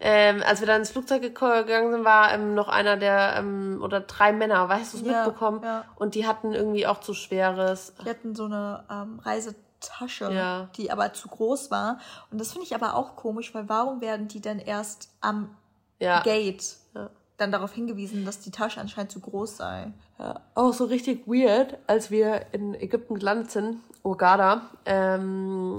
ähm, 0.00 0.42
als 0.46 0.60
wir 0.60 0.66
dann 0.66 0.80
ins 0.80 0.90
Flugzeug 0.90 1.22
gegangen 1.22 1.92
sind, 1.92 2.04
war 2.04 2.32
ähm, 2.32 2.54
noch 2.54 2.68
einer 2.68 2.96
der, 2.96 3.34
ähm, 3.36 3.80
oder 3.82 4.00
drei 4.00 4.32
Männer, 4.32 4.68
weißt 4.68 4.94
du, 4.94 4.98
es 4.98 5.04
ja, 5.04 5.24
mitbekommen? 5.24 5.60
Ja. 5.62 5.84
Und 5.96 6.14
die 6.14 6.26
hatten 6.26 6.54
irgendwie 6.54 6.86
auch 6.86 7.00
zu 7.00 7.14
schweres. 7.14 7.94
Die 8.04 8.08
hatten 8.08 8.34
so 8.34 8.44
eine 8.44 8.84
ähm, 8.90 9.18
Reisetasche, 9.18 10.32
ja. 10.32 10.68
die 10.76 10.90
aber 10.92 11.12
zu 11.12 11.28
groß 11.28 11.70
war. 11.70 11.98
Und 12.30 12.40
das 12.40 12.52
finde 12.52 12.66
ich 12.66 12.74
aber 12.74 12.94
auch 12.94 13.16
komisch, 13.16 13.52
weil 13.54 13.68
warum 13.68 14.00
werden 14.00 14.28
die 14.28 14.40
denn 14.40 14.58
erst 14.58 15.10
am. 15.20 15.56
Gate 15.98 16.76
ja. 16.94 17.08
Dann 17.36 17.52
darauf 17.52 17.72
hingewiesen, 17.72 18.24
dass 18.24 18.40
die 18.40 18.50
Tasche 18.50 18.80
anscheinend 18.80 19.12
zu 19.12 19.20
groß 19.20 19.56
sei? 19.56 19.92
Ja, 20.18 20.40
auch 20.54 20.72
so 20.72 20.84
richtig 20.84 21.26
weird, 21.26 21.78
als 21.86 22.10
wir 22.10 22.46
in 22.52 22.74
Ägypten 22.74 23.16
gelandet 23.16 23.50
sind 23.50 23.78
Hurghada. 24.02 24.62
Ähm, 24.84 25.76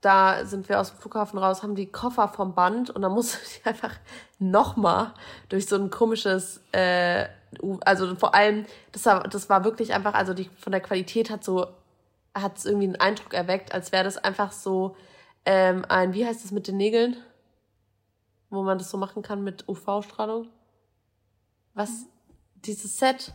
da 0.00 0.44
sind 0.44 0.68
wir 0.68 0.80
aus 0.80 0.90
dem 0.90 0.98
Flughafen 0.98 1.38
raus, 1.38 1.62
haben 1.62 1.76
die 1.76 1.86
Koffer 1.86 2.28
vom 2.28 2.54
Band 2.54 2.90
und 2.90 3.02
dann 3.02 3.12
musste 3.12 3.38
ich 3.46 3.64
einfach 3.66 3.94
nochmal 4.38 5.14
durch 5.48 5.66
so 5.66 5.76
ein 5.76 5.90
komisches, 5.90 6.60
äh, 6.72 7.26
also 7.80 8.14
vor 8.16 8.34
allem, 8.34 8.66
das 8.92 9.06
war, 9.06 9.22
das 9.22 9.48
war 9.48 9.64
wirklich 9.64 9.94
einfach, 9.94 10.14
also 10.14 10.34
die 10.34 10.50
von 10.58 10.72
der 10.72 10.80
Qualität 10.80 11.30
hat 11.30 11.44
so, 11.44 11.66
hat 12.34 12.58
es 12.58 12.66
irgendwie 12.66 12.86
einen 12.86 12.96
Eindruck 12.96 13.34
erweckt, 13.34 13.74
als 13.74 13.92
wäre 13.92 14.04
das 14.04 14.18
einfach 14.18 14.52
so 14.52 14.96
ähm, 15.44 15.84
ein, 15.88 16.14
wie 16.14 16.26
heißt 16.26 16.44
das 16.44 16.50
mit 16.50 16.66
den 16.66 16.76
Nägeln? 16.76 17.16
Wo 18.50 18.62
man 18.62 18.78
das 18.78 18.90
so 18.90 18.98
machen 18.98 19.22
kann 19.22 19.42
mit 19.44 19.68
UV-Strahlung? 19.68 20.48
Was? 21.74 21.90
Dieses 22.64 22.96
Set, 22.96 23.32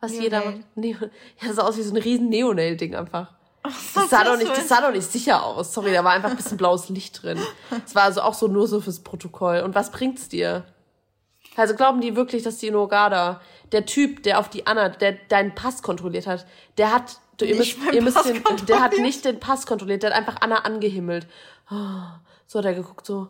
was 0.00 0.12
Neonail. 0.12 0.24
jeder 0.24 0.44
macht. 0.44 0.76
Neo, 0.76 0.96
ja, 1.42 1.52
sah 1.52 1.62
aus 1.62 1.76
wie 1.76 1.82
so 1.82 1.94
ein 1.94 2.02
riesen 2.02 2.28
Neonail-Ding 2.28 2.94
einfach. 2.94 3.34
Das 3.62 4.10
sah, 4.10 4.24
doch 4.24 4.36
nicht, 4.36 4.50
das 4.50 4.68
sah 4.68 4.80
doch 4.80 4.90
nicht 4.90 5.10
sicher 5.10 5.44
aus. 5.44 5.72
Sorry, 5.72 5.92
da 5.92 6.02
war 6.02 6.12
einfach 6.12 6.30
ein 6.30 6.36
bisschen 6.36 6.56
blaues 6.56 6.88
Licht 6.88 7.22
drin. 7.22 7.38
Es 7.86 7.94
war 7.94 8.04
also 8.04 8.22
auch 8.22 8.34
so 8.34 8.48
nur 8.48 8.66
so 8.66 8.80
fürs 8.80 9.00
Protokoll. 9.00 9.60
Und 9.60 9.74
was 9.74 9.92
bringt's 9.92 10.28
dir? 10.28 10.64
Also 11.56 11.74
glauben 11.74 12.00
die 12.00 12.16
wirklich, 12.16 12.42
dass 12.42 12.58
die 12.58 12.68
in 12.68 12.74
Hurghada, 12.74 13.40
der 13.70 13.86
Typ, 13.86 14.22
der 14.24 14.40
auf 14.40 14.48
die 14.48 14.66
Anna, 14.66 14.88
der 14.88 15.12
deinen 15.28 15.54
Pass 15.54 15.82
kontrolliert 15.82 16.26
hat, 16.26 16.46
der 16.76 16.92
hat, 16.92 17.20
du, 17.36 17.44
ihr 17.44 17.56
müsst, 17.56 17.76
ihr 17.92 18.02
müsst 18.02 18.24
den, 18.24 18.42
der 18.66 18.80
hat 18.80 18.96
nicht 18.98 19.24
den 19.24 19.38
Pass 19.38 19.66
kontrolliert, 19.66 20.02
der 20.02 20.10
hat 20.10 20.16
einfach 20.16 20.40
Anna 20.40 20.56
angehimmelt. 20.60 21.26
Oh, 21.70 22.02
so 22.46 22.58
hat 22.58 22.64
er 22.64 22.74
geguckt, 22.74 23.06
so 23.06 23.28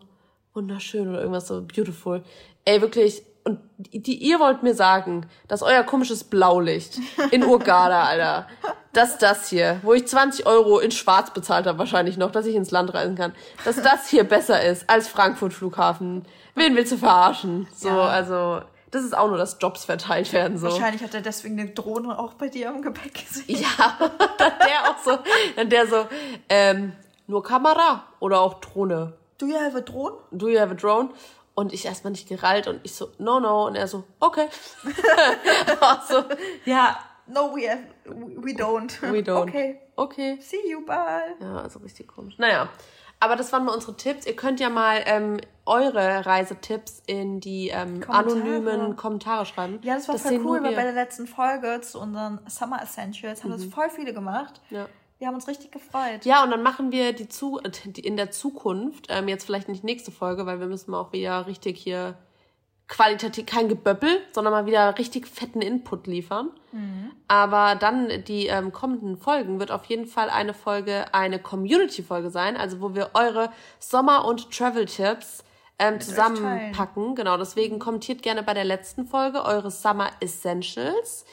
wunderschön 0.53 1.09
oder 1.09 1.19
irgendwas 1.19 1.47
so 1.47 1.61
beautiful. 1.61 2.23
Ey, 2.65 2.81
wirklich, 2.81 3.23
und 3.43 3.59
die, 3.77 4.17
ihr 4.17 4.39
wollt 4.39 4.63
mir 4.63 4.73
sagen, 4.73 5.25
dass 5.47 5.61
euer 5.61 5.83
komisches 5.83 6.23
Blaulicht 6.23 6.99
in 7.31 7.43
Urgada, 7.43 8.03
Alter, 8.03 8.47
dass 8.93 9.17
das 9.17 9.49
hier, 9.49 9.79
wo 9.81 9.93
ich 9.93 10.07
20 10.07 10.45
Euro 10.45 10.79
in 10.79 10.91
Schwarz 10.91 11.31
bezahlt 11.31 11.65
habe, 11.65 11.79
wahrscheinlich 11.79 12.17
noch, 12.17 12.31
dass 12.31 12.45
ich 12.45 12.55
ins 12.55 12.71
Land 12.71 12.93
reisen 12.93 13.15
kann, 13.15 13.33
dass 13.65 13.81
das 13.81 14.07
hier 14.07 14.23
besser 14.23 14.63
ist 14.63 14.89
als 14.89 15.07
Frankfurt 15.07 15.53
Flughafen. 15.53 16.25
Wen 16.55 16.75
willst 16.75 16.91
du 16.91 16.97
verarschen? 16.97 17.67
So, 17.75 17.89
ja. 17.89 18.05
also, 18.05 18.61
das 18.91 19.03
ist 19.03 19.17
auch 19.17 19.27
nur, 19.27 19.37
dass 19.37 19.57
Jobs 19.59 19.85
verteilt 19.85 20.31
werden, 20.31 20.57
so. 20.57 20.67
Wahrscheinlich 20.67 21.03
hat 21.03 21.13
er 21.13 21.21
deswegen 21.21 21.59
eine 21.59 21.71
Drohne 21.71 22.17
auch 22.17 22.35
bei 22.35 22.47
dir 22.47 22.67
im 22.67 22.81
Gepäck 22.81 23.13
gesehen. 23.13 23.59
Ja, 23.59 23.97
der 24.39 24.89
auch 24.89 25.03
so, 25.03 25.17
dann 25.55 25.69
der 25.69 25.87
so, 25.87 26.05
ähm, 26.47 26.93
nur 27.27 27.43
Kamera 27.43 28.03
oder 28.19 28.41
auch 28.41 28.55
Drohne? 28.55 29.13
Do 29.39 29.47
you 29.47 29.55
have 29.55 29.75
a 29.75 29.81
drone? 29.81 30.17
Do 30.31 30.47
you 30.47 30.59
have 30.59 30.71
a 30.71 30.75
drone? 30.75 31.09
Und 31.55 31.71
ich 31.71 31.85
erstmal 31.85 32.11
nicht 32.11 32.27
gerallt 32.27 32.67
und 32.67 32.79
ich 32.83 32.95
so, 32.95 33.09
no, 33.19 33.39
no. 33.39 33.67
Und 33.67 33.75
er 33.75 33.87
so, 33.87 34.03
okay. 34.19 34.47
so, 36.09 36.23
ja. 36.65 36.97
No, 37.27 37.55
we, 37.55 37.69
have, 37.69 37.83
we 38.05 38.51
don't. 38.51 39.01
We 39.01 39.19
don't. 39.19 39.43
Okay. 39.43 39.79
Okay. 39.95 40.37
See 40.41 40.69
you, 40.69 40.85
bye. 40.85 41.35
Ja, 41.39 41.57
also 41.57 41.79
richtig 41.79 42.07
komisch. 42.07 42.37
Naja. 42.37 42.69
Aber 43.19 43.37
das 43.37 43.53
waren 43.53 43.63
mal 43.63 43.73
unsere 43.73 43.95
Tipps. 43.95 44.25
Ihr 44.25 44.35
könnt 44.35 44.59
ja 44.59 44.69
mal 44.69 45.01
ähm, 45.05 45.39
eure 45.65 46.25
Reisetipps 46.25 47.01
in 47.05 47.39
die 47.39 47.69
ähm, 47.69 48.01
Kommentare. 48.01 48.41
anonymen 48.41 48.95
Kommentare 48.97 49.45
schreiben. 49.45 49.79
Ja, 49.81 49.95
das 49.95 50.09
war 50.09 50.15
das 50.15 50.23
voll 50.23 50.41
cool, 50.43 50.63
weil 50.63 50.75
bei 50.75 50.83
der 50.83 50.91
letzten 50.91 51.25
Folge 51.25 51.79
zu 51.81 52.01
unseren 52.01 52.41
Summer 52.49 52.81
Essentials 52.81 53.43
haben 53.43 53.51
mhm. 53.51 53.57
das 53.57 53.65
voll 53.65 53.89
viele 53.89 54.13
gemacht. 54.13 54.59
Ja. 54.69 54.87
Wir 55.23 55.29
haben 55.29 55.35
uns 55.35 55.47
richtig 55.47 55.71
gefreut. 55.71 56.25
Ja, 56.25 56.43
und 56.43 56.51
dann 56.51 56.63
machen 56.63 56.91
wir 56.91 57.13
die, 57.13 57.29
zu, 57.29 57.61
die 57.85 58.01
in 58.01 58.17
der 58.17 58.31
Zukunft, 58.31 59.07
ähm, 59.07 59.29
jetzt 59.29 59.45
vielleicht 59.45 59.69
nicht 59.69 59.81
nächste 59.81 60.11
Folge, 60.11 60.45
weil 60.45 60.59
wir 60.59 60.67
müssen 60.67 60.93
auch 60.93 61.13
wieder 61.13 61.47
richtig 61.47 61.79
hier 61.79 62.15
qualitativ, 62.89 63.45
kein 63.45 63.69
Geböppel, 63.69 64.19
sondern 64.33 64.51
mal 64.51 64.65
wieder 64.65 64.97
richtig 64.97 65.29
fetten 65.29 65.61
Input 65.61 66.07
liefern. 66.07 66.49
Mhm. 66.73 67.11
Aber 67.29 67.75
dann 67.75 68.25
die 68.25 68.47
ähm, 68.47 68.73
kommenden 68.73 69.15
Folgen 69.15 69.61
wird 69.61 69.71
auf 69.71 69.85
jeden 69.85 70.07
Fall 70.07 70.29
eine 70.29 70.53
Folge, 70.53 71.13
eine 71.13 71.39
Community-Folge 71.39 72.29
sein, 72.29 72.57
also 72.57 72.81
wo 72.81 72.93
wir 72.93 73.11
eure 73.13 73.49
Sommer- 73.79 74.25
und 74.25 74.51
Travel-Tipps 74.51 75.45
ähm, 75.79 76.01
zusammenpacken. 76.01 77.15
Genau, 77.15 77.37
deswegen 77.37 77.79
kommentiert 77.79 78.23
gerne 78.23 78.43
bei 78.43 78.53
der 78.53 78.65
letzten 78.65 79.05
Folge 79.05 79.45
eure 79.45 79.71
Summer 79.71 80.09
Essentials 80.19 81.23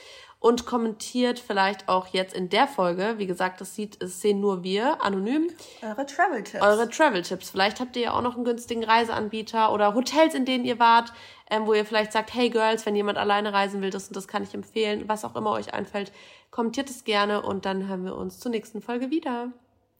und 0.40 0.64
kommentiert 0.64 1.38
vielleicht 1.38 1.88
auch 1.88 2.08
jetzt 2.08 2.34
in 2.34 2.48
der 2.48 2.66
Folge. 2.66 3.14
Wie 3.18 3.26
gesagt, 3.26 3.60
das 3.60 3.74
sieht, 3.74 4.02
das 4.02 4.22
sehen 4.22 4.40
nur 4.40 4.64
wir, 4.64 5.02
anonym. 5.04 5.48
Eure 5.82 6.06
Travel-Tipps. 6.06 6.64
Eure 6.64 6.88
Travel-Tipps. 6.88 7.50
Vielleicht 7.50 7.78
habt 7.78 7.94
ihr 7.94 8.02
ja 8.02 8.12
auch 8.14 8.22
noch 8.22 8.36
einen 8.36 8.46
günstigen 8.46 8.82
Reiseanbieter 8.82 9.70
oder 9.72 9.94
Hotels, 9.94 10.34
in 10.34 10.46
denen 10.46 10.64
ihr 10.64 10.78
wart, 10.78 11.12
ähm, 11.50 11.66
wo 11.66 11.74
ihr 11.74 11.84
vielleicht 11.84 12.12
sagt, 12.12 12.32
hey 12.32 12.48
Girls, 12.48 12.86
wenn 12.86 12.96
jemand 12.96 13.18
alleine 13.18 13.52
reisen 13.52 13.82
will, 13.82 13.90
das 13.90 14.08
und 14.08 14.16
das 14.16 14.26
kann 14.26 14.42
ich 14.42 14.54
empfehlen. 14.54 15.04
Was 15.08 15.26
auch 15.26 15.36
immer 15.36 15.50
euch 15.50 15.74
einfällt, 15.74 16.10
kommentiert 16.50 16.88
es 16.88 17.04
gerne 17.04 17.42
und 17.42 17.66
dann 17.66 17.86
hören 17.86 18.06
wir 18.06 18.16
uns 18.16 18.40
zur 18.40 18.50
nächsten 18.50 18.80
Folge 18.80 19.10
wieder. 19.10 19.52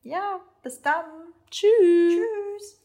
Ja, 0.03 0.41
bis 0.63 0.81
dann. 0.81 1.05
Tschüss. 1.51 1.69
Tschüss. 2.15 2.80